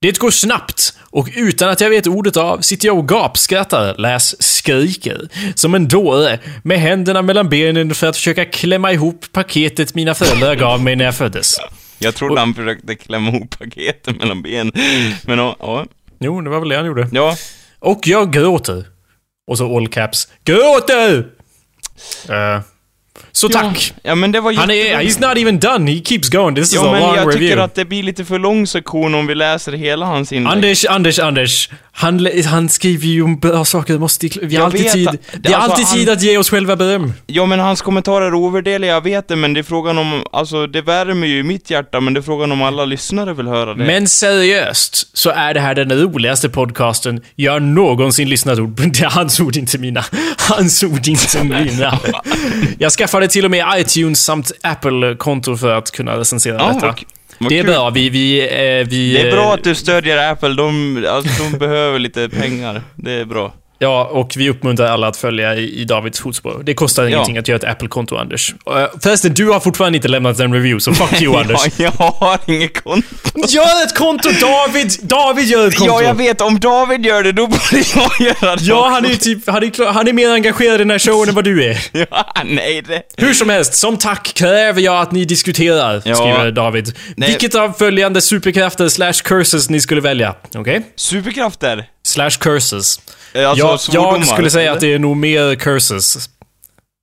Det 0.00 0.18
går 0.18 0.30
snabbt 0.30 0.92
och 1.16 1.28
utan 1.36 1.68
att 1.68 1.80
jag 1.80 1.90
vet 1.90 2.06
ordet 2.06 2.36
av 2.36 2.60
sitter 2.60 2.86
jag 2.88 2.98
och 2.98 3.08
gapskrattar, 3.08 3.94
läs 3.98 4.42
skriker, 4.42 5.28
som 5.54 5.74
en 5.74 5.88
dåre 5.88 6.38
med 6.64 6.80
händerna 6.80 7.22
mellan 7.22 7.48
benen 7.48 7.94
för 7.94 8.06
att 8.06 8.16
försöka 8.16 8.44
klämma 8.44 8.92
ihop 8.92 9.24
paketet 9.32 9.94
mina 9.94 10.14
föräldrar 10.14 10.54
gav 10.54 10.82
mig 10.82 10.96
när 10.96 11.04
jag 11.04 11.14
föddes. 11.14 11.56
Jag 11.98 12.14
trodde 12.14 12.40
han 12.40 12.54
försökte 12.54 12.94
klämma 12.94 13.28
ihop 13.30 13.58
paketen 13.58 14.16
mellan 14.16 14.42
benen. 14.42 14.72
Men 15.22 15.38
ja, 15.38 15.56
ja. 15.60 15.86
Jo, 16.18 16.40
det 16.40 16.50
var 16.50 16.60
väl 16.60 16.68
det 16.68 16.76
han 16.76 16.86
gjorde. 16.86 17.08
ja. 17.12 17.36
Och 17.78 18.00
jag 18.06 18.32
gråter. 18.32 18.84
Och 19.46 19.58
så 19.58 19.76
all 19.76 19.88
caps. 19.88 20.28
Gråter! 20.44 21.26
Eh, 22.28 22.60
Så 23.32 23.48
tack! 23.48 23.94
Ja, 24.02 24.14
men 24.14 24.32
det 24.32 24.40
var 24.40 24.52
Han 24.52 24.70
är, 24.70 25.00
he's 25.00 25.28
not 25.28 25.38
even 25.38 25.58
done, 25.58 25.92
he 25.92 26.00
keeps 26.04 26.28
going. 26.28 26.54
This 26.54 26.68
is 26.68 26.74
Ja, 26.74 26.88
a 26.88 26.92
men 26.92 27.00
long 27.02 27.14
jag 27.16 27.26
review. 27.26 27.38
tycker 27.48 27.56
att 27.62 27.74
det 27.74 27.84
blir 27.84 28.02
lite 28.02 28.24
för 28.24 28.38
lång 28.38 28.66
sektion 28.66 29.14
om 29.14 29.26
vi 29.26 29.34
läser 29.34 29.72
hela 29.72 30.06
hans 30.06 30.32
inlägg. 30.32 30.52
Anders, 30.52 30.84
Anders, 30.84 31.18
Anders. 31.18 31.70
Han, 31.92 32.18
lä- 32.18 32.42
han 32.46 32.68
skriver 32.68 33.06
ju 33.06 33.22
om 33.22 33.38
bra 33.38 33.64
saker. 33.64 33.92
Vi 33.92 33.98
Måste, 33.98 34.26
vi 34.42 34.46
har 34.46 34.52
Jag 34.52 34.64
alltid 34.64 34.82
vet 34.82 34.92
tid. 34.92 35.08
att- 35.08 35.16
Vi 35.42 35.52
har 35.52 35.60
alltså, 35.60 35.70
alltid 35.72 35.86
han- 35.86 35.96
tid 35.98 36.08
att 36.10 36.22
ge 36.22 36.38
oss 36.38 36.50
själva 36.50 36.76
beröm. 36.76 37.12
Ja, 37.26 37.46
men 37.46 37.58
hans 37.60 37.82
kommentarer 37.82 38.26
är 38.26 38.34
ovärderliga, 38.34 38.90
jag 38.92 39.00
vet 39.04 39.28
det, 39.28 39.36
men 39.36 39.54
det 39.54 39.60
är 39.60 39.62
frågan 39.62 39.98
om, 39.98 40.22
alltså 40.32 40.66
det 40.66 40.82
värmer 40.82 41.26
ju 41.26 41.38
i 41.38 41.42
mitt 41.42 41.70
hjärta, 41.70 42.00
men 42.00 42.14
det 42.14 42.20
är 42.20 42.22
frågan 42.22 42.52
om 42.52 42.62
alla 42.62 42.84
lyssnare 42.84 43.34
vill 43.34 43.46
höra 43.46 43.74
det. 43.74 43.84
Men 43.84 44.06
seriöst, 44.08 45.16
så 45.16 45.30
är 45.30 45.54
det 45.54 45.60
här 45.60 45.74
den 45.74 45.92
roligaste 45.92 46.48
podcasten 46.48 47.20
jag 47.34 47.62
någonsin 47.62 48.28
lyssnat 48.28 48.56
på. 48.58 48.62
Det 48.76 49.00
är 49.00 49.10
hans 49.10 49.40
ord, 49.40 49.56
inte 49.56 49.78
mina. 49.78 50.04
Hans 50.38 50.82
ord, 50.82 51.08
inte 51.08 51.44
mina. 51.44 51.98
Jag 52.78 52.92
skaffade 53.06 53.28
till 53.28 53.44
och 53.44 53.50
med 53.50 53.64
iTunes 53.76 54.24
samt 54.24 54.52
Apple-konto 54.62 55.56
för 55.56 55.74
att 55.74 55.90
kunna 55.90 56.18
recensera 56.18 56.56
ja, 56.58 56.72
detta. 56.72 56.86
vad, 57.38 57.50
Det 57.50 57.58
är 57.58 57.62
kul. 57.62 57.72
bra. 57.72 57.90
Vi, 57.90 58.10
vi, 58.10 58.40
eh, 58.40 58.88
vi... 58.88 59.12
Det 59.12 59.28
är 59.28 59.32
bra 59.32 59.44
eh, 59.44 59.50
att 59.50 59.64
du 59.64 59.74
stödjer 59.74 60.32
Apple, 60.32 60.54
de, 60.54 61.04
alltså, 61.10 61.42
de 61.42 61.58
behöver 61.58 61.98
lite 61.98 62.28
pengar. 62.28 62.82
Det 62.94 63.12
är 63.12 63.24
bra. 63.24 63.52
Ja, 63.78 64.04
och 64.04 64.32
vi 64.36 64.50
uppmuntrar 64.50 64.86
alla 64.86 65.06
att 65.08 65.16
följa 65.16 65.54
i, 65.54 65.84
Davids 65.84 66.20
fotspår. 66.20 66.62
Det 66.64 66.74
kostar 66.74 67.02
Ja. 67.02 67.08
ingenting 67.08 67.38
att 67.38 67.48
göra 67.48 67.56
ett 67.56 67.64
Apple-konto, 67.64 68.16
Anders. 68.16 68.54
Uh, 68.70 68.86
förresten, 69.02 69.34
du 69.34 69.46
har 69.50 69.60
fortfarande 69.60 69.96
inte 69.96 70.08
lämnat 70.08 70.40
en 70.40 70.52
review, 70.54 70.80
så 70.80 70.94
fuck 70.94 71.22
you, 71.22 71.36
Anders. 71.40 71.60
Ja, 71.66 71.70
jag 71.76 71.90
har 72.10 72.38
inget 72.46 72.82
konto. 72.84 73.08
Gör 73.48 73.82
ett 73.84 73.94
konto, 73.98 74.28
David! 74.40 74.92
David 75.02 75.44
gör 75.44 75.68
ett 75.68 75.76
konto! 75.78 75.92
Ja, 75.94 76.02
jag 76.02 76.14
vet. 76.14 76.40
Om 76.40 76.60
David 76.60 77.06
gör 77.06 77.22
det, 77.22 77.32
då 77.32 77.46
borde 77.46 77.82
jag 77.94 78.10
göra 78.20 78.56
det 78.56 78.64
Ja, 78.64 78.88
han 78.88 79.04
är 79.04 79.08
ju 79.08 79.16
typ, 79.16 79.48
han 79.50 79.62
är, 79.62 79.70
klar, 79.70 79.92
han 79.92 80.08
är 80.08 80.12
mer 80.12 80.30
engagerad 80.30 80.74
i 80.74 80.78
den 80.78 80.90
här 80.90 80.98
showen 80.98 81.28
än 81.28 81.34
vad 81.34 81.44
du 81.44 81.64
är. 81.64 81.78
Ja, 82.10 82.26
nej 82.44 82.82
det... 82.82 83.02
Hur 83.16 83.32
som 83.34 83.48
helst, 83.48 83.74
som 83.74 83.96
tack 83.98 84.32
kräver 84.34 84.80
jag 84.80 85.00
att 85.00 85.12
ni 85.12 85.24
diskuterar, 85.24 86.02
Ja. 86.04 86.14
skriver 86.14 86.50
David. 86.50 86.92
Nej. 87.16 87.28
Vilket 87.28 87.54
av 87.54 87.72
följande 87.72 88.20
superkrafter 88.20 88.88
slash 88.88 89.12
curses 89.24 89.70
ni 89.70 89.80
skulle 89.80 90.00
välja. 90.00 90.34
Okej? 90.54 90.82
Superkrafter? 90.96 91.84
Slash 92.16 92.30
curses. 92.40 93.00
Alltså 93.34 93.66
jag, 93.66 93.80
svordomar, 93.80 94.18
jag 94.18 94.26
skulle 94.26 94.50
säga 94.50 94.62
eller? 94.62 94.72
att 94.72 94.80
det 94.80 94.94
är 94.94 94.98
nog 94.98 95.16
mer 95.16 95.54
curses. 95.54 96.28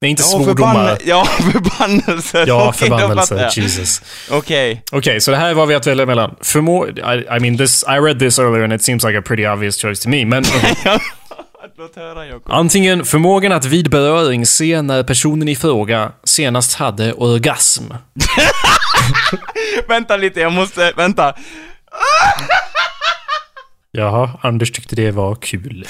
Nej, 0.01 0.11
inte 0.11 0.23
Ja, 0.23 0.27
svordomar. 0.27 0.73
förbann... 0.73 0.97
ja, 1.05 1.25
förbannelser. 1.51 2.45
Ja, 2.47 2.67
Okej, 2.69 2.89
då 2.89 2.97
fattar 2.97 3.07
förbannelse. 3.07 3.35
jag. 3.55 3.63
Jesus. 3.63 4.01
Okej. 4.31 4.83
Okej, 4.91 5.21
så 5.21 5.31
det 5.31 5.37
här 5.37 5.49
är 5.49 5.53
vad 5.53 5.67
vi 5.67 5.73
har 5.73 5.79
att 5.79 5.87
välja 5.87 6.05
mellan. 6.05 6.35
Förmå... 6.41 6.87
I, 6.87 6.91
I 7.37 7.39
mean, 7.39 7.57
this, 7.57 7.83
I 7.83 7.99
read 7.99 8.19
this 8.19 8.39
earlier 8.39 8.63
and 8.63 8.73
it 8.73 8.83
seems 8.83 9.03
like 9.03 9.17
a 9.19 9.21
pretty 9.25 9.47
obvious 9.47 9.81
choice 9.81 9.99
to 9.99 10.09
me, 10.09 10.25
men 10.25 10.43
höra 11.95 12.25
Jakob. 12.25 12.51
Antingen 12.51 13.05
förmågan 13.05 13.51
att 13.51 13.65
vid 13.65 13.89
beröring 13.89 14.45
se 14.45 14.81
när 14.81 15.03
personen 15.03 15.47
i 15.49 15.55
fråga 15.55 16.11
senast 16.23 16.73
hade 16.73 17.13
orgasm. 17.13 17.83
Vänta 19.87 20.17
lite, 20.17 20.39
jag 20.39 20.51
måste... 20.51 20.91
Vänta. 20.95 21.33
Jaha, 23.97 24.29
Anders 24.41 24.71
tyckte 24.71 24.95
det 24.95 25.11
var 25.11 25.35
kul. 25.35 25.85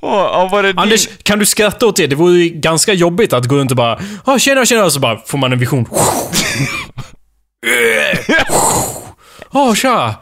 Åh, 0.00 0.50
var 0.52 0.62
det 0.62 0.68
din- 0.72 0.78
Anders, 0.78 1.08
kan 1.22 1.38
du 1.38 1.46
skratta 1.46 1.86
åt 1.86 1.96
det? 1.96 2.06
Det 2.06 2.16
vore 2.16 2.38
ju 2.38 2.48
ganska 2.48 2.92
jobbigt 2.92 3.32
att 3.32 3.46
gå 3.46 3.56
runt 3.56 3.70
och 3.70 3.76
bara 3.76 4.00
ah, 4.24 4.38
tjena, 4.38 4.64
tjena, 4.66 4.84
och 4.84 4.92
så 4.92 5.00
bara 5.00 5.18
får 5.26 5.38
man 5.38 5.52
en 5.52 5.58
vision. 5.58 5.86
Åh, 9.56 9.74
tja! 9.74 10.14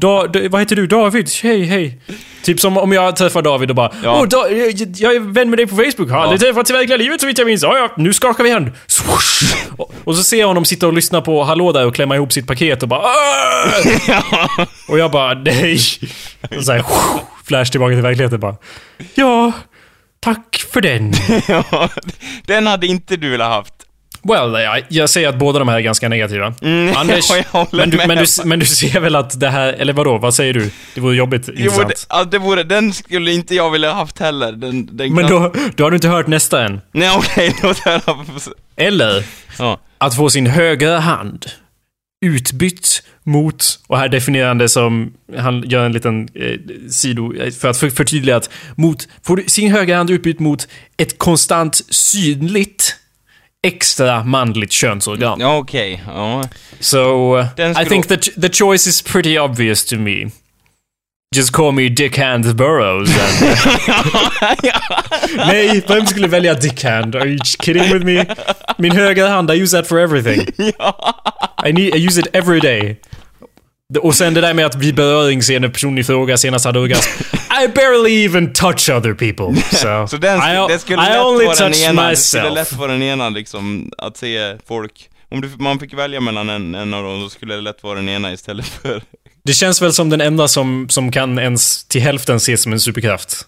Da, 0.00 0.26
da, 0.26 0.40
vad 0.48 0.60
heter 0.60 0.76
du? 0.76 0.86
David? 0.86 1.28
Hej, 1.42 1.64
hej. 1.64 2.00
Typ 2.42 2.60
som 2.60 2.78
om 2.78 2.92
jag 2.92 3.16
träffar 3.16 3.42
David 3.42 3.70
och 3.70 3.76
bara 3.76 3.90
Ja. 4.02 4.18
Åh, 4.20 4.28
da, 4.28 4.48
jag, 4.50 4.88
jag 4.96 5.14
är 5.14 5.20
vän 5.20 5.50
med 5.50 5.58
dig 5.58 5.66
på 5.66 5.76
Facebook. 5.76 6.10
Har 6.10 6.18
aldrig 6.20 6.40
träffats 6.40 6.70
i 6.70 6.72
verkliga 6.72 6.96
livet 6.98 7.20
så 7.20 7.26
vitt 7.26 7.38
jag 7.38 7.46
minns. 7.46 7.62
Ja, 7.62 7.76
ja, 7.78 7.90
nu 7.96 8.12
skakar 8.12 8.44
vi 8.44 8.50
hand. 8.50 8.70
Och, 9.76 9.94
och 10.04 10.16
så 10.16 10.22
ser 10.22 10.40
jag 10.40 10.46
honom 10.46 10.64
sitta 10.64 10.86
och 10.86 10.92
lyssna 10.92 11.20
på 11.20 11.44
Hallå 11.44 11.72
där 11.72 11.86
och 11.86 11.94
klämma 11.94 12.14
ihop 12.16 12.32
sitt 12.32 12.46
paket 12.46 12.82
och 12.82 12.88
bara 12.88 13.00
"Åh!" 13.00 14.66
Och 14.88 14.98
jag 14.98 15.10
bara 15.10 15.34
nej. 15.34 15.78
Och 16.56 16.64
så 16.64 16.72
här, 16.72 16.84
flash 17.46 17.70
tillbaka 17.70 17.94
till 17.94 18.02
verkligheten 18.02 18.40
bara. 18.40 18.56
Ja, 19.14 19.52
tack 20.20 20.64
för 20.72 20.80
den. 20.80 21.12
Ja, 21.48 21.88
den 22.46 22.66
hade 22.66 22.86
inte 22.86 23.16
du 23.16 23.30
velat 23.30 23.48
haft. 23.52 23.73
Well, 24.28 24.62
jag, 24.62 24.82
jag 24.88 25.10
säger 25.10 25.28
att 25.28 25.38
båda 25.38 25.58
de 25.58 25.68
här 25.68 25.76
är 25.76 25.80
ganska 25.80 26.08
negativa. 26.08 26.54
Mm, 26.62 26.96
Anders, 26.96 27.30
men, 27.72 27.90
du, 27.90 27.96
men, 27.96 28.18
du, 28.18 28.24
men 28.44 28.58
du 28.58 28.66
ser 28.66 29.00
väl 29.00 29.16
att 29.16 29.40
det 29.40 29.48
här, 29.48 29.72
eller 29.72 29.92
vadå, 29.92 30.18
vad 30.18 30.34
säger 30.34 30.54
du? 30.54 30.70
Det 30.94 31.00
vore 31.00 31.16
jobbigt, 31.16 31.48
Jo, 31.48 31.54
intressant. 31.54 31.88
det, 31.88 31.94
ja, 32.08 32.24
det 32.24 32.38
vore, 32.38 32.62
den 32.62 32.92
skulle 32.92 33.32
inte 33.32 33.54
jag 33.54 33.70
vilja 33.70 33.92
haft 33.92 34.18
heller. 34.18 34.52
Den, 34.52 34.96
den 34.96 35.14
Men 35.14 35.26
då, 35.26 35.52
då 35.76 35.84
har 35.84 35.90
du 35.90 35.94
inte 35.96 36.08
hört 36.08 36.26
nästa 36.26 36.64
än. 36.64 36.80
Nej 36.92 37.10
okej, 37.16 37.54
höra. 37.62 38.00
Eller 38.76 39.24
Ja. 39.58 39.80
att 39.98 40.16
få 40.16 40.30
sin 40.30 40.46
högra 40.46 40.98
hand 40.98 41.46
utbytt 42.26 43.02
mot, 43.22 43.64
och 43.86 43.98
här 43.98 44.08
definierar 44.08 44.48
han 44.48 44.58
det 44.58 44.68
som, 44.68 45.12
han 45.38 45.62
gör 45.66 45.86
en 45.86 45.92
liten 45.92 46.28
eh, 46.34 46.58
sido, 46.90 47.34
eh, 47.34 47.50
för 47.52 47.68
att 47.68 47.76
för, 47.76 47.90
förtydliga 47.90 48.36
att, 48.36 48.50
mot, 48.76 49.08
får 49.22 49.36
du 49.36 49.44
sin 49.46 49.70
högra 49.72 49.96
hand 49.96 50.10
utbytt 50.10 50.40
mot 50.40 50.68
ett 50.96 51.18
konstant 51.18 51.80
synligt 51.94 52.96
extra 53.64 54.24
manligt 54.24 54.72
könsorgan. 54.72 55.42
Okej. 55.42 56.00
Ja. 56.06 56.42
So, 56.80 57.32
uh, 57.38 57.46
I 57.82 57.84
think 57.84 58.06
the, 58.06 58.16
the 58.40 58.48
choice 58.48 58.90
is 58.90 59.02
pretty 59.02 59.38
obvious 59.38 59.84
to 59.84 59.96
me. 59.96 60.30
Just 61.34 61.52
call 61.52 61.72
me 61.72 61.88
Dick 61.88 62.16
Hand 62.16 62.56
Burrows. 62.56 63.10
And, 63.10 63.56
nej, 65.46 65.82
vem 65.88 66.06
skulle 66.06 66.28
välja 66.28 66.54
Dick 66.54 66.84
Hand? 66.84 67.16
Are 67.16 67.26
you 67.26 67.38
kidding 67.58 67.92
with 67.92 68.04
me? 68.04 68.26
Min 68.78 68.92
högra 68.92 69.28
hand, 69.28 69.50
I 69.50 69.62
use 69.62 69.76
that 69.76 69.86
for 69.86 69.98
everything. 69.98 70.46
I, 71.58 71.72
need, 71.72 71.94
I 71.94 72.06
use 72.06 72.20
it 72.20 72.26
every 72.32 72.60
day. 72.60 72.96
Och 74.00 74.14
sen 74.14 74.34
det 74.34 74.40
där 74.40 74.54
med 74.54 74.66
att 74.66 74.74
vid 74.74 74.94
beröring 74.94 75.42
se 75.42 75.58
när 75.58 75.68
personen 75.68 75.98
i 75.98 76.04
fråga 76.04 76.36
senast 76.36 76.64
hade 76.64 76.78
orgasm. 76.78 77.10
I 77.64 77.68
barely 77.68 78.24
even 78.24 78.52
touch 78.52 78.90
other 78.90 79.14
people. 79.14 79.62
So, 79.70 80.06
Så 80.08 80.16
den, 80.16 80.38
I, 80.38 80.68
det 80.68 80.78
skulle 80.78 81.06
I 81.06 81.08
lätt 81.10 81.24
only 81.24 81.44
vara 81.44 81.56
den 81.56 81.72
touch 81.72 81.82
ena, 81.82 82.10
det 82.10 82.16
skulle 82.16 82.42
myself. 82.42 82.54
lätt 82.54 82.72
vara 82.72 82.92
den 82.92 83.02
ena 83.02 83.28
liksom, 83.28 83.92
att 83.98 84.16
se 84.16 84.56
folk. 84.66 85.10
Om 85.30 85.40
du, 85.40 85.50
man 85.58 85.78
fick 85.78 85.94
välja 85.94 86.20
mellan 86.20 86.50
en, 86.50 86.74
en 86.74 86.94
av 86.94 87.04
dem 87.04 87.22
så 87.22 87.28
skulle 87.30 87.54
det 87.54 87.60
lätt 87.60 87.82
vara 87.82 87.94
den 87.94 88.08
ena 88.08 88.32
istället 88.32 88.66
för... 88.66 89.02
Det 89.44 89.52
känns 89.52 89.82
väl 89.82 89.92
som 89.92 90.10
den 90.10 90.20
enda 90.20 90.48
som, 90.48 90.88
som 90.88 91.12
kan 91.12 91.38
ens 91.38 91.84
till 91.84 92.00
hälften 92.00 92.36
ses 92.36 92.62
som 92.62 92.72
en 92.72 92.80
superkraft. 92.80 93.46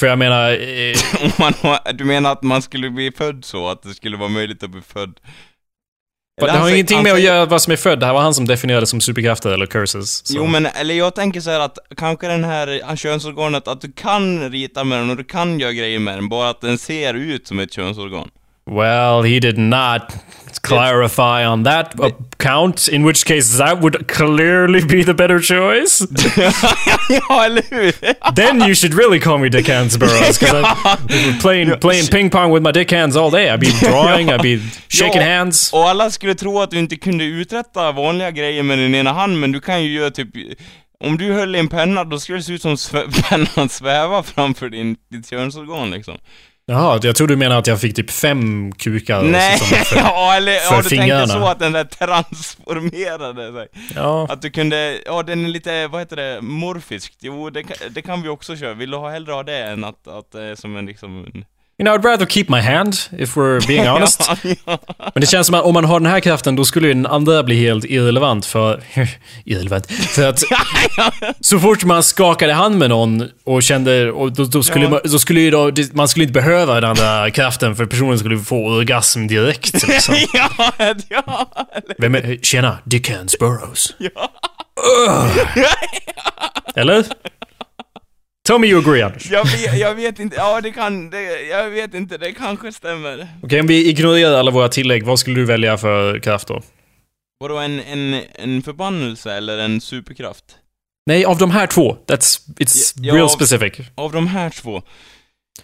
För 0.00 0.06
jag 0.06 0.18
menar... 0.18 0.50
Eh, 0.52 1.76
du 1.94 2.04
menar 2.04 2.32
att 2.32 2.42
man 2.42 2.62
skulle 2.62 2.90
bli 2.90 3.12
född 3.12 3.44
så? 3.44 3.68
Att 3.68 3.82
det 3.82 3.94
skulle 3.94 4.16
vara 4.16 4.28
möjligt 4.28 4.62
att 4.62 4.70
bli 4.70 4.82
född? 4.82 5.14
Det 6.40 6.50
har 6.50 6.58
säger- 6.60 6.74
ingenting 6.74 7.02
med 7.02 7.12
att 7.12 7.20
göra 7.20 7.46
vad 7.46 7.62
som 7.62 7.72
är 7.72 7.76
född. 7.76 8.00
Det 8.00 8.06
här 8.06 8.12
var 8.12 8.20
han 8.20 8.34
som 8.34 8.46
definierade 8.46 8.86
som 8.86 9.00
superkrafter 9.00 9.50
eller 9.50 9.66
curses. 9.66 10.26
Så. 10.26 10.34
Jo 10.36 10.46
men, 10.46 10.66
eller 10.66 10.94
jag 10.94 11.14
tänker 11.14 11.40
så 11.40 11.50
här 11.50 11.60
att 11.60 11.78
kanske 11.96 12.26
den 12.28 12.44
här 12.44 12.96
könsorganet, 12.96 13.68
att 13.68 13.80
du 13.80 13.92
kan 13.92 14.50
rita 14.50 14.84
med 14.84 14.98
den 14.98 15.10
och 15.10 15.16
du 15.16 15.24
kan 15.24 15.60
göra 15.60 15.72
grejer 15.72 15.98
med 15.98 16.18
den, 16.18 16.28
bara 16.28 16.48
att 16.50 16.60
den 16.60 16.78
ser 16.78 17.14
ut 17.14 17.46
som 17.46 17.58
ett 17.58 17.72
könsorgan. 17.72 18.28
Well, 18.72 19.22
he 19.22 19.40
did 19.40 19.58
not 19.58 20.12
clarify 20.62 21.44
on 21.44 21.64
that 21.64 21.94
account, 22.00 22.88
in 22.88 23.02
which 23.02 23.24
case 23.24 23.58
that 23.58 23.80
would 23.80 24.06
clearly 24.08 24.84
be 24.84 25.02
the 25.02 25.14
better 25.14 25.40
choice. 25.40 26.00
ja, 27.08 27.44
eller 27.44 27.62
hur? 27.70 27.92
then 28.34 28.60
you 28.60 28.74
should 28.74 28.94
really 28.94 29.18
call 29.20 29.38
me 29.38 29.48
Dick 29.48 29.66
Hands 29.68 29.96
Burrows, 29.98 30.38
because 30.38 30.64
been 31.06 31.38
playing, 31.40 31.78
playing 31.80 32.06
ping 32.06 32.30
pong 32.30 32.52
with 32.52 32.62
my 32.62 32.72
dick 32.72 32.90
hands 32.90 33.16
all 33.16 33.30
day. 33.30 33.50
I'd 33.50 33.60
be 33.60 33.72
drawing, 33.80 34.30
I'd 34.30 34.42
be 34.42 34.58
shaking 34.88 35.20
Ja, 35.22 35.28
hands. 35.28 35.72
Och 35.72 35.88
alla 35.88 36.10
skulle 36.10 36.34
tro 36.34 36.60
att 36.62 36.70
du 36.70 36.78
inte 36.78 36.96
kunde 36.96 37.24
uträtta 37.24 37.92
vanliga 37.92 38.30
grejer 38.30 38.62
med 38.62 38.78
din 38.78 38.94
ena 38.94 39.12
hand, 39.12 39.40
men 39.40 39.52
du 39.52 39.60
kan 39.60 39.82
ju 39.82 39.92
göra 39.92 40.10
typ... 40.10 40.28
Om 41.04 41.18
du 41.18 41.32
höll 41.32 41.56
i 41.56 41.58
en 41.58 41.68
penna, 41.68 42.04
då 42.04 42.18
skulle 42.18 42.38
det 42.38 42.42
se 42.42 42.52
ut 42.52 42.62
som 42.62 42.74
svä- 42.74 43.22
pennan 43.28 43.68
svävar 43.68 44.22
framför 44.22 44.68
din, 44.68 44.96
ditt 45.10 45.30
könsorgan 45.30 45.90
liksom. 45.90 46.18
Jaha, 46.72 47.00
jag 47.02 47.16
tror 47.16 47.26
du 47.26 47.36
menar 47.36 47.58
att 47.58 47.66
jag 47.66 47.80
fick 47.80 47.96
typ 47.96 48.10
fem 48.10 48.72
kukar. 48.72 49.22
Nej, 49.22 49.58
för- 49.58 49.96
ja 49.96 50.34
eller 50.36 50.56
för 50.58 50.74
ja, 50.74 50.82
du 50.82 50.88
tänkte 50.88 50.96
fingrarna. 50.96 51.26
så 51.26 51.44
att 51.46 51.58
den 51.58 51.72
där 51.72 51.84
transformerade 51.84 53.52
sig. 53.52 53.68
Ja. 53.94 54.26
Att 54.30 54.42
du 54.42 54.50
kunde, 54.50 54.98
ja 55.06 55.22
den 55.22 55.44
är 55.44 55.48
lite, 55.48 55.86
vad 55.88 56.00
heter 56.00 56.16
det, 56.16 56.40
morfisk. 56.42 57.14
Jo, 57.20 57.50
det, 57.50 57.62
kan- 57.62 57.76
det 57.90 58.02
kan 58.02 58.22
vi 58.22 58.28
också 58.28 58.56
köra. 58.56 58.74
Vill 58.74 58.90
du 58.90 58.96
ha 58.96 59.10
hellre 59.10 59.32
ha 59.32 59.42
det 59.42 59.58
än 59.58 59.84
att, 59.84 60.08
att 60.08 60.34
är 60.34 60.54
som 60.54 60.76
en 60.76 60.86
liksom... 60.86 61.44
You 61.82 61.84
know, 61.84 61.94
I'd 61.98 62.04
rather 62.04 62.26
keep 62.26 62.44
my 62.48 62.60
hand, 62.60 62.94
if 63.18 63.36
we're 63.36 63.66
being 63.66 63.86
honest. 63.88 64.20
Ja, 64.28 64.36
ja. 64.66 64.78
Men 65.14 65.20
det 65.20 65.26
känns 65.26 65.46
som 65.46 65.54
att 65.56 65.64
om 65.64 65.74
man 65.74 65.84
har 65.84 66.00
den 66.00 66.10
här 66.10 66.20
kraften, 66.20 66.56
då 66.56 66.64
skulle 66.64 66.88
ju 66.88 66.94
den 66.94 67.06
andra 67.06 67.42
bli 67.42 67.56
helt 67.56 67.84
irrelevant 67.84 68.46
för... 68.46 68.82
irrelevant. 69.44 69.92
För 69.92 70.28
att 70.28 70.42
så 71.40 71.58
fort 71.58 71.84
man 71.84 72.02
skakade 72.02 72.52
hand 72.52 72.78
med 72.78 72.90
någon 72.90 73.28
och 73.44 73.62
kände... 73.62 74.12
Och 74.12 74.32
då, 74.32 74.44
då 74.44 74.62
skulle, 74.62 74.84
Ja. 74.84 74.90
man, 74.90 75.00
då 75.04 75.18
skulle 75.18 75.40
ju 75.40 75.50
då, 75.50 75.70
man 75.92 76.08
skulle 76.08 76.22
inte 76.24 76.32
behöva 76.32 76.74
den 76.80 76.90
andra 76.90 77.30
kraften 77.30 77.76
för 77.76 77.86
personen 77.86 78.18
skulle 78.18 78.38
få 78.38 78.66
orgasm 78.66 79.26
direkt. 79.26 79.86
Liksom. 79.88 80.14
ja, 80.32 80.48
ja, 81.08 81.52
Vem 81.98 82.14
är... 82.14 82.38
Tjena, 82.42 82.78
Dick 82.84 83.10
Hands 83.10 83.38
Burrows. 83.38 83.94
ja. 83.98 84.30
Eller? 86.74 87.04
Tell 88.48 88.58
me 88.58 88.66
you 88.66 88.78
agree 88.80 89.02
Anders. 89.02 89.30
Jag 89.30 89.44
vet, 89.44 89.78
jag 89.78 89.94
vet 89.94 90.18
inte, 90.18 90.36
ja 90.36 90.60
det 90.60 90.72
kan, 90.72 91.10
det, 91.10 91.22
jag 91.42 91.70
vet 91.70 91.94
inte, 91.94 92.18
det 92.18 92.32
kanske 92.32 92.72
stämmer. 92.72 93.28
Okej, 93.42 93.60
om 93.60 93.66
vi 93.66 93.88
ignorerar 93.90 94.38
alla 94.38 94.50
våra 94.50 94.68
tillägg, 94.68 95.02
vad 95.02 95.18
skulle 95.18 95.36
du 95.40 95.44
välja 95.44 95.78
för 95.78 96.18
kraft 96.18 96.48
då? 96.48 96.62
Vadå, 97.40 97.58
en, 97.58 97.80
en, 97.80 98.20
en 98.34 98.62
förbannelse 98.62 99.32
eller 99.32 99.58
en 99.58 99.80
superkraft? 99.80 100.44
Nej, 101.06 101.24
av 101.24 101.38
de 101.38 101.50
här 101.50 101.66
två. 101.66 101.96
That's, 102.06 102.40
it's 102.58 102.92
Ja, 102.96 103.14
real 103.14 103.24
av- 103.24 103.28
specific. 103.28 103.72
Av 103.94 104.12
de 104.12 104.26
här 104.26 104.50
två? 104.50 104.82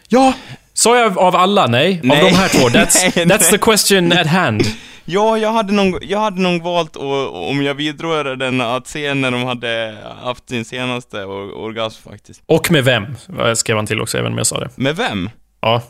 Ja! 0.09 0.35
Sa 0.79 0.99
jag 0.99 1.19
av 1.19 1.37
alla? 1.37 1.67
Nej. 1.67 1.99
Av 2.01 2.07
Nej. 2.07 2.31
de 2.31 2.37
här 2.37 2.49
två. 2.49 2.69
That's, 2.69 2.99
Nej, 3.03 3.27
that's 3.27 3.39
nej. 3.41 3.51
the 3.51 3.59
question 3.59 4.13
at 4.13 4.27
hand. 4.27 4.63
Ja, 5.05 5.39
jag 5.39 5.53
hade 5.53 5.73
nog, 5.73 6.05
jag 6.05 6.19
hade 6.19 6.41
nog 6.41 6.63
valt, 6.63 6.97
och, 6.97 7.51
om 7.51 7.63
jag 7.63 7.75
vidrörde 7.75 8.37
den, 8.37 8.61
att 8.61 8.87
se 8.87 9.15
när 9.15 9.31
de 9.31 9.45
hade 9.45 9.99
haft 10.23 10.49
sin 10.49 10.65
senaste 10.65 11.25
or, 11.25 11.55
orgasm 11.59 12.09
faktiskt. 12.11 12.43
Och 12.47 12.71
med 12.71 12.85
vem? 12.85 13.05
Vad 13.27 13.59
skrev 13.59 13.77
han 13.77 13.87
till 13.87 14.01
också, 14.01 14.19
även 14.19 14.33
om 14.33 14.39
jag 14.39 14.47
sa 14.47 14.61
det. 14.61 14.71
Med 14.77 14.97
vem? 14.97 15.31
Ja. 15.61 15.75
Eh, 15.77 15.83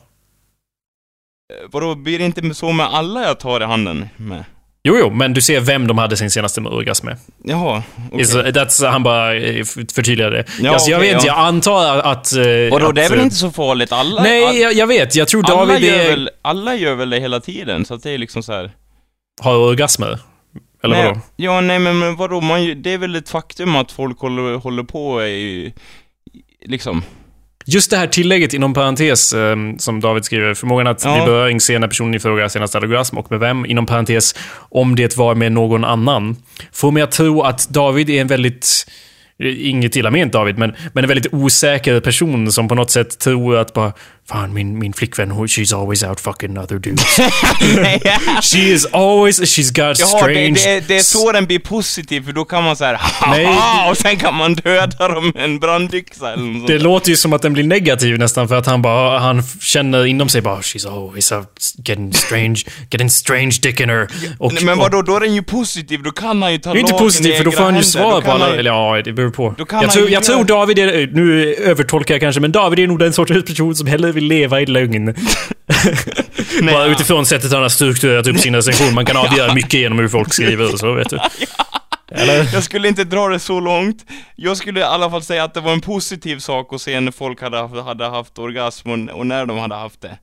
Vadå, 1.70 1.94
blir 1.94 2.18
det 2.18 2.24
inte 2.24 2.54
så 2.54 2.72
med 2.72 2.86
alla 2.86 3.22
jag 3.22 3.38
tar 3.40 3.60
i 3.60 3.64
handen 3.64 4.08
med? 4.16 4.44
Jo, 4.88 4.96
jo, 5.00 5.10
men 5.10 5.34
du 5.34 5.40
ser 5.40 5.60
vem 5.60 5.86
de 5.86 5.98
hade 5.98 6.16
sin 6.16 6.30
senaste 6.30 6.60
orgasm 6.60 7.06
med. 7.06 7.16
Jaha, 7.44 7.82
okej. 8.12 8.20
Is- 8.20 8.34
That's, 8.34 8.86
han 8.90 9.02
bara 9.02 9.36
eh, 9.36 9.64
förtydligade 9.94 10.36
det. 10.36 10.44
Ja, 10.60 10.72
alltså, 10.72 10.90
jag 10.90 11.00
vet 11.00 11.12
ja. 11.12 11.26
jag 11.26 11.38
antar 11.38 11.98
att... 11.98 12.32
eh, 12.32 12.42
Vadå, 12.70 12.88
att, 12.88 12.94
det 12.94 13.04
är 13.04 13.08
väl 13.10 13.18
eh, 13.18 13.24
inte 13.24 13.36
så 13.36 13.50
farligt? 13.50 13.92
Alla, 13.92 14.22
Nej, 14.22 14.44
all, 14.46 14.56
jag, 14.56 14.72
jag 14.72 14.86
vet. 14.86 15.14
Jag 15.14 15.28
tror 15.28 15.44
alla, 15.50 15.56
David 15.66 15.84
gör 15.88 15.98
är, 15.98 16.08
väl, 16.10 16.30
alla 16.42 16.74
gör 16.74 16.94
väl 16.94 17.10
det 17.10 17.20
hela 17.20 17.40
tiden, 17.40 17.84
så 17.84 17.94
att 17.94 18.02
det 18.02 18.10
är 18.10 18.18
liksom 18.18 18.42
så 18.42 18.52
här. 18.52 18.70
har 19.40 19.56
orgasmer. 19.56 20.18
Eller 20.84 20.96
nej, 20.96 21.06
vadå? 21.06 21.20
Ja, 21.36 21.60
nej 21.60 21.78
men, 21.78 21.98
men 21.98 22.16
vadå, 22.16 22.40
man, 22.40 22.82
det 22.82 22.92
är 22.92 22.98
väl 22.98 23.14
ett 23.16 23.28
faktum 23.28 23.76
att 23.76 23.92
folk 23.92 24.18
håller, 24.20 24.54
håller 24.56 24.82
på 24.82 25.22
i, 25.22 25.74
liksom. 26.66 27.02
Just 27.70 27.90
det 27.90 27.96
här 27.96 28.06
tillägget 28.06 28.54
inom 28.54 28.74
parentes 28.74 29.32
eh, 29.32 29.56
som 29.78 30.00
David 30.00 30.24
skriver. 30.24 30.54
Förmågan 30.54 30.86
att 30.86 31.04
Ja. 31.04 31.14
bli 31.16 31.26
beröring 31.26 31.60
se 31.60 31.78
när 31.78 31.88
personen 31.88 32.14
i 32.14 32.18
fråga 32.18 32.48
senast 32.48 32.74
hade 32.74 32.86
orgasm 32.86 33.18
och 33.18 33.30
med 33.30 33.40
vem, 33.40 33.66
inom 33.66 33.86
parentes, 33.86 34.34
om 34.70 34.96
det 34.96 35.16
var 35.16 35.34
med 35.34 35.52
någon 35.52 35.84
annan. 35.84 36.36
Får 36.72 36.90
mig 36.90 37.02
att 37.02 37.12
tro 37.12 37.42
att 37.42 37.68
David 37.68 38.10
är 38.10 38.20
en 38.20 38.26
väldigt, 38.26 38.86
inget 39.42 39.96
illa 39.96 40.10
ment 40.10 40.32
David, 40.32 40.58
men, 40.58 40.74
men 40.92 41.04
en 41.04 41.08
väldigt 41.08 41.32
osäker 41.34 42.00
person 42.00 42.52
som 42.52 42.68
på 42.68 42.74
något 42.74 42.90
sätt 42.90 43.18
tror 43.18 43.56
att 43.56 43.72
bara, 43.74 43.92
fan 44.28 44.54
min, 44.54 44.78
min 44.78 44.92
flickvän, 44.92 45.32
she's 45.32 45.80
always 45.80 46.02
out 46.02 46.20
fucking 46.20 46.58
other 46.58 46.78
dudes. 46.78 47.20
She 48.52 48.58
is 48.58 48.86
always, 48.92 49.40
she's 49.40 49.70
got 49.70 49.98
Jaha, 49.98 50.26
det, 50.26 50.34
strange... 50.34 50.54
det, 50.64 50.88
det 50.88 50.96
är 50.96 51.00
så 51.00 51.32
den 51.32 51.46
blir 51.46 51.58
positiv, 51.58 52.24
för 52.24 52.32
då 52.32 52.44
kan 52.44 52.64
man 52.64 52.76
såhär 52.76 53.00
Nej, 53.26 53.44
haha, 53.44 53.90
och 53.90 53.96
sen 53.96 54.16
kan 54.16 54.34
man 54.34 54.54
döda 54.54 55.08
dem 55.08 55.32
med 55.34 55.44
en 55.44 55.58
brandyxa 55.58 56.32
eller 56.32 56.42
något 56.44 56.66
Det 56.66 56.78
låter 56.78 57.10
ju 57.10 57.16
som 57.16 57.32
att 57.32 57.42
den 57.42 57.52
blir 57.52 57.64
negativ 57.64 58.18
nästan 58.18 58.48
för 58.48 58.54
att 58.54 58.66
han 58.66 58.82
bara, 58.82 59.18
han 59.18 59.42
känner 59.60 60.06
inom 60.06 60.28
sig 60.28 60.40
bara 60.42 60.60
She's 60.60 60.88
always 60.88 61.32
out 61.32 61.48
getting 61.84 62.12
strange, 62.12 62.56
getting 62.90 63.10
strange 63.10 63.58
dick 63.62 63.80
in 63.80 63.88
her. 63.88 64.08
Och, 64.38 64.52
Nej, 64.52 64.64
Men 64.64 64.78
vadå, 64.78 65.02
då 65.02 65.16
är 65.16 65.20
den 65.20 65.34
ju 65.34 65.42
positiv, 65.42 66.02
då 66.02 66.10
kan 66.10 66.42
han 66.42 66.52
ju 66.52 66.58
ta 66.58 66.72
Det 66.72 66.78
är 66.78 66.80
inte 66.80 66.92
lagen 66.92 67.04
i 67.04 67.06
positivt 67.06 67.36
för 67.36 67.44
då 67.44 67.50
får 67.50 67.64
han 67.64 67.76
ju 67.76 67.82
svar 67.82 68.20
på 68.20 68.30
alla, 68.30 68.44
han 68.44 68.58
eller 68.58 68.70
ja, 68.70 69.02
det 69.04 69.12
beror 69.12 69.30
på. 69.30 69.54
Jag 69.58 69.72
han 69.72 69.88
tror, 69.88 70.10
jag 70.10 70.24
tror 70.24 70.44
David 70.44 70.78
är, 70.78 71.06
nu 71.06 71.54
övertolkar 71.54 72.14
jag 72.14 72.20
kanske, 72.20 72.40
men 72.40 72.52
David 72.52 72.78
är 72.78 72.86
nog 72.86 72.98
den 72.98 73.12
sortens 73.12 73.44
person 73.44 73.76
som 73.76 73.86
hellre 73.86 74.17
vill 74.20 74.28
leva 74.28 74.60
i 74.60 74.66
lögn. 74.66 75.06
Bara 76.62 76.72
ja. 76.72 76.86
utifrån 76.86 77.26
sättet 77.26 77.52
han 77.52 77.62
har 77.62 77.68
strukturerat 77.68 78.26
upp 78.26 78.38
sin 78.38 78.54
recension. 78.54 78.94
Man 78.94 79.04
kan 79.04 79.16
avgöra 79.16 79.54
mycket 79.54 79.80
genom 79.80 79.98
hur 79.98 80.08
folk 80.08 80.34
skriver 80.34 80.72
och 80.72 80.78
så, 80.78 80.92
vet 80.92 81.10
du. 81.10 81.18
Eller? 82.12 82.48
Jag 82.52 82.62
skulle 82.62 82.88
inte 82.88 83.04
dra 83.04 83.28
det 83.28 83.38
så 83.38 83.60
långt. 83.60 84.04
Jag 84.36 84.56
skulle 84.56 84.80
i 84.80 84.82
alla 84.82 85.10
fall 85.10 85.22
säga 85.22 85.44
att 85.44 85.54
det 85.54 85.60
var 85.60 85.72
en 85.72 85.80
positiv 85.80 86.38
sak 86.38 86.72
att 86.72 86.80
se 86.80 87.00
när 87.00 87.12
folk 87.12 87.42
hade 87.42 87.56
haft, 87.56 87.74
hade 87.74 88.06
haft 88.06 88.38
orgasm 88.38 88.90
och, 88.90 89.18
och 89.18 89.26
när 89.26 89.46
de 89.46 89.58
hade 89.58 89.74
haft 89.74 90.00
det. 90.00 90.18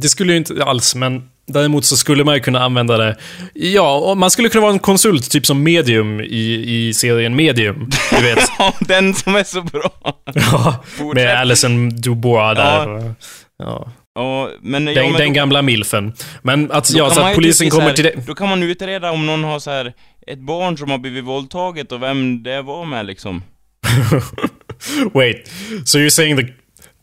Det 0.00 0.08
skulle 0.08 0.32
ju 0.32 0.38
inte 0.38 0.64
alls, 0.64 0.94
men 0.94 1.22
däremot 1.46 1.84
så 1.84 1.96
skulle 1.96 2.24
man 2.24 2.34
ju 2.34 2.40
kunna 2.40 2.60
använda 2.64 2.96
det. 2.96 3.16
Ja, 3.54 3.96
och 3.98 4.16
man 4.16 4.30
skulle 4.30 4.48
kunna 4.48 4.62
vara 4.62 4.72
en 4.72 4.78
konsult, 4.78 5.30
typ 5.30 5.46
som 5.46 5.62
medium 5.62 6.20
i, 6.20 6.64
i 6.88 6.94
serien 6.94 7.36
Medium. 7.36 7.90
Du 8.10 8.22
vet. 8.22 8.38
Ja, 8.58 8.72
den 8.80 9.14
som 9.14 9.36
är 9.36 9.44
så 9.44 9.62
bra. 9.62 9.90
ja, 10.34 10.84
med 11.14 11.40
Alison 11.40 11.88
Dubois 11.88 12.56
där. 12.56 13.14
Ja. 13.58 13.92
Ja, 14.14 14.50
men... 14.62 14.86
ja, 14.86 14.94
Den, 14.94 15.12
men 15.12 15.20
den 15.20 15.32
gamla 15.32 15.62
milfen. 15.62 16.12
Men 16.42 16.72
att, 16.72 16.88
då 16.88 16.98
ja, 16.98 17.10
så 17.10 17.20
att 17.20 17.34
polisen 17.34 17.70
kommer 17.70 17.86
här- 17.86 17.92
till 17.92 18.04
det. 18.04 18.26
Då 18.26 18.34
kan 18.34 18.48
man 18.48 18.62
utreda 18.62 19.10
om 19.10 19.26
någon 19.26 19.44
har 19.44 19.58
så 19.58 19.70
här 19.70 19.92
ett 20.26 20.38
barn 20.38 20.78
som 20.78 20.90
har 20.90 20.98
blivit 20.98 21.24
våldtaget 21.24 21.92
och 21.92 22.02
vem 22.02 22.42
det 22.42 22.62
var 22.62 22.84
med 22.84 23.06
liksom. 23.06 23.42
Wait, 25.14 25.50
so 25.84 25.98
you're 25.98 26.08
saying 26.10 26.36
the... 26.36 26.46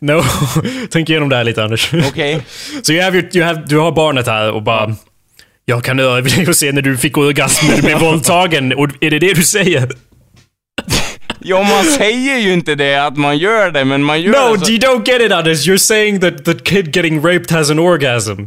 No, 0.03 0.23
tänk 0.89 1.09
igenom 1.09 1.29
det 1.29 1.35
här 1.35 1.43
lite 1.43 1.63
Anders. 1.63 1.93
Okej? 2.07 2.45
Så 2.81 2.93
your, 2.93 3.35
you 3.35 3.45
have, 3.45 3.63
du 3.65 3.77
har 3.77 3.91
barnet 3.91 4.27
här 4.27 4.51
och 4.51 4.63
bara... 4.63 4.95
Jag 5.65 5.83
kan 5.83 5.99
överleva 5.99 6.49
och 6.49 6.55
se 6.55 6.71
när 6.71 6.81
du 6.81 6.97
fick 6.97 7.17
orgasm 7.17 7.67
när 7.67 7.75
du 7.75 7.81
blev 7.81 7.99
våldtagen. 7.99 8.73
Och 8.73 8.89
är 9.01 9.11
det 9.11 9.19
det 9.19 9.33
du 9.33 9.43
säger? 9.43 9.89
Ja, 11.39 11.63
man 11.63 11.83
säger 11.83 12.37
ju 12.37 12.53
inte 12.53 12.75
det 12.75 12.95
att 12.95 13.17
man 13.17 13.37
gör 13.37 13.71
det, 13.71 13.85
men 13.85 14.03
man 14.03 14.21
gör 14.21 14.49
No, 14.49 14.55
det 14.55 14.65
så... 14.65 14.71
you 14.71 14.79
don't 14.79 15.07
get 15.07 15.21
it 15.21 15.31
Anders. 15.31 15.67
You're 15.67 15.77
saying 15.77 16.19
that 16.19 16.45
the 16.45 16.53
kid 16.53 16.95
getting 16.95 17.25
raped 17.25 17.51
has 17.51 17.69
an 17.69 17.79
orgasm. 17.79 18.41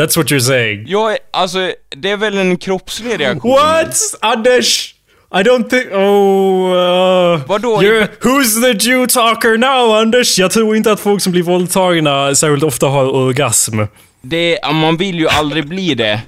That's 0.00 0.16
what 0.16 0.26
you're 0.26 0.40
saying. 0.40 0.84
Ja, 0.86 1.16
alltså, 1.30 1.72
det 1.96 2.10
är 2.10 2.16
väl 2.16 2.38
en 2.38 2.56
kroppslig 2.56 3.20
reaktion? 3.20 3.50
What? 3.50 3.96
Anders! 4.20 4.91
I 5.34 5.42
don't 5.42 5.70
think... 5.70 5.92
Oh... 5.92 6.72
Uh, 6.72 7.40
Vadå? 7.46 7.80
Who's 8.20 8.60
the 8.62 8.88
Jew 8.90 9.06
talker 9.06 9.56
now, 9.58 9.96
Anders? 9.96 10.38
Jag 10.38 10.50
tror 10.50 10.76
inte 10.76 10.92
att 10.92 11.00
folk 11.00 11.22
som 11.22 11.32
blir 11.32 11.42
våldtagna 11.42 12.34
särskilt 12.34 12.62
ofta 12.64 12.86
har 12.86 13.04
orgasm. 13.14 13.80
Det, 14.22 14.58
man 14.72 14.96
vill 14.96 15.18
ju 15.18 15.28
aldrig 15.28 15.68
bli 15.68 15.94
det. 15.94 16.20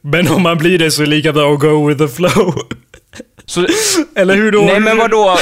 Men 0.00 0.28
om 0.28 0.42
man 0.42 0.58
blir 0.58 0.78
det 0.78 0.90
så 0.90 1.02
är 1.02 1.06
det 1.06 1.10
lika 1.10 1.32
bra 1.32 1.52
att 1.54 1.60
go 1.60 1.86
with 1.88 1.98
the 2.00 2.08
flow. 2.08 2.54
Så, 3.46 3.66
Eller 4.16 4.34
hur 4.36 4.52
då? 4.52 4.60
nej 4.60 4.80
men 4.80 4.96
vadå? 4.96 5.36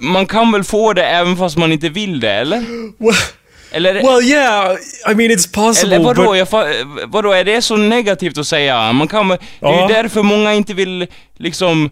Man 0.00 0.26
kan 0.26 0.52
väl 0.52 0.64
få 0.64 0.92
det 0.92 1.04
även 1.06 1.36
fast 1.36 1.56
man 1.56 1.72
inte 1.72 1.88
vill 1.88 2.20
det, 2.20 2.30
eller? 2.32 2.56
Well, 3.04 3.14
Eller, 3.72 3.94
well 3.94 4.22
yeah, 4.22 4.76
I 5.10 5.14
mean 5.14 5.30
it's 5.30 5.54
possible 5.54 5.94
eller 5.96 6.04
vadå? 6.04 6.22
but... 6.32 6.38
Jag 6.38 7.06
vadå, 7.06 7.32
är 7.32 7.44
det 7.44 7.62
så 7.62 7.76
negativt 7.76 8.38
att 8.38 8.46
säga? 8.46 8.92
Man 8.92 9.08
kan. 9.08 9.28
Det 9.28 9.34
är 9.34 9.38
Ja. 9.60 9.88
ju 9.88 9.94
därför 9.94 10.22
många 10.22 10.54
inte 10.54 10.74
vill, 10.74 11.06
liksom... 11.36 11.90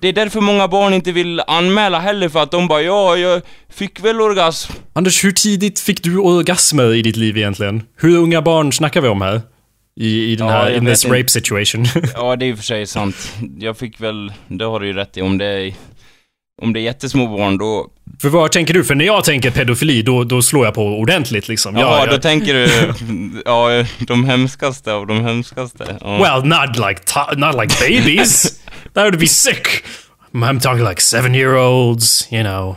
Det 0.00 0.08
är 0.08 0.12
därför 0.12 0.40
många 0.40 0.68
barn 0.68 0.94
inte 0.94 1.12
vill 1.12 1.40
anmäla 1.46 1.98
heller, 2.00 2.28
för 2.28 2.42
att 2.42 2.50
de 2.50 2.68
bara 2.68 2.82
ja, 2.82 3.16
jag 3.16 3.42
fick 3.70 4.00
väl 4.00 4.20
orgasm. 4.20 4.72
Anders, 4.92 5.24
hur 5.24 5.32
tidigt 5.32 5.80
fick 5.80 6.02
du 6.02 6.18
orgasmer 6.18 6.94
i 6.94 7.02
ditt 7.02 7.16
liv 7.16 7.36
egentligen? 7.36 7.82
Hur 7.96 8.16
unga 8.16 8.42
barn 8.42 8.72
snackar 8.72 9.00
vi 9.00 9.08
om 9.08 9.20
här? 9.22 9.40
I, 10.00 10.32
i 10.32 10.36
den 10.36 10.46
Ja, 10.46 10.52
här, 10.52 10.70
in 10.76 10.86
this 10.86 11.04
inte. 11.04 11.18
rape 11.18 11.28
situation. 11.28 11.86
Ja, 12.14 12.36
det 12.36 12.44
är 12.46 12.48
i 12.48 12.52
och 12.52 12.56
för 12.56 12.64
sig 12.64 12.86
sant. 12.86 13.16
Jag 13.58 13.76
fick 13.78 14.00
väl, 14.00 14.32
det 14.48 14.64
har 14.64 14.80
du 14.80 14.86
ju 14.86 14.92
rätt 14.92 15.16
i, 15.16 15.22
om 15.22 15.38
det 15.38 15.46
är... 15.46 15.74
Om 16.64 16.72
det 16.72 16.80
är 16.80 16.82
jättesmå 16.82 17.36
barn, 17.36 17.58
då... 17.58 17.86
För 18.22 18.28
vad 18.28 18.52
tänker 18.52 18.74
du? 18.74 18.84
För 18.84 18.94
när 18.94 19.04
jag 19.04 19.24
tänker 19.24 19.50
pedofili, 19.50 20.02
då, 20.02 20.24
då 20.24 20.42
slår 20.42 20.64
jag 20.64 20.74
på 20.74 20.86
ordentligt 20.86 21.48
liksom. 21.48 21.76
Jaha, 21.76 22.00
Ja, 22.00 22.06
då 22.06 22.12
jag, 22.12 22.22
tänker 22.22 22.54
du... 22.54 22.68
Ja, 23.44 23.84
de 23.98 24.24
hemskaste 24.24 24.92
av 24.92 25.06
de 25.06 25.24
hemskaste. 25.24 25.98
Ja. 26.00 26.18
well, 26.18 26.44
not 26.44 26.76
like, 26.76 27.00
not 27.36 27.54
like 27.62 27.74
babies. 27.88 28.60
That 28.92 29.04
would 29.04 29.18
be 29.18 29.26
sick. 29.26 29.66
I'm 30.32 30.60
talking 30.60 30.84
like 30.88 31.00
seven 31.00 31.34
year 31.34 31.56
olds, 31.56 32.28
you 32.32 32.42
know. 32.42 32.76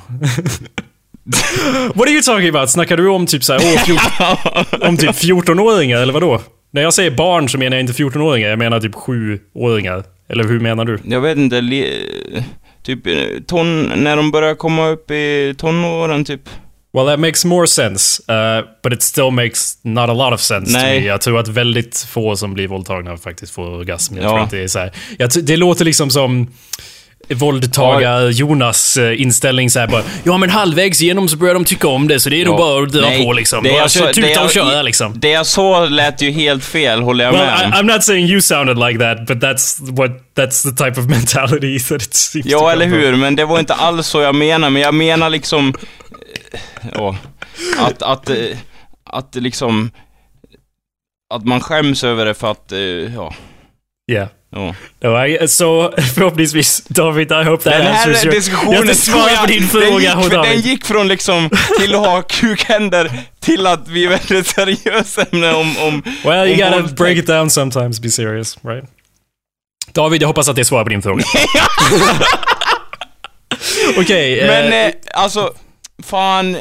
What 1.95 2.07
are 2.07 2.11
you 2.11 2.21
talking 2.21 2.49
about? 2.49 2.69
Snackar 2.69 2.97
du 2.97 3.07
om 3.07 3.25
typ 3.25 3.43
såhär, 3.43 3.61
om 4.87 4.97
typ 4.97 5.11
14-åringar 5.11 5.97
eller 5.97 6.13
vadå? 6.13 6.41
När 6.71 6.81
jag 6.81 6.93
säger 6.93 7.11
barn 7.11 7.49
så 7.49 7.57
menar 7.57 7.77
jag 7.77 7.83
inte 7.83 7.93
14-åringar, 7.93 8.49
jag 8.49 8.59
menar 8.59 8.79
typ 8.79 8.95
7-åringar. 8.95 10.03
Eller 10.29 10.43
hur 10.43 10.59
menar 10.59 10.85
du? 10.85 10.99
Jag 11.03 11.21
vet 11.21 11.37
inte, 11.37 11.61
typ 12.87 13.07
eh, 13.07 13.13
ton, 13.47 13.83
när 14.03 14.15
de 14.17 14.31
börjar 14.31 14.55
komma 14.55 14.87
upp 14.87 15.11
i 15.11 15.55
tonåren 15.57 16.25
typ. 16.25 16.41
Well, 16.93 17.05
that 17.07 17.19
makes 17.19 17.45
more 17.45 17.67
sense. 17.67 18.23
Uh, 18.33 18.65
but 18.83 18.93
it 18.93 19.01
still 19.03 19.31
makes 19.31 19.77
not 19.83 20.09
a 20.09 20.13
lot 20.13 20.33
of 20.33 20.41
sense 20.41 20.71
to 20.73 20.77
Nej. 20.85 20.99
me. 21.01 21.05
Jag 21.07 21.21
tror 21.21 21.39
att 21.39 21.47
väldigt 21.47 22.05
få 22.09 22.35
som 22.35 22.53
blir 22.53 22.67
våldtagna 22.67 23.17
faktiskt 23.17 23.51
får 23.53 23.67
orgasm. 23.67 24.15
Jag 24.15 24.23
Ja. 24.25 24.29
tror 24.29 24.39
att 24.39 24.51
det 24.51 24.63
är 24.63 24.67
så 24.67 24.79
här. 24.79 24.91
Det 25.41 25.57
låter 25.57 25.85
liksom 25.85 26.09
som 26.09 26.47
våldtagar-Jonas 27.29 28.97
eh, 28.97 29.21
inställning 29.21 29.69
så 29.69 29.79
här 29.79 29.87
bara 29.87 30.03
Ja 30.23 30.37
men 30.37 30.49
halvvägs 30.49 31.01
igenom 31.01 31.27
så 31.27 31.37
börjar 31.37 31.53
de 31.53 31.65
tycka 31.65 31.87
om 31.87 32.07
det 32.07 32.19
så 32.19 32.29
det 32.29 32.41
är 32.41 32.45
nog 32.45 32.53
Ja. 32.53 32.57
bara 32.57 32.83
att 32.83 32.91
dra 32.91 33.23
på 33.23 33.33
liksom. 33.33 33.63
det 33.63 33.69
Bara 33.69 33.79
jag 33.79 34.07
det 34.07 34.13
tuta 34.13 34.43
och 34.43 34.49
köra 34.51 34.81
liksom. 34.81 35.19
Det 35.19 35.29
jag 35.29 35.45
sa 35.45 35.85
lät 35.85 36.21
ju 36.21 36.31
helt 36.31 36.63
fel, 36.63 37.01
håller 37.01 37.23
jag 37.25 37.31
Well, 37.31 37.45
med 37.45 37.65
om. 37.65 37.73
I'm 37.73 37.93
not 37.93 38.03
saying 38.03 38.25
you 38.27 38.41
sounded 38.41 38.77
like 38.79 38.99
that, 38.99 39.27
but 39.27 39.37
that's 39.37 39.95
what 39.95 40.11
that's 40.35 40.63
the 40.63 40.83
type 40.85 40.99
of 41.01 41.05
mentality 41.09 41.79
that 41.89 42.01
it 42.01 42.13
seems 42.13 42.45
to 42.45 42.51
Ja, 42.51 42.59
come 42.59 42.71
eller 42.71 42.85
from. 42.85 42.93
hur? 42.99 43.15
Men 43.15 43.35
det 43.35 43.45
var 43.45 43.59
inte 43.59 43.73
alls 43.73 44.07
så 44.07 44.21
jag 44.21 44.35
menar, 44.35 44.69
men 44.69 44.81
jag 44.81 44.93
menar 44.93 45.29
liksom... 45.29 45.73
eh, 46.53 46.59
Ja, 46.93 47.15
att, 47.77 48.01
att, 48.01 48.29
eh, 48.29 48.35
att 49.09 49.35
liksom... 49.35 49.91
Att 51.33 51.45
man 51.45 51.59
skäms 51.61 52.03
över 52.03 52.25
det 52.25 52.33
för 52.33 52.51
att, 52.51 52.71
ja. 53.15 53.33
Yeah. 54.11 54.27
No, 54.51 54.75
I, 55.25 55.47
så 55.47 55.93
förhoppningsvis, 56.15 56.81
David, 56.87 57.31
I 57.31 57.43
hope 57.43 57.63
that 57.63 57.73
Den 57.73 57.81
här 57.81 57.91
answers 58.07 58.23
your... 58.23 58.33
diskussionen 58.35 58.87
Jag 58.87 58.97
tror 58.97 59.29
jag- 59.29 59.39
på 59.41 59.45
din 59.47 59.59
den 59.59 59.69
fråga, 59.69 59.99
gick, 59.99 60.15
oh, 60.33 60.41
den 60.43 60.61
gick 60.61 60.85
från 60.85 61.07
liksom 61.07 61.49
till 61.79 61.95
att 61.95 62.05
ha 62.05 62.21
kukhänder 62.21 63.11
till 63.39 63.67
att 63.67 63.87
vi 63.87 64.05
är 64.05 64.09
väldigt 64.09 64.47
seriösa 64.47 65.25
ämne 65.31 65.53
om... 65.53 65.77
om 65.77 66.03
Well, 66.23 66.47
you 66.49 66.65
om 66.67 66.81
gotta 66.81 66.93
break 66.93 67.17
it 67.17 67.27
down 67.27 67.49
sometimes, 67.49 67.99
be 67.99 68.09
serious, 68.09 68.57
right? 68.63 68.85
David, 69.91 70.21
jag 70.21 70.27
hoppas 70.27 70.49
att 70.49 70.55
det 70.55 70.65
svarar 70.65 70.83
på 70.83 70.89
din 70.89 71.01
fråga. 71.01 71.23
Okej, 73.97 74.47
Men 74.47 74.73
eh, 74.73 74.85
eh, 74.85 74.91
alltså, 75.13 75.53
fan... 76.03 76.57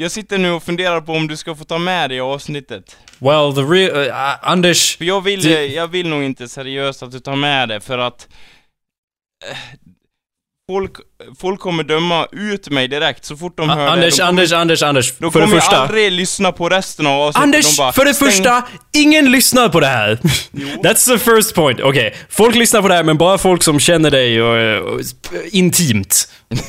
Jag 0.00 0.10
sitter 0.10 0.38
nu 0.38 0.50
och 0.50 0.62
funderar 0.62 1.00
på 1.00 1.12
om 1.12 1.26
du 1.28 1.36
ska 1.36 1.54
få 1.54 1.64
ta 1.64 1.78
med 1.78 2.10
det 2.10 2.14
i 2.16 2.20
avsnittet. 2.20 2.96
well, 3.18 3.54
the 3.54 3.60
real... 3.60 3.96
Uh, 3.96 4.48
Anders, 4.50 4.96
För 4.96 5.04
jag 5.04 5.20
vill, 5.20 5.46
eh, 5.46 5.60
jag 5.60 5.88
vill 5.88 6.08
nog 6.08 6.22
inte 6.22 6.48
seriöst 6.48 7.02
att 7.02 7.10
du 7.12 7.20
tar 7.20 7.36
med 7.36 7.68
det 7.68 7.80
för 7.80 7.98
att... 7.98 8.28
eh, 9.50 9.56
Folk, 10.70 10.96
folk 11.40 11.60
kommer 11.60 11.82
döma 11.84 12.26
ut 12.32 12.68
mig 12.70 12.88
direkt 12.88 13.24
så 13.24 13.36
fort 13.36 13.56
de 13.56 13.68
hör 13.68 13.76
det. 13.84 13.90
Anders, 13.90 14.16
De 14.16 14.20
kommer- 14.20 14.28
Anders, 14.28 14.52
Anders, 14.52 14.82
Anders. 14.82 15.12
För 15.12 15.24
det 15.24 15.30
kommer 15.30 15.46
första... 15.46 15.76
aldrig 15.76 16.12
lyssna 16.12 16.52
på 16.52 16.68
resten 16.68 17.06
av 17.06 17.20
avsnittet. 17.20 17.42
Anders, 17.42 17.76
De 17.76 17.82
bara, 17.82 17.92
för 17.92 18.04
det 18.04 18.10
"Stäng- 18.12 18.24
första, 18.26 18.62
ingen 18.92 19.30
lyssnar 19.32 19.68
på 19.68 19.80
det 19.80 19.86
här. 19.86 20.18
That's 20.82 21.06
the 21.06 21.18
first 21.18 21.54
point. 21.54 21.80
Okej, 21.80 22.14
folk 22.30 22.54
lyssnar 22.54 22.82
på 22.82 22.88
det 22.88 22.94
här, 22.94 23.02
men 23.04 23.18
bara 23.18 23.38
folk 23.38 23.62
som 23.62 23.80
känner 23.80 24.10
dig 24.10 24.42
och, 24.42 24.84
och, 24.94 25.00
intimt. 25.52 26.28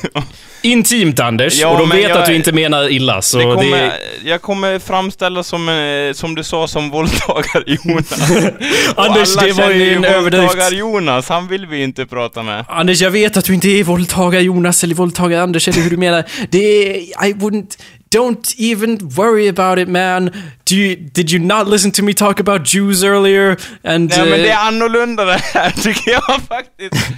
Intimt, 0.64 1.20
Anders. 1.20 1.54
Ja, 1.60 1.68
och 1.68 1.78
de 1.78 1.88
vet 1.90 2.08
jag- 2.08 2.18
att 2.18 2.26
du 2.26 2.34
inte 2.34 2.52
menar 2.52 2.88
illa, 2.92 3.22
så 3.22 3.38
Det 3.38 3.44
det... 3.44 3.54
kommer, 3.54 3.92
Jag 4.24 4.42
kommer 4.42 4.78
framställa 4.78 5.42
som, 5.42 5.68
eh, 5.68 6.12
som 6.12 6.34
du 6.34 6.44
sa, 6.44 6.68
som 6.68 6.90
våldtagar-Jonas. 6.90 8.12
Och 8.96 9.04
Anders, 9.04 9.36
det 9.36 9.52
var 9.52 9.70
ju 9.70 9.94
en 9.94 10.04
överdrift. 10.04 10.44
våldtagar-Jonas, 10.54 11.28
han 11.28 11.48
vill 11.48 11.66
vi 11.66 11.82
inte 11.82 12.06
prata 12.06 12.42
med. 12.42 12.64
Anders, 12.68 13.00
jag 13.00 13.10
vet 13.10 13.36
att 13.36 13.44
du 13.44 13.54
inte 13.54 13.68
är 13.68 13.84
våldtagar-Jonas 14.42 14.84
eller 14.84 14.94
våldtagar-Anders 14.94 15.68
eller 15.68 15.82
hur 15.82 15.90
du 15.90 15.96
menar. 15.96 16.24
Det 16.50 16.58
är... 16.58 17.26
I 17.26 17.32
wouldn't... 17.32 17.78
Don't 18.14 18.54
even 18.58 18.98
worry 19.08 19.48
about 19.48 19.78
it 19.78 19.88
man. 19.88 20.30
Do 20.64 20.74
you, 20.74 20.96
did 20.96 21.30
you 21.30 21.42
not 21.42 21.68
listen 21.68 21.92
to 21.92 22.02
me 22.02 22.12
talk 22.12 22.40
about 22.40 22.74
Jews 22.74 23.02
earlier? 23.02 23.56
And... 23.84 24.10
Nej 24.10 24.30
men 24.30 24.32
eh, 24.32 24.38
det 24.38 24.50
är 24.50 24.68
annorlunda 24.68 25.24
det 25.24 25.40
här, 25.54 25.70
tycker 25.82 26.10
jag 26.10 26.40
faktiskt. 26.48 27.12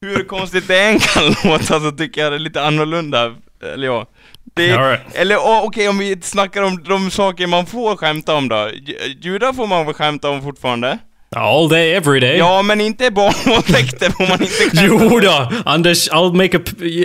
Hur 0.00 0.24
konstigt 0.24 0.68
det 0.68 0.80
än 0.80 0.98
kan 0.98 1.34
låta 1.44 1.80
så 1.80 1.90
tycker 1.90 2.20
jag 2.20 2.32
det 2.32 2.36
är 2.36 2.40
lite 2.40 2.62
annorlunda. 2.62 3.34
Eller 3.74 3.86
ja. 3.86 4.06
Det, 4.54 4.72
All 4.72 4.90
right. 4.90 5.14
Eller 5.14 5.36
oh, 5.36 5.64
okej, 5.64 5.88
om 5.88 5.98
vi 5.98 6.20
snackar 6.22 6.62
om 6.62 6.82
de 6.82 7.10
saker 7.10 7.46
man 7.46 7.66
får 7.66 7.96
skämta 7.96 8.34
om 8.34 8.48
då. 8.48 8.70
Ju- 8.74 9.16
Judar 9.20 9.52
får 9.52 9.66
man 9.66 9.86
väl 9.86 9.94
skämta 9.94 10.30
om 10.30 10.42
fortfarande? 10.42 10.98
All 11.36 11.68
day, 11.68 11.94
every 11.94 12.20
day. 12.20 12.36
Ja, 12.38 12.62
men 12.62 12.80
inte 12.80 13.10
barnvåldtäkter 13.10 14.10
får 14.10 14.28
man 14.28 14.42
inte 14.42 14.54
skämta. 14.54 14.82
Jo 14.86 15.20
då, 15.20 15.52
Anders, 15.64 16.10
I'll 16.10 16.34
make 16.34 16.56
a... 16.58 16.60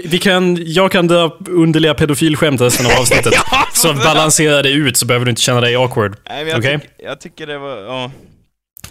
Vi 0.06 0.20
kan... 0.22 0.58
Jag 0.66 0.92
kan 0.92 1.08
dra 1.08 1.38
underliga 1.48 1.94
pedofilskämt 1.94 2.62
resten 2.62 2.86
av 2.86 2.92
avsnittet. 2.92 3.34
Ja, 3.52 3.68
Så 3.74 3.94
balansera 3.94 4.62
det 4.62 4.70
ut 4.70 4.98
så 4.98 5.06
behöver 5.06 5.26
du 5.26 5.30
inte 5.30 5.42
känna 5.42 5.62
dig 5.62 5.76
awkward. 5.76 6.16
Nej, 6.30 6.44
men 6.44 6.48
jag, 6.48 6.60
Okej? 6.60 6.80
tyck, 6.80 6.90
jag 6.98 7.22
tycker 7.22 7.48
det 7.48 7.58
var, 7.58 7.78
ja. 7.78 8.12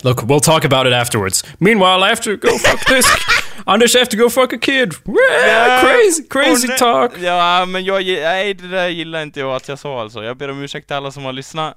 Look, 0.02 0.22
we'll 0.22 0.40
talk 0.40 0.64
about 0.64 0.86
it 0.86 0.92
afterwards. 0.94 1.44
Meanwhile, 1.58 2.06
I 2.06 2.08
have 2.08 2.22
to 2.22 2.30
go 2.36 2.58
fuck 2.58 2.84
this. 2.88 3.06
Anders, 3.64 3.94
I 3.94 3.98
have 3.98 4.10
to 4.10 4.16
go 4.16 4.30
fuck 4.30 4.52
a 4.52 4.58
kid. 4.62 4.94
Yeah, 5.46 5.80
crazy, 5.82 6.22
crazy 6.30 6.68
nej. 6.68 6.78
talk. 6.78 7.12
Ja, 7.22 7.64
men 7.66 7.84
jag, 7.84 8.04
nej 8.04 8.54
det 8.54 8.68
där 8.68 8.88
gillar 8.88 9.22
inte 9.22 9.40
jag 9.40 9.56
att 9.56 9.68
jag 9.68 9.78
sa 9.78 10.00
alltså. 10.00 10.24
Jag 10.24 10.36
ber 10.36 10.50
om 10.50 10.62
ursäkt 10.62 10.86
till 10.86 10.96
alla 10.96 11.10
som 11.10 11.24
har 11.24 11.32
lyssnat. 11.32 11.74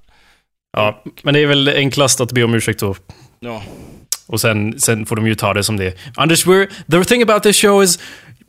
Ja, 0.78 1.03
men 1.24 1.34
det 1.34 1.39
är 1.39 1.47
väl 1.47 1.70
enklast 1.70 2.22
att 2.22 2.32
be 2.32 2.43
om 2.43 2.53
ursäkt 2.53 2.80
då. 2.80 2.95
Ja. 3.46 3.64
Och 4.28 4.42
sen, 4.42 4.80
sen 4.80 5.06
får 5.06 5.16
de 5.16 5.28
ju 5.28 5.36
ta 5.36 5.54
det 5.54 5.64
som 5.64 5.78
det. 5.78 5.94
Anders, 6.16 6.46
we're, 6.46 6.68
the 6.92 7.04
thing 7.04 7.22
about 7.22 7.44
this 7.44 7.58
show 7.58 7.84
is, 7.84 8.00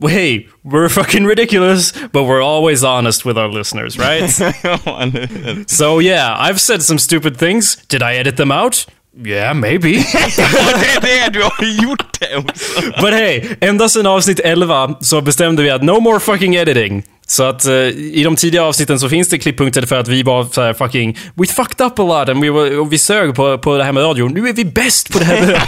hey, 0.01 0.47
we're 0.63 0.89
fucking 0.89 1.27
ridiculous, 1.27 1.93
but 2.11 2.23
we're 2.27 2.43
always 2.43 2.83
honest 2.83 3.25
with 3.25 3.37
our 3.37 3.57
listeners, 3.57 3.97
right? 3.97 4.39
ja, 4.63 5.01
eller 5.01 5.27
hur? 5.27 5.63
so 5.67 6.01
yeah, 6.01 6.49
I've 6.49 6.59
said 6.59 6.83
some 6.83 6.99
stupid 6.99 7.39
things. 7.39 7.75
Did 7.87 8.01
I 8.01 8.19
edit 8.19 8.37
them 8.37 8.51
out? 8.51 8.85
Yeah, 9.25 9.53
maybe. 9.53 9.89
det 10.31 10.95
är 10.95 11.01
det 11.01 11.33
du 11.33 11.43
har 11.43 11.83
gjort 11.83 12.19
det 12.19 12.37
också. 12.37 12.81
But 13.01 13.13
hey, 13.13 13.43
ända 13.61 13.89
sedan 13.89 14.05
avsnitt 14.07 14.39
11 14.39 14.95
så 15.01 15.21
bestämde 15.21 15.63
vi 15.63 15.69
att 15.69 15.83
no 15.83 15.99
more 15.99 16.19
fucking 16.19 16.55
editing. 16.55 17.03
Så 17.33 17.43
att 17.43 17.65
eh, 17.65 17.73
i 17.73 18.21
de 18.23 18.35
tidiga 18.35 18.63
avsnitten 18.63 18.99
så 18.99 19.09
finns 19.09 19.29
det 19.29 19.37
klipppunkter 19.37 19.85
för 19.85 19.95
att 19.95 20.07
vi 20.07 20.23
var 20.23 20.45
så 20.45 20.61
här 20.61 20.73
fucking... 20.73 21.17
We 21.33 21.47
fucked 21.47 21.85
up 21.85 21.99
a 21.99 22.03
lot 22.03 22.29
and 22.29 22.43
we, 22.43 22.51
were, 22.51 22.77
och 22.77 22.93
vi 22.93 22.97
sög 22.97 23.35
på, 23.35 23.57
på 23.57 23.77
det 23.77 23.83
här 23.83 23.91
med 23.91 24.03
radio. 24.03 24.27
Nu 24.27 24.49
är 24.49 24.53
vi 24.53 24.65
bäst 24.65 25.13
på 25.13 25.19
det 25.19 25.25
här 25.25 25.47
med... 25.47 25.61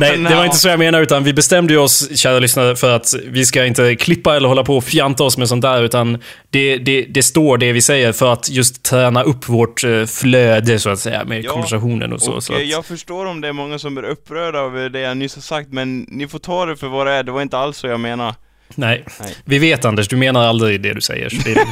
Nej, 0.00 0.18
det 0.30 0.36
var 0.36 0.44
inte 0.44 0.56
så 0.56 0.68
jag 0.68 0.78
menar 0.78 1.00
utan 1.00 1.24
vi 1.24 1.32
bestämde 1.32 1.72
ju 1.72 1.78
oss, 1.78 2.18
kära 2.18 2.38
lyssnare, 2.38 2.76
för 2.76 2.90
att 2.90 3.14
vi 3.26 3.44
ska 3.44 3.66
inte 3.66 3.96
klippa 3.96 4.36
eller 4.36 4.48
hålla 4.48 4.64
på 4.64 4.76
och 4.76 4.84
fjanta 4.84 5.24
oss 5.24 5.38
med 5.38 5.48
sånt 5.48 5.62
där 5.62 5.82
utan 5.82 6.18
det, 6.50 6.76
det, 6.76 7.02
det 7.02 7.22
står 7.22 7.58
det 7.58 7.72
vi 7.72 7.82
säger 7.82 8.12
för 8.12 8.32
att 8.32 8.50
just 8.50 8.82
träna 8.82 9.22
upp 9.22 9.48
vårt 9.48 9.84
eh, 9.84 10.04
flöde 10.04 10.78
så 10.78 10.90
att 10.90 10.98
säga 10.98 11.24
med 11.24 11.44
Ja, 11.44 11.52
konversationen 11.52 12.12
och 12.12 12.22
så. 12.22 12.32
Och 12.32 12.44
så 12.44 12.52
eh, 12.52 12.58
att, 12.58 12.66
jag 12.66 12.86
förstår 12.86 13.26
om 13.26 13.40
det 13.40 13.48
är 13.48 13.52
många 13.52 13.78
som 13.78 13.94
blir 13.94 14.04
upprörda 14.04 14.58
över 14.58 14.88
det 14.88 15.00
jag 15.00 15.16
nyss 15.16 15.34
har 15.34 15.42
sagt, 15.42 15.72
men 15.72 16.06
ni 16.08 16.28
får 16.28 16.38
ta 16.38 16.66
det 16.66 16.76
för 16.76 16.88
vad 16.88 17.06
det 17.06 17.12
är. 17.12 17.22
Det 17.22 17.32
var 17.32 17.42
inte 17.42 17.58
alls 17.58 17.76
så 17.76 17.86
jag 17.86 18.00
menar. 18.00 18.34
Nej. 18.74 19.04
Nej. 19.20 19.34
Vi 19.44 19.58
vet 19.58 19.84
Anders, 19.84 20.08
du 20.08 20.16
menar 20.16 20.48
aldrig 20.48 20.80
det 20.80 20.94
du 20.94 21.00
säger. 21.00 21.28
Så 21.28 21.36
det 21.36 21.66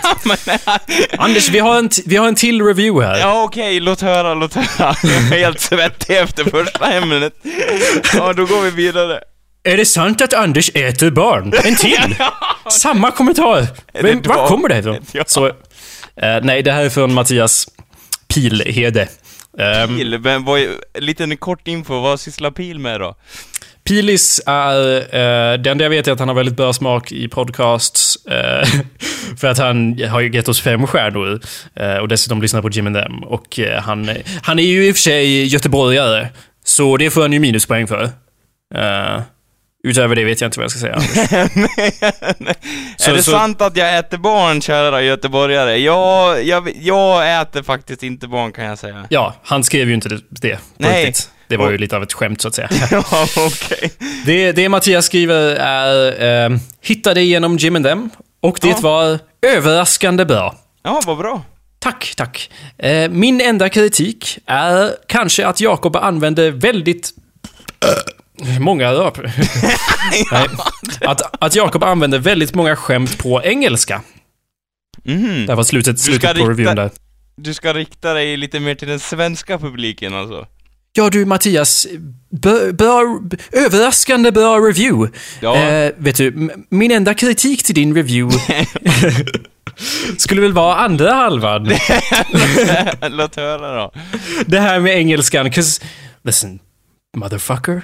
Anders, 1.18 1.48
vi 1.48 1.58
har, 1.58 1.78
en 1.78 1.90
vi 2.06 2.16
har 2.16 2.28
en 2.28 2.34
till 2.34 2.62
review 2.62 3.06
här. 3.06 3.20
ja 3.20 3.42
okej, 3.42 3.80
låt 3.80 4.00
höra, 4.00 4.34
låt 4.34 4.54
höra. 4.54 4.94
Jag 5.02 5.12
är 5.12 5.38
helt 5.38 5.60
svettig 5.60 6.16
efter 6.16 6.44
första 6.44 6.92
ämnet. 6.92 7.32
Ja, 8.14 8.32
då 8.32 8.44
går 8.44 8.62
vi 8.62 8.70
vidare. 8.70 9.20
Är 9.62 9.76
det 9.76 9.86
sant 9.86 10.20
att 10.22 10.34
Anders 10.34 10.70
äter 10.74 11.10
barn? 11.10 11.52
En 11.64 11.76
till? 11.76 12.16
Samma 12.70 13.10
kommentar. 13.10 13.66
Men 14.02 14.22
var 14.22 14.48
kommer 14.48 14.68
det 14.68 14.78
ifrån? 14.78 15.06
Så, 15.26 15.46
eh, 15.46 15.52
nej, 16.42 16.62
det 16.62 16.72
här 16.72 16.84
är 16.84 16.90
från 16.90 17.14
Mattias 17.14 17.68
Pilhede. 18.34 19.08
Um, 19.52 19.96
Pil, 19.98 20.18
men 20.18 20.44
vad, 20.44 20.60
lite 20.94 21.36
kort 21.36 21.68
info, 21.68 22.00
vad 22.00 22.20
sysslar 22.20 22.50
Pil 22.50 22.78
med 22.78 23.00
då? 23.00 23.14
Pilis 23.90 24.40
är, 24.46 24.96
eh, 24.96 25.58
det 25.58 25.70
enda 25.70 25.84
jag 25.84 25.90
vet 25.90 26.08
är 26.08 26.12
att 26.12 26.18
han 26.18 26.28
har 26.28 26.34
väldigt 26.34 26.56
bra 26.56 26.72
smak 26.72 27.12
i 27.12 27.28
podcasts. 27.28 28.26
eh, 28.26 28.68
för 29.40 29.48
att 29.48 29.58
han 29.58 30.02
har 30.08 30.20
ju 30.20 30.30
gett 30.32 30.48
oss 30.48 30.60
fem 30.60 30.86
stjärnor. 30.86 31.40
eh, 31.76 31.94
och 31.96 32.08
dessutom 32.08 32.42
lyssnar 32.42 32.62
på 32.62 32.68
Jim 32.70 32.86
and 32.86 32.96
Them. 32.96 33.18
Och 33.24 33.58
eh, 33.58 33.82
han, 33.82 34.10
han 34.42 34.58
är 34.58 34.62
ju 34.62 34.86
i 34.88 34.90
och 34.92 34.94
för 34.96 35.00
sig 35.00 35.44
göteborgare. 35.44 36.28
Så 36.64 36.96
det 36.96 37.10
får 37.10 37.20
han 37.22 37.32
ju 37.32 37.38
minuspoäng 37.38 37.86
för. 37.86 38.02
Uh, 38.74 39.20
utöver 39.84 40.16
det 40.16 40.24
vet 40.24 40.40
jag 40.40 40.48
inte 40.48 40.58
vad 40.58 40.64
jag 40.64 40.70
ska 40.70 40.80
säga. 40.80 41.00
Så- 42.96 43.10
är 43.10 43.14
det 43.14 43.22
så- 43.22 43.30
sant 43.30 43.60
att 43.62 43.76
jag 43.76 43.98
äter 43.98 44.18
barn, 44.18 44.60
kära 44.60 45.02
göteborgare? 45.02 45.76
Ja, 45.78 46.38
jag, 46.38 46.70
jag 46.80 47.40
äter 47.42 47.62
faktiskt 47.62 48.02
inte 48.02 48.28
barn 48.28 48.52
kan 48.52 48.64
jag 48.64 48.78
säga. 48.78 49.06
Ja, 49.08 49.34
han 49.44 49.64
skrev 49.64 49.88
ju 49.88 49.94
inte 49.94 50.08
det, 50.08 50.20
det 50.30 50.58
Nej. 50.78 51.06
riktigt. 51.06 51.30
Det 51.50 51.56
var 51.56 51.70
ju 51.70 51.78
lite 51.78 51.96
av 51.96 52.02
ett 52.02 52.12
skämt 52.12 52.40
så 52.40 52.48
att 52.48 52.54
säga. 52.54 52.68
ja, 52.90 53.04
okej. 53.36 53.92
Det, 54.26 54.52
det 54.52 54.68
Mattias 54.68 55.06
skriver 55.06 55.56
är 55.56 56.22
eh, 56.50 56.58
“Hittade 56.82 57.22
genom 57.22 57.56
Jim 57.56 57.76
and 57.76 57.84
Them” 57.84 58.10
och 58.40 58.58
det 58.62 58.68
Ja. 58.68 58.78
var 58.80 59.18
överraskande 59.46 60.24
bra. 60.24 60.54
Ja, 60.82 61.00
vad 61.06 61.18
bra. 61.18 61.42
Tack, 61.78 62.12
tack. 62.16 62.50
Eh, 62.78 63.10
min 63.10 63.40
enda 63.40 63.68
kritik 63.68 64.38
är 64.46 64.90
kanske 65.08 65.46
att 65.46 65.60
Jakob 65.60 65.96
använde 65.96 66.50
väldigt... 66.50 67.10
många 68.60 68.92
röp. 68.92 69.16
Nej. 70.32 70.48
Att, 71.00 71.44
att 71.44 71.54
Jakob 71.54 71.84
använde 71.84 72.18
väldigt 72.18 72.54
många 72.54 72.76
skämt 72.76 73.18
på 73.18 73.42
engelska. 73.44 74.02
Mhm. 75.04 75.46
Det 75.46 75.54
var 75.54 75.62
slutet, 75.64 75.98
slutet 76.00 76.30
på 76.30 76.38
rikta- 76.38 76.48
reviewen 76.50 76.76
där. 76.76 76.90
Du 77.36 77.54
ska 77.54 77.72
rikta 77.74 78.14
dig 78.14 78.36
lite 78.36 78.60
mer 78.60 78.74
till 78.74 78.88
den 78.88 79.00
svenska 79.00 79.58
publiken 79.58 80.14
alltså? 80.14 80.46
Ja 80.92 81.10
du 81.10 81.24
Mattias, 81.24 81.86
bra, 82.30 82.72
bra, 82.72 83.20
överraskande 83.52 84.30
bra 84.32 84.56
review. 84.58 85.08
Ja. 85.40 85.56
Eh, 85.56 85.92
vet 85.98 86.16
du, 86.16 86.50
min 86.68 86.90
enda 86.90 87.14
kritik 87.14 87.62
till 87.62 87.74
din 87.74 87.94
review 87.94 88.30
skulle 90.18 90.40
väl 90.40 90.52
vara 90.52 90.76
andra 90.76 91.12
halvan. 91.14 91.64
Låt 93.08 93.36
höra 93.36 93.76
då. 93.76 93.92
Det 94.46 94.60
här 94.60 94.80
med 94.80 94.96
engelskan, 94.98 95.50
'cause 95.50 95.82
listen, 96.24 96.58
motherfucker, 97.16 97.82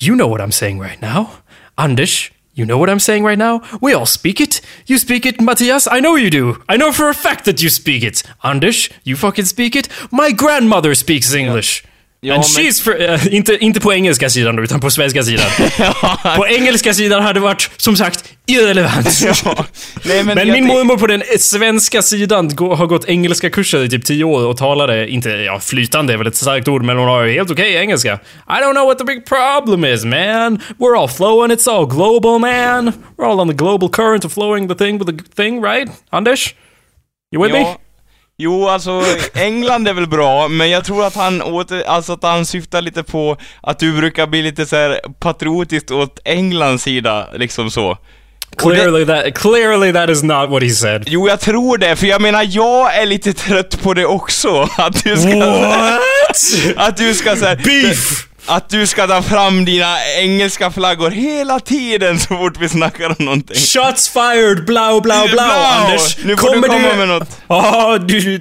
you 0.00 0.14
know 0.16 0.30
what 0.30 0.40
I'm 0.40 0.50
saying 0.52 0.82
right 0.82 1.00
now. 1.00 1.26
Anders, 1.74 2.30
you 2.54 2.66
know 2.66 2.78
what 2.80 2.88
I'm 2.90 2.98
saying 2.98 3.26
right 3.26 3.38
now? 3.38 3.62
We 3.80 3.94
all 3.96 4.06
speak 4.06 4.40
it. 4.40 4.62
You 4.86 4.98
speak 4.98 5.26
it, 5.26 5.40
Matthias, 5.40 5.86
I 5.86 6.00
know 6.00 6.18
you 6.18 6.30
do. 6.30 6.56
I 6.74 6.76
know 6.76 6.92
for 6.92 7.08
a 7.08 7.14
fact 7.14 7.44
that 7.44 7.60
you 7.62 7.70
speak 7.70 8.02
it. 8.02 8.24
Anders, 8.42 8.90
you 9.04 9.16
fucking 9.16 9.46
speak 9.46 9.76
it. 9.76 9.88
My 10.10 10.32
grandmother 10.36 10.94
speaks 10.94 11.34
English. 11.34 11.82
Ja, 12.24 12.34
And 12.34 12.44
men- 12.56 12.64
she's 12.64 12.82
fr- 12.84 13.14
eh, 13.14 13.34
inte, 13.34 13.56
inte 13.64 13.80
på 13.80 13.92
engelska 13.92 14.30
sidan 14.30 14.56
då, 14.56 14.62
utan 14.62 14.80
på 14.80 14.90
svenska 14.90 15.22
sidan. 15.22 15.46
på 16.36 16.46
engelska 16.46 16.94
sidan 16.94 17.22
hade 17.22 17.34
det 17.34 17.40
varit, 17.40 17.70
som 17.76 17.96
sagt, 17.96 18.24
irrelevant. 18.46 19.20
ja. 19.44 19.64
Nej, 20.04 20.24
men 20.24 20.26
Men 20.34 20.46
min 20.46 20.54
tänk- 20.54 20.66
mormor 20.66 20.96
på 20.96 21.06
den 21.06 21.22
svenska 21.38 22.02
sidan 22.02 22.48
gå- 22.48 22.74
har 22.74 22.86
gått 22.86 23.04
engelska 23.08 23.50
kurser 23.50 23.84
i 23.84 23.88
typ 23.88 24.04
10 24.04 24.24
år 24.24 24.46
och 24.46 24.56
talade, 24.56 25.08
inte, 25.08 25.28
ja 25.30 25.60
flytande 25.60 26.12
är 26.12 26.16
väl 26.16 26.26
ett 26.26 26.36
starkt 26.36 26.68
ord, 26.68 26.82
men 26.82 26.96
hon 26.96 27.08
har 27.08 27.22
ju 27.24 27.32
helt 27.32 27.50
okej 27.50 27.74
engelska. 27.76 28.18
I 28.48 28.52
don't 28.52 28.72
know 28.72 28.86
what 28.86 28.98
the 28.98 29.04
big 29.04 29.26
problem 29.26 29.84
is 29.84 30.04
man. 30.04 30.60
We're 30.78 30.98
all 31.00 31.08
flowing, 31.08 31.50
it's 31.52 31.70
all 31.70 31.86
global 31.86 32.38
man. 32.38 32.92
We're 33.18 33.26
all 33.30 33.40
on 33.40 33.48
the 33.48 33.54
global 33.54 33.88
current 33.88 34.24
of 34.24 34.32
flowing 34.32 34.68
the 34.68 34.74
thing 34.74 34.98
with 34.98 35.10
the 35.18 35.24
thing, 35.42 35.64
right? 35.64 35.88
Anders? 36.10 36.54
You 37.34 37.42
with 37.42 37.52
me? 37.52 37.76
Jo, 38.38 38.68
alltså 38.68 39.02
England 39.34 39.88
är 39.88 39.92
väl 39.94 40.06
bra, 40.06 40.48
men 40.48 40.70
jag 40.70 40.84
tror 40.84 41.06
att 41.06 41.14
han 41.14 41.42
åter, 41.42 41.82
alltså 41.86 42.12
att 42.12 42.22
han 42.22 42.46
syftar 42.46 42.82
lite 42.82 43.02
på 43.02 43.36
att 43.60 43.78
du 43.78 43.92
brukar 43.92 44.26
bli 44.26 44.42
lite 44.42 44.66
så 44.66 44.76
här 44.76 45.00
patriotiskt 45.20 45.90
åt 45.90 46.18
Englands 46.24 46.84
sida, 46.84 47.28
liksom 47.34 47.70
så. 47.70 47.98
Clearly 48.56 49.06
that, 49.06 49.34
clearly 49.34 49.92
that 49.92 50.10
is 50.10 50.22
not 50.22 50.50
what 50.50 50.62
he 50.62 50.70
said. 50.70 51.04
Jo, 51.06 51.28
jag 51.28 51.40
tror 51.40 51.78
det, 51.78 51.96
för 51.96 52.06
jag 52.06 52.22
menar, 52.22 52.46
jag 52.50 52.96
är 52.96 53.06
lite 53.06 53.32
trött 53.32 53.82
på 53.82 53.94
det 53.94 54.06
också. 54.06 54.68
Att 54.78 55.04
du 55.04 55.16
ska... 55.16 55.36
What? 55.36 56.76
Att 56.76 56.96
du 56.96 57.14
ska 57.14 57.30
här, 57.30 57.56
Beef! 57.56 58.26
Att 58.46 58.68
du 58.68 58.86
ska 58.86 59.06
ta 59.06 59.22
fram 59.22 59.64
dina 59.64 59.96
engelska 60.20 60.70
flaggor 60.70 61.10
hela 61.10 61.60
tiden 61.60 62.18
så 62.20 62.26
fort 62.26 62.56
vi 62.60 62.68
snackar 62.68 63.06
om 63.08 63.14
någonting. 63.18 63.56
Shots 63.56 64.08
fired, 64.08 64.64
blau, 64.64 65.00
blau, 65.00 65.28
blau! 65.28 65.50
Anders! 65.50 66.16
Nu 66.24 66.36
får 66.36 66.54
du 66.54 66.62
komma 66.62 66.94
med 66.96 67.08
något. 67.08 67.28
Ja, 67.48 67.98
du... 67.98 68.18
I, 68.18 68.34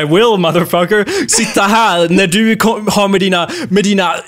I 0.00 0.04
will, 0.08 0.36
motherfucker. 0.38 1.28
Sitta 1.28 1.62
här 1.62 2.08
när 2.08 2.26
du 2.26 2.56
kom, 2.56 2.88
har 2.88 3.08
med 3.08 3.20
dina... 3.20 3.50
Med 3.68 3.84
dina... 3.84 4.14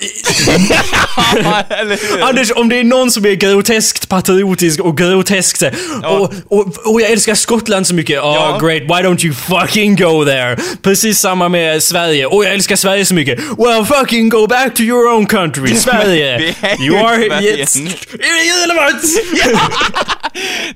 Anders, 2.21 2.51
om 2.55 2.69
det 2.69 2.79
är 2.79 2.83
någon 2.83 3.11
som 3.11 3.25
är 3.25 3.33
groteskt 3.33 4.09
patriotisk 4.09 4.79
och 4.79 4.97
groteskt 4.97 5.59
så- 5.59 5.69
och, 6.07 6.33
och, 6.47 6.87
och 6.93 7.01
jag 7.01 7.11
älskar 7.11 7.35
Skottland 7.35 7.87
så 7.87 7.93
mycket. 7.93 8.19
Oh, 8.19 8.35
Ja. 8.35 8.57
great. 8.61 8.81
Why 8.83 9.07
don't 9.07 9.25
you 9.25 9.33
fucking 9.35 9.95
go 9.95 10.25
there? 10.25 10.57
Precis 10.81 11.19
samma 11.19 11.49
med 11.49 11.83
Sverige. 11.83 12.25
Och 12.25 12.45
jag 12.45 12.53
älskar 12.53 12.75
Sverige 12.75 13.05
så 13.05 13.13
mycket. 13.13 13.39
Well, 13.57 13.85
fucking 13.85 14.29
go 14.29 14.47
back 14.47 14.78
to 14.79 14.83
your 14.85 15.07
own 15.15 15.25
country. 15.25 15.75
Sverige. 15.75 16.55
You 16.79 16.97
are... 16.97 17.27
Sverige 17.27 17.57
Yes. 17.57 17.75
nu. 17.75 17.89
Irrelevant! 18.13 19.03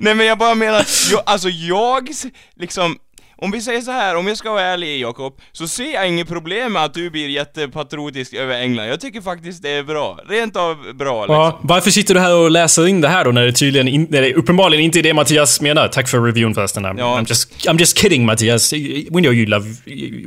Nej 0.00 0.14
men 0.14 0.26
jag 0.26 0.38
bara 0.38 0.54
menar, 0.54 0.84
jag, 1.12 1.22
alltså 1.26 1.48
jag, 1.48 2.08
liksom, 2.56 2.96
om 3.36 3.50
vi 3.50 3.60
säger 3.60 3.80
så 3.80 3.90
här, 3.90 4.16
om 4.16 4.26
jag 4.26 4.36
ska 4.36 4.50
vara 4.52 4.62
ärlig 4.62 5.00
Jakob, 5.00 5.38
så 5.52 5.68
ser 5.68 5.94
jag 5.94 6.08
inget 6.08 6.28
problem 6.28 6.72
med 6.72 6.84
att 6.84 6.94
du 6.94 7.10
blir 7.10 7.28
jättepatriotisk 7.28 8.34
över 8.34 8.54
England. 8.60 8.86
Jag 8.88 9.00
tycker 9.00 9.20
faktiskt 9.20 9.62
det 9.62 9.70
är 9.70 9.82
bra. 9.82 10.18
Rent 10.28 10.56
av 10.56 10.76
bra 10.94 11.20
liksom. 11.22 11.34
Ja, 11.36 11.60
varför 11.62 11.90
sitter 11.90 12.14
du 12.14 12.20
här 12.20 12.36
och 12.36 12.50
läser 12.50 12.86
in 12.86 13.00
det 13.00 13.08
här 13.08 13.24
då 13.24 13.30
när 13.30 13.42
det 13.42 13.52
tydligen 13.52 13.88
in, 13.88 14.06
när 14.10 14.22
det 14.22 14.34
uppenbarligen 14.34 14.84
inte 14.84 14.98
är 14.98 15.02
det 15.02 15.14
Mattias 15.14 15.60
menar? 15.60 15.88
Tack 15.88 16.08
för 16.08 16.20
reviewen 16.20 16.54
förresten. 16.54 16.86
I'm, 16.86 16.98
Ja. 16.98 17.18
I'm, 17.20 17.28
just, 17.28 17.66
I'm 17.66 17.78
just 17.78 17.98
kidding 17.98 18.26
Mattias. 18.26 18.72
We 18.72 19.20
know 19.20 19.32
you 19.34 19.46
love, 19.46 19.66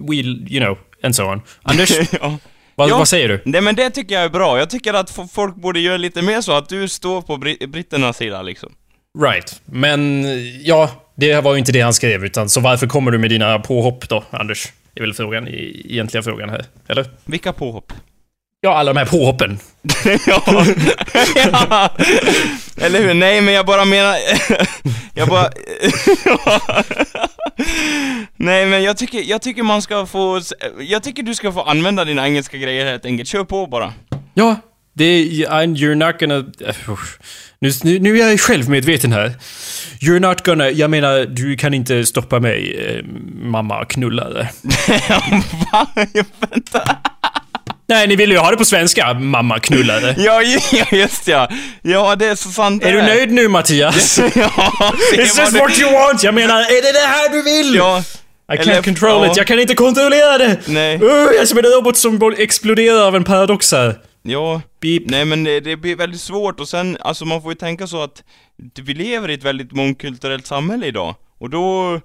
we, 0.08 0.16
you 0.50 0.60
know, 0.66 0.78
and 1.04 1.16
so 1.16 1.24
on. 1.24 1.42
Anders, 1.64 1.92
ja. 2.22 2.38
Vad, 2.78 2.90
vad 2.90 3.08
säger 3.08 3.28
du? 3.28 3.42
Nej 3.46 3.62
men 3.62 3.76
det 3.76 3.90
tycker 3.90 4.16
jag 4.16 4.24
är 4.24 4.30
bra. 4.30 4.60
Jag 4.60 4.70
tycker 4.70 4.94
att 4.94 5.20
folk 5.32 5.56
borde 5.56 5.80
göra 5.80 5.98
lite 5.98 6.22
mer 6.22 6.42
så, 6.42 6.52
att 6.52 6.70
du 6.70 6.88
står 6.88 7.22
på 7.22 7.38
bri- 7.38 7.68
britternas 7.68 8.18
sida 8.18 8.42
liksom. 8.42 8.74
Right. 9.22 9.62
Men, 9.66 10.26
ja, 10.64 10.90
det 11.16 11.42
var 11.42 11.54
ju 11.54 11.60
inte 11.60 11.72
det 11.72 11.82
han 11.82 11.94
skrev 11.94 12.26
utan 12.26 12.50
så 12.50 12.60
varför 12.60 12.88
kommer 12.88 13.12
du 13.12 13.18
med 13.18 13.30
dina 13.30 13.60
påhopp 13.60 14.10
då, 14.10 14.24
Anders? 14.30 14.72
är 14.96 15.02
väl 15.02 15.14
frågan, 15.14 15.48
egentliga 15.48 16.24
frågan 16.24 16.50
här. 16.50 16.66
Eller? 16.88 17.06
Vilka 17.26 17.54
påhopp? 17.54 17.94
Ja, 18.62 18.78
alla 18.78 18.94
de 18.94 19.00
här 19.00 19.06
påhoppen. 19.06 19.60
ja. 20.28 20.66
ja. 21.36 21.90
Eller 22.78 23.02
hur? 23.02 23.14
Nej, 23.14 23.42
men 23.42 23.54
jag 23.54 23.66
bara 23.66 23.86
menar... 23.86 24.16
jag 25.14 25.28
bara... 25.28 25.50
Nej, 28.36 28.66
men 28.66 28.84
jag 28.84 28.98
tycker, 28.98 29.22
jag 29.22 29.42
tycker 29.42 29.64
man 29.64 29.82
ska 29.82 30.06
få... 30.06 30.42
Jag 30.80 31.04
tycker 31.04 31.24
du 31.24 31.36
ska 31.36 31.52
få 31.52 31.62
använda 31.62 32.06
dina 32.06 32.28
engelska 32.28 32.58
grejer 32.58 32.86
helt 32.86 33.06
enkelt. 33.06 33.30
Kör 33.30 33.44
på 33.44 33.68
bara. 33.68 33.94
Ja, 34.34 34.56
det 34.94 35.06
är... 35.06 35.26
You're 35.66 35.96
not 35.96 36.20
gonna... 36.20 36.46
Nu, 37.60 37.72
nu, 37.84 38.00
nu 38.00 38.20
är 38.20 38.30
jag 38.30 38.40
självmedveten 38.40 39.12
här. 39.14 39.34
You're 40.00 40.20
not 40.20 40.46
gonna... 40.46 40.70
Jag 40.70 40.90
menar, 40.90 41.26
du 41.26 41.58
kan 41.58 41.74
inte 41.74 42.06
stoppa 42.06 42.40
mig, 42.40 42.86
eh, 42.88 43.06
mamma 43.42 43.86
knullare. 43.86 44.50
Va? 45.72 45.88
Vänta. 46.40 46.98
Nej, 47.90 48.08
ni 48.08 48.16
vill 48.16 48.32
ju 48.32 48.38
ha 48.38 48.52
det 48.52 48.58
på 48.58 48.66
svenska, 48.66 49.14
mamma 49.14 49.60
knullare. 49.60 50.16
Ja, 50.18 50.42
just 50.92 51.28
ja. 51.28 51.50
Ja, 51.82 52.16
det 52.16 52.26
är 52.26 52.36
så 52.36 52.50
sant 52.50 52.84
Är 52.84 52.94
det 52.94 53.02
du 53.02 53.08
nöjd 53.08 53.32
nu, 53.32 53.48
Mattias? 53.48 54.20
ja, 54.36 54.94
Is 55.18 55.36
this 55.36 55.52
det. 55.52 55.60
what 55.60 55.80
you 55.80 55.92
want? 55.92 56.24
Jag 56.24 56.34
menar, 56.34 56.60
är 56.60 56.82
det 56.82 56.92
det 57.00 57.08
här 57.08 57.30
du 57.30 57.42
vill? 57.42 57.76
Ja. 57.76 58.04
I 58.54 58.56
can't 58.56 58.62
eller- 58.62 58.82
control 58.82 59.26
ja. 59.26 59.32
it, 59.32 59.38
jag 59.38 59.48
kan 59.48 59.60
inte 59.60 59.76
kontrollera 59.76 60.38
det! 60.38 60.58
Nej. 60.68 60.96
Uh, 60.96 61.08
jag 61.10 61.36
är 61.36 61.46
som 61.46 61.58
en 61.58 61.64
robot 61.66 61.98
som 61.98 62.36
exploderar 62.38 63.08
av 63.08 63.16
en 63.16 63.24
paradox 63.24 63.72
här. 63.72 63.96
Ja. 64.24 64.62
Beep. 64.82 65.04
Nej 65.06 65.26
men 65.26 65.44
det, 65.44 65.60
det 65.60 65.76
blir 65.76 65.96
väldigt 65.96 66.22
svårt 66.22 66.60
och 66.60 66.68
sen, 66.68 66.98
alltså 67.02 67.26
man 67.26 67.42
får 67.42 67.52
ju 67.52 67.56
tänka 67.56 67.88
så 67.88 68.04
att 68.04 68.24
vi 68.82 68.94
lever 68.94 69.30
i 69.30 69.34
ett 69.34 69.44
väldigt 69.44 69.72
mångkulturellt 69.72 70.48
samhälle 70.48 70.86
idag. 70.86 71.16
Och 71.40 71.50
då... 71.50 72.00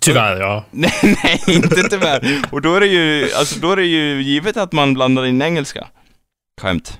Tyvärr, 0.00 0.40
ja. 0.40 0.64
Nej, 0.70 0.92
nej, 1.02 1.42
inte 1.46 1.88
tyvärr. 1.88 2.42
Och 2.50 2.62
då 2.62 2.74
är 2.74 2.80
det 2.80 2.86
ju, 2.86 3.32
alltså 3.32 3.60
då 3.60 3.72
är 3.72 3.76
det 3.76 3.84
ju 3.84 4.22
givet 4.22 4.56
att 4.56 4.72
man 4.72 4.94
blandar 4.94 5.26
in 5.26 5.42
engelska. 5.42 5.88
Skämt. 6.60 6.98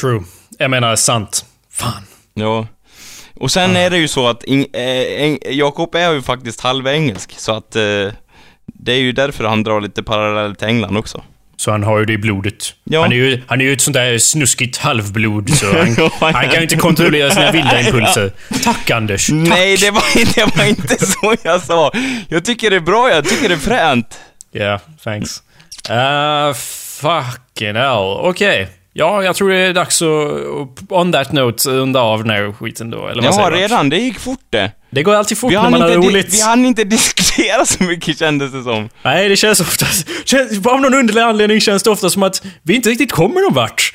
True. 0.00 0.22
Jag 0.58 0.70
menar, 0.70 0.96
sant. 0.96 1.44
Fan. 1.70 2.02
Ja. 2.34 2.66
Och 3.34 3.50
sen 3.50 3.76
är 3.76 3.90
det 3.90 3.98
ju 3.98 4.08
så 4.08 4.28
att 4.28 4.44
eh, 4.48 5.52
Jakob 5.54 5.94
är 5.94 6.12
ju 6.12 6.22
faktiskt 6.22 6.60
halvengelsk, 6.60 7.34
så 7.38 7.52
att 7.52 7.76
eh, 7.76 8.08
det 8.66 8.92
är 8.92 9.00
ju 9.00 9.12
därför 9.12 9.44
han 9.44 9.62
drar 9.62 9.80
lite 9.80 10.02
parallell 10.02 10.56
till 10.56 10.68
England 10.68 10.96
också. 10.96 11.22
Så 11.62 11.70
han 11.70 11.82
har 11.82 11.98
ju 11.98 12.04
det 12.04 12.12
i 12.12 12.18
blodet. 12.18 12.74
Ja. 12.84 13.02
Han, 13.02 13.12
är 13.12 13.16
ju, 13.16 13.42
han 13.46 13.60
är 13.60 13.64
ju 13.64 13.72
ett 13.72 13.80
sånt 13.80 13.94
där 13.94 14.18
snuskigt 14.18 14.76
halvblod, 14.78 15.50
så 15.50 15.66
han, 15.66 15.94
Ja, 15.98 16.10
han 16.20 16.32
kan 16.32 16.54
ju 16.54 16.62
inte 16.62 16.76
kontrollera 16.76 17.30
sina 17.30 17.50
vilda 17.52 17.80
impulser. 17.80 18.32
Tack 18.64 18.90
Anders. 18.90 19.26
Tack. 19.26 19.36
Nej, 19.36 19.76
det 19.76 19.90
var, 19.90 20.34
det 20.34 20.56
var 20.56 20.64
inte 20.64 21.06
så 21.06 21.34
jag 21.42 21.60
sa. 21.60 21.92
Jag 22.28 22.44
tycker 22.44 22.70
det 22.70 22.76
är 22.76 22.80
bra, 22.80 23.10
jag 23.10 23.28
tycker 23.28 23.48
det 23.48 23.54
är 23.54 23.58
fränt. 23.58 24.18
Yeah, 24.52 24.80
thanks. 25.04 25.42
Uh, 25.90 26.54
fucking 27.00 27.74
hell. 27.76 28.16
Okej. 28.20 28.68
Ja, 28.92 29.22
jag 29.22 29.36
tror 29.36 29.50
det 29.50 29.56
är 29.56 29.72
dags 29.72 30.02
att, 30.02 30.08
on 30.88 31.12
that 31.12 31.32
note, 31.32 31.70
runda 31.70 32.00
av 32.00 32.24
den 32.24 32.30
här 32.30 32.52
skiten 32.52 32.90
då. 32.90 33.08
Eller 33.08 33.22
vad 33.22 33.32
Ja, 33.32 33.36
säger 33.36 33.50
redan. 33.50 33.88
Det 33.88 33.96
gick 33.96 34.18
fort 34.18 34.46
det. 34.50 34.70
Det 34.94 35.02
går 35.02 35.14
alltid 35.14 35.38
fort 35.38 35.52
Vi 35.52 35.56
när 35.56 35.70
man 35.70 35.80
har 35.80 35.88
di- 35.88 35.94
roligt. 35.96 36.34
vi 36.34 36.40
hann 36.42 36.64
inte 36.64 36.84
diskutera 36.96 37.66
så 37.66 37.82
mycket 37.82 38.18
kändes 38.18 38.52
det 38.52 38.62
som. 38.62 38.88
Nej, 39.02 39.28
det 39.28 39.36
känns 39.36 39.60
ofta... 39.60 39.86
Känns, 40.24 40.66
av 40.66 40.80
någon 40.80 40.94
underlig 40.94 41.20
anledning 41.20 41.60
känns 41.60 41.82
det 41.82 41.90
ofta 41.90 42.10
som 42.10 42.22
att 42.22 42.42
vi 42.62 42.74
inte 42.74 42.88
riktigt 42.90 43.12
kommer 43.12 43.40
någon 43.40 43.54
vart. 43.54 43.92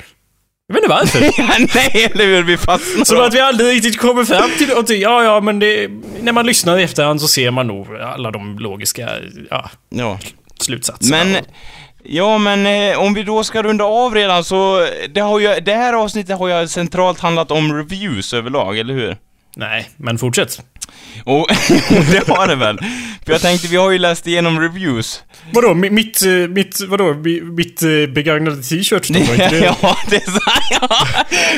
Jag 0.68 0.74
vet 0.74 0.84
inte 0.84 0.94
varför. 0.94 1.20
Ja, 1.42 1.66
nej, 1.74 2.10
eller 2.14 2.24
hur? 2.26 2.42
Vi 2.42 2.56
fastnar. 2.56 3.04
Som 3.04 3.20
att 3.20 3.34
vi 3.34 3.40
aldrig 3.40 3.68
riktigt 3.76 3.98
kommer 3.98 4.24
fram 4.24 4.50
till 4.58 4.68
någonting. 4.68 5.00
Ja, 5.00 5.24
ja, 5.24 5.40
men 5.40 5.58
det, 5.58 5.88
när 6.20 6.32
man 6.32 6.46
lyssnar 6.46 6.78
i 6.78 6.82
efterhand 6.82 7.20
så 7.20 7.28
ser 7.28 7.50
man 7.50 7.66
nog 7.66 7.86
alla 7.96 8.30
de 8.30 8.58
logiska 8.58 9.08
ja, 9.50 9.70
Ja. 9.90 10.18
slutsatserna. 10.60 11.24
Men, 11.24 11.36
ja 12.04 12.38
men 12.38 12.66
eh, 12.92 12.98
om 12.98 13.14
vi 13.14 13.22
då 13.22 13.44
ska 13.44 13.62
runda 13.62 13.84
av 13.84 14.14
redan 14.14 14.44
så, 14.44 14.86
det, 15.14 15.20
har 15.20 15.38
ju, 15.38 15.54
det 15.60 15.74
här 15.74 15.92
avsnittet 15.92 16.38
har 16.38 16.60
ju 16.60 16.68
centralt 16.68 17.20
handlat 17.20 17.50
om 17.50 17.74
reviews 17.76 18.34
överlag, 18.34 18.78
eller 18.78 18.94
hur? 18.94 19.16
Nej, 19.56 19.90
men 19.96 20.18
fortsätt. 20.18 20.60
Och, 21.24 21.40
och 21.40 21.48
det 22.10 22.28
har 22.28 22.46
det 22.48 22.54
väl. 22.54 22.78
För 23.26 23.32
jag 23.32 23.40
tänkte, 23.40 23.68
vi 23.68 23.76
har 23.76 23.90
ju 23.90 23.98
läst 23.98 24.26
igenom 24.26 24.60
reviews. 24.60 25.22
Vadå, 25.52 25.68
mi- 25.68 25.90
mitt, 25.90 26.22
eh, 26.22 26.30
mitt, 26.30 26.80
vadå, 26.88 27.04
mi- 27.04 27.42
mitt 27.56 27.82
eh, 27.82 28.14
begagnade 28.14 28.62
t-shirt 28.62 29.08
då? 29.08 29.18
Inte 29.18 29.48
det? 29.48 29.74
ja, 29.82 29.98
det 30.10 30.16
är 30.16 30.30
så 30.30 30.40
ja. 30.70 30.88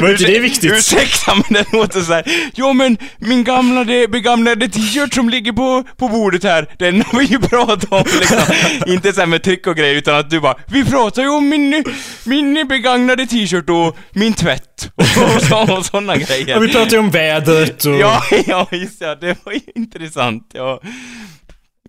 Var 0.01 0.11
inte 0.11 0.25
det 0.25 0.39
viktigt? 0.39 0.73
Ursäkta, 0.73 1.35
men 1.35 1.45
det 1.49 1.73
låter 1.73 2.01
så 2.01 2.13
här. 2.13 2.25
Ja, 2.55 2.73
men 2.73 2.97
min 3.19 3.45
gamla, 3.45 3.85
det 3.85 4.09
begagnade 4.09 4.69
t-shirt 4.69 5.15
som 5.15 5.29
ligger 5.29 5.53
på, 5.53 5.85
på 5.97 6.09
bordet 6.09 6.45
här, 6.45 6.67
den 6.79 7.03
har 7.03 7.19
vi 7.19 7.25
ju 7.25 7.39
pratat 7.39 7.85
om 7.93 8.05
liksom. 8.21 8.39
Inte 8.93 9.13
så 9.13 9.21
här 9.21 9.27
med 9.27 9.43
tryck 9.43 9.67
och 9.67 9.77
grejer, 9.77 9.95
utan 9.95 10.15
att 10.15 10.31
du 10.31 10.41
bara, 10.41 10.57
vi 10.67 10.85
pratar 10.85 11.23
ju 11.23 11.29
om 11.29 11.49
min, 11.49 11.85
min 12.25 12.69
begagnade 12.69 13.27
t-shirt 13.27 13.69
och 13.71 13.97
min 14.13 14.33
tvätt. 14.35 14.91
Och, 14.95 15.43
så, 15.43 15.77
och 15.77 15.87
sådana 15.87 16.17
grejer. 16.17 16.49
Ja, 16.49 16.59
vi 16.59 16.69
pratade 16.69 16.91
ju 16.91 16.99
om 16.99 17.11
vädret 17.11 17.85
och... 17.85 17.95
Ja, 17.99 18.23
ja, 18.47 18.69
just 18.73 18.99
det. 19.01 19.17
Det 19.21 19.37
var 19.45 19.53
ju 19.53 19.61
intressant. 19.75 20.51
Ja. 20.55 20.81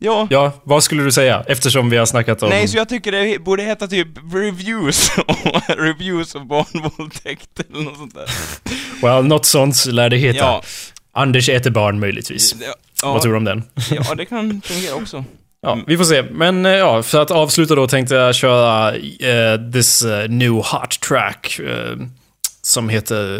Ja. 0.04 0.28
Ja, 0.30 0.52
vad 0.64 0.84
skulle 0.84 1.04
du 1.04 1.12
säga? 1.12 1.44
Eftersom 1.48 1.90
vi 1.90 1.98
har 1.98 2.06
snackat 2.06 2.44
om... 2.44 2.50
Nej, 2.50 2.68
så 2.68 2.78
jag 2.78 2.90
tycker 2.90 3.12
det 3.12 3.40
borde 3.40 3.64
heta 3.64 3.88
typ 3.88 4.08
reviews, 4.34 5.12
reviews 5.68 6.36
av 6.36 6.46
barnvåldtäkt 6.46 7.60
eller 7.60 7.84
något 7.84 7.98
sånt 7.98 8.16
där. 8.16 8.26
Well, 9.02 9.26
något 9.26 9.46
sånt 9.46 9.86
lär 9.86 10.10
det 10.10 10.18
heta. 10.18 10.38
Ja. 10.38 10.62
Anders 11.14 11.50
äter 11.50 11.72
barn 11.72 12.00
möjligtvis. 12.00 12.56
Ja, 13.04 13.14
Vad 13.14 13.22
tror 13.22 13.32
du 13.32 13.38
om 13.38 13.44
den? 13.44 13.64
ja, 13.92 14.16
det 14.16 14.26
kan 14.26 14.62
fungera 14.62 14.96
också. 14.96 15.24
Ja, 15.62 15.80
vi 15.88 15.98
får 15.98 16.04
se. 16.04 16.24
Men 16.24 16.66
eh, 16.66 16.72
ja, 16.72 17.04
för 17.04 17.22
att 17.22 17.32
avsluta 17.32 17.76
då 17.76 17.88
tänkte 17.88 18.16
jag 18.16 18.36
köra 18.36 18.96
uh, 18.96 19.72
this 19.72 20.06
uh, 20.06 20.30
new 20.30 20.52
hot 20.52 21.00
track. 21.08 21.60
Uh, 21.60 22.08
som 22.72 22.90
heter 22.90 23.40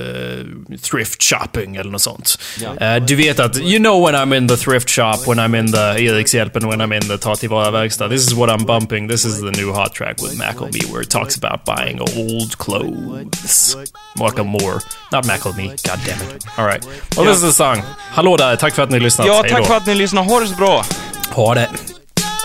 uh, 0.72 0.78
Thrift 0.78 1.24
Shopping 1.24 1.76
eller 1.76 1.92
något 1.92 2.02
sånt. 2.02 2.38
Ja. 2.62 2.96
Uh, 2.96 3.06
du 3.06 3.16
vet 3.16 3.40
att, 3.40 3.58
you 3.58 3.80
know 3.80 4.06
when 4.06 4.16
I'm 4.16 4.38
in 4.38 4.48
the 4.48 4.58
thrift 4.58 4.90
shop, 4.90 5.18
when 5.28 5.40
I'm 5.40 5.60
in 5.60 5.72
the 5.72 5.78
Erikshjälpen, 5.78 6.68
when 6.70 6.82
I'm 6.82 6.96
in 6.96 7.08
the 7.08 7.18
ta 7.18 7.36
tillvara 7.36 7.72
verkstad. 7.72 8.10
This 8.10 8.28
is 8.28 8.34
what 8.34 8.50
I'm 8.50 8.66
bumping. 8.66 9.08
This 9.10 9.26
is 9.26 9.40
the 9.40 9.62
new 9.62 9.74
hot 9.74 9.94
track 9.94 10.22
with 10.22 10.38
Macklemore 10.38 10.92
where 10.92 11.02
it 11.02 11.10
talks 11.10 11.38
about 11.44 11.66
buying 11.66 12.00
old 12.02 12.58
clothes. 12.58 13.78
Macklemore. 14.16 14.80
Not 15.12 15.26
Macklemore, 15.26 15.70
god 15.70 16.00
damn 16.06 16.22
it. 16.22 16.46
Alright. 16.58 16.86
Well, 17.16 17.26
this 17.26 17.38
is 17.38 17.44
the 17.44 17.54
song. 17.54 17.82
Hallå 17.98 18.38
där, 18.38 18.56
tack 18.56 18.76
för 18.76 18.84
att 18.84 18.92
ni 18.92 19.00
lyssnat. 19.00 19.28
Ja, 19.28 19.44
tack 19.50 19.68
för 19.68 19.78
att 19.78 19.86
ni 19.88 19.96
lyssnade. 19.96 20.28
Ha 20.28 20.40
det 20.40 20.48
så 20.48 20.56
bra. 20.56 20.86
Ha 21.32 21.56
det. 21.56 21.70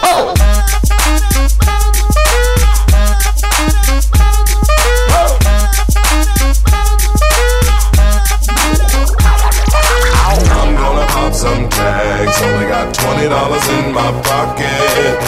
I'm 0.02 0.75
got 12.86 12.94
twenty 12.94 13.28
dollars 13.28 13.66
in 13.68 13.92
my 13.92 14.10
pocket. 14.22 15.18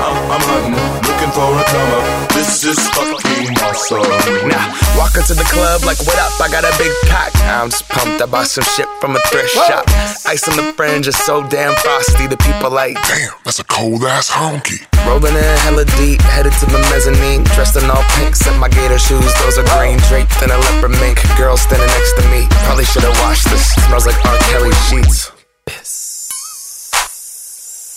I'm, 0.00 0.16
I'm 0.32 0.44
hunting, 0.48 0.76
looking 1.04 1.32
for 1.32 1.52
a 1.52 1.64
come 1.68 1.90
up. 1.92 2.32
This 2.32 2.64
is 2.64 2.78
fucking 2.96 3.52
awesome. 3.60 4.48
Now, 4.48 4.72
walk 4.96 5.16
into 5.16 5.34
the 5.34 5.44
club 5.44 5.84
like, 5.84 6.00
what 6.06 6.18
up? 6.18 6.32
I 6.40 6.48
got 6.48 6.64
a 6.64 6.72
big 6.78 6.92
pack. 7.08 7.32
I'm 7.44 7.70
just 7.70 7.88
pumped. 7.88 8.20
I 8.22 8.26
bought 8.26 8.46
some 8.48 8.64
shit 8.64 8.88
from 9.00 9.16
a 9.16 9.20
thrift 9.28 9.50
shop. 9.50 9.84
Ice 10.26 10.48
on 10.48 10.56
the 10.56 10.72
fringe 10.72 11.06
is 11.06 11.16
so 11.16 11.46
damn 11.48 11.74
frosty. 11.76 12.26
The 12.26 12.36
people 12.36 12.70
like, 12.70 12.96
Damn, 13.08 13.32
that's 13.44 13.58
a 13.58 13.64
cold 13.64 14.02
ass 14.04 14.30
honky. 14.30 14.80
rolling 15.06 15.36
in 15.36 15.56
hella 15.66 15.84
deep, 16.00 16.20
headed 16.22 16.52
to 16.60 16.66
the 16.66 16.80
mezzanine. 16.90 17.44
Dressed 17.54 17.76
in 17.76 17.90
all 17.90 18.04
pink, 18.16 18.36
set 18.36 18.56
my 18.58 18.68
gator 18.68 18.98
shoes. 18.98 19.32
Those 19.42 19.58
are 19.58 19.68
green, 19.76 19.98
draped 20.08 20.40
in 20.42 20.50
a 20.50 20.58
leopard 20.58 20.96
mink. 21.02 21.20
Girl 21.36 21.56
standing 21.56 21.88
next 21.88 22.14
to 22.16 22.24
me. 22.30 22.46
Probably 22.64 22.84
should 22.84 23.04
have 23.04 23.18
washed 23.20 23.48
this. 23.50 23.74
Smells 23.86 24.06
like 24.06 24.18
R. 24.24 24.38
Kelly 24.50 24.72
sheets. 24.88 25.30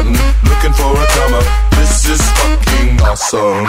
I'm 0.00 0.16
looking 0.48 0.72
for 0.72 0.96
a 0.96 1.06
come 1.12 1.34
up. 1.34 1.44
This 1.76 2.08
is 2.08 2.22
fucking 2.40 3.00
awesome. 3.02 3.66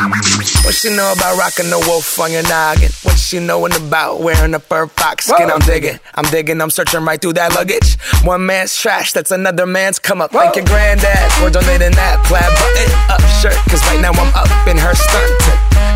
What 0.63 0.73
she 0.73 0.95
know 0.95 1.11
about 1.11 1.37
rocking 1.37 1.69
the 1.69 1.83
wolf 1.87 2.17
on 2.21 2.31
your 2.31 2.43
noggin? 2.43 2.91
What 3.03 3.17
she 3.19 3.39
knowin' 3.39 3.73
about 3.73 4.21
wearing 4.21 4.53
a 4.53 4.59
fur 4.59 4.87
fox 4.87 5.27
skin? 5.27 5.51
I'm 5.51 5.59
digging, 5.59 5.99
I'm 6.15 6.23
digging, 6.31 6.61
I'm 6.61 6.69
searching 6.69 7.03
right 7.03 7.21
through 7.21 7.33
that 7.33 7.53
luggage. 7.53 7.99
One 8.23 8.45
man's 8.45 8.73
trash, 8.73 9.11
that's 9.11 9.31
another 9.31 9.65
man's 9.65 9.99
come 9.99 10.21
up. 10.21 10.31
Thank 10.31 10.55
your 10.55 10.63
granddad 10.63 11.31
for 11.33 11.49
donating 11.49 11.91
that 11.99 12.23
plaid 12.23 12.47
button 12.47 12.91
up 13.11 13.21
shirt. 13.43 13.59
Cause 13.67 13.83
right 13.91 13.99
now 13.99 14.11
I'm 14.11 14.31
up 14.33 14.67
in 14.67 14.77
her 14.77 14.95
stunt. 14.95 15.35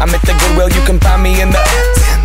I'm 0.03 0.09
at 0.09 0.21
the 0.23 0.35
Goodwill, 0.35 0.67
you 0.69 0.85
can 0.85 0.99
find 0.99 1.23
me 1.23 1.39
in 1.41 1.51
the. 1.51 2.14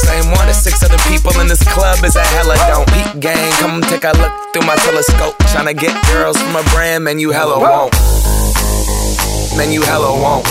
same 0.00 0.30
one 0.32 0.48
as 0.48 0.62
six 0.62 0.82
other 0.82 0.98
people 1.08 1.32
in 1.40 1.46
this 1.46 1.62
club 1.72 2.04
is 2.04 2.16
a 2.16 2.24
hella 2.34 2.56
don't. 2.68 2.88
Peak 2.92 3.20
gang, 3.20 3.52
come 3.60 3.80
take 3.82 4.04
a 4.04 4.12
look 4.16 4.32
through 4.52 4.66
my 4.66 4.76
telescope. 4.76 5.36
Tryna 5.52 5.76
get 5.76 5.94
girls 6.12 6.40
from 6.40 6.56
a 6.56 6.62
brand, 6.74 7.04
man, 7.04 7.18
you 7.18 7.30
hella 7.30 7.58
won't. 7.58 7.92
Man, 9.56 9.72
you 9.72 9.82
hella 9.82 10.10
won't. 10.12 10.46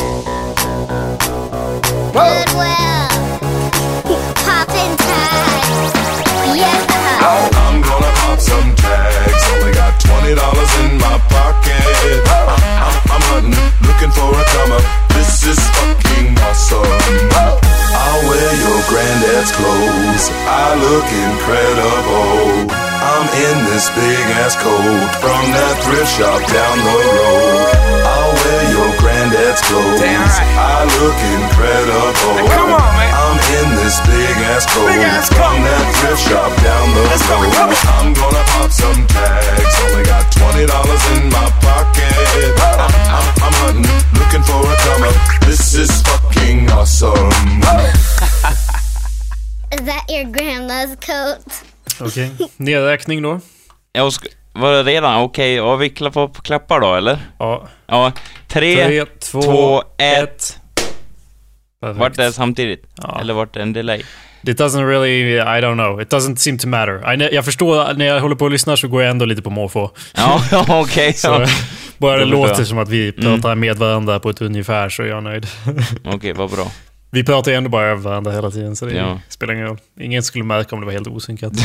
Goodwill. 2.13 3.09
Poppin' 4.45 4.97
tags. 4.97 6.57
Yeah. 6.57 7.08
I'm 7.19 7.81
gonna 7.81 8.11
pop 8.23 8.39
some 8.39 8.75
tags. 8.75 9.43
Only 9.51 9.73
got 9.75 9.99
twenty 9.99 10.33
dollars 10.35 10.71
in 10.83 10.97
my 10.97 11.17
pocket. 11.27 12.23
I'm, 12.31 12.95
I'm, 13.11 13.23
hunting, 13.27 13.59
looking 13.83 14.11
for 14.15 14.29
a 14.31 14.43
come 14.55 14.71
up. 14.71 14.85
This 15.15 15.43
is 15.43 15.59
fucking 15.59 16.39
awesome. 16.47 16.87
I'll 17.91 18.23
wear 18.23 18.51
your 18.63 18.79
granddad's 18.87 19.51
clothes. 19.51 20.25
I 20.47 20.79
look 20.79 21.07
incredible. 21.11 22.71
I'm 22.71 23.27
in 23.27 23.57
this 23.67 23.89
big 23.91 24.25
ass 24.39 24.55
coat 24.55 25.09
from 25.19 25.43
that 25.51 25.75
thrift 25.83 26.11
shop 26.15 26.39
down 26.47 26.77
the 26.87 26.97
road. 27.19 27.88
I'll 29.29 29.37
wear 29.37 29.53
clothes. 29.61 30.01
Damn 30.01 30.25
right. 30.25 30.57
I 30.57 30.89
look 30.97 31.13
incredible. 31.37 32.49
Come 32.49 32.73
on, 32.73 32.89
man. 32.97 33.13
I'm 33.13 33.37
in 33.59 33.67
this 33.77 34.01
big 34.09 34.37
ass 34.49 34.65
coat 34.73 34.89
Big 34.89 35.05
ass 35.05 35.29
from 35.29 35.37
coat. 35.37 35.61
that 35.69 35.85
thrift 36.01 36.21
shop 36.27 36.49
down 36.65 36.85
the 36.95 37.01
Let's 37.09 37.21
go, 37.29 37.35
road. 37.37 37.53
come 37.53 37.69
on. 37.69 37.77
I'm 37.93 38.09
gonna 38.17 38.41
pop 38.53 38.71
some 38.71 39.05
tags. 39.07 39.75
Only 39.85 40.01
got 40.03 40.25
twenty 40.33 40.65
dollars 40.65 41.03
in 41.13 41.29
my 41.29 41.45
pocket. 41.61 42.57
I'm, 42.57 42.89
I'm, 42.89 43.21
I'm 43.45 43.53
hunting, 43.61 44.01
looking 44.17 44.41
for 44.49 44.65
a 44.65 44.73
come 44.85 45.03
up. 45.03 45.13
This 45.45 45.73
is 45.75 45.91
fucking 46.01 46.71
awesome. 46.71 47.29
Is 49.71 49.81
that 49.85 50.05
your 50.09 50.23
grandma's 50.25 50.95
coat? 50.97 51.45
Okej. 52.01 52.31
Nedräkning 52.57 53.21
då. 53.21 53.39
Jag 53.93 54.09
sk- 54.09 54.33
var 54.53 54.71
det 54.71 54.83
redan 54.83 55.21
okej 55.21 55.59
att 55.59 55.79
vickla 55.79 56.11
på, 56.11 56.27
på 56.29 56.41
klappar 56.41 56.79
då, 56.79 56.95
eller? 56.95 57.17
Ja. 57.39 57.67
Ja. 57.87 58.11
Tre, 58.47 58.85
Tre, 58.85 59.05
två, 59.05 59.41
två, 59.41 59.83
ett. 59.97 60.57
Perfekt. 61.81 61.99
Vart 61.99 62.13
det 62.15 62.31
samtidigt? 62.33 62.85
Ja. 63.01 63.17
Eller 63.21 63.33
vart 63.33 63.53
det 63.53 63.61
en 63.61 63.73
delay? 63.73 64.03
It 64.43 64.59
doesn't 64.59 64.87
really, 64.87 65.37
I 65.37 65.61
don't 65.61 65.73
know. 65.73 66.01
It 66.01 66.13
doesn't 66.13 66.35
seem 66.35 66.57
to 66.57 66.67
matter. 66.67 67.13
I, 67.21 67.35
jag 67.35 67.45
förstår, 67.45 67.93
när 67.93 68.05
jag 68.05 68.21
håller 68.21 68.35
på 68.35 68.45
och 68.45 68.51
lyssnar 68.51 68.75
så 68.75 68.87
går 68.87 69.01
jag 69.01 69.11
ändå 69.11 69.25
lite 69.25 69.41
på 69.41 69.49
måfå. 69.49 69.91
Ja, 70.15 70.41
okej. 70.69 71.13
Så 71.13 71.27
ja. 71.27 71.45
bara 71.97 72.17
det 72.17 72.21
förstår 72.23 72.37
låter 72.37 72.55
jag. 72.57 72.67
som 72.67 72.77
att 72.77 72.89
vi 72.89 73.11
pratar 73.11 73.55
med 73.55 73.77
varandra 73.77 74.19
på 74.19 74.29
ett 74.29 74.41
ungefär 74.41 74.89
så 74.89 75.03
är 75.03 75.07
jag 75.07 75.23
nöjd. 75.23 75.47
Okej, 76.05 76.33
vad 76.33 76.49
bra. 76.49 76.71
vi 77.11 77.23
pratar 77.23 77.51
ju 77.51 77.57
ändå 77.57 77.69
bara 77.69 77.87
över 77.87 78.01
varandra 78.01 78.31
hela 78.31 78.51
tiden 78.51 78.75
så 78.75 78.85
det 78.85 78.93
Ja. 78.95 79.19
spelar 79.29 79.53
ingen 79.53 79.67
roll. 79.67 79.77
Ingen 79.99 80.23
skulle 80.23 80.43
märka 80.43 80.75
om 80.75 80.79
det 80.81 80.85
var 80.85 80.93
helt 80.93 81.07
osynkat. 81.07 81.53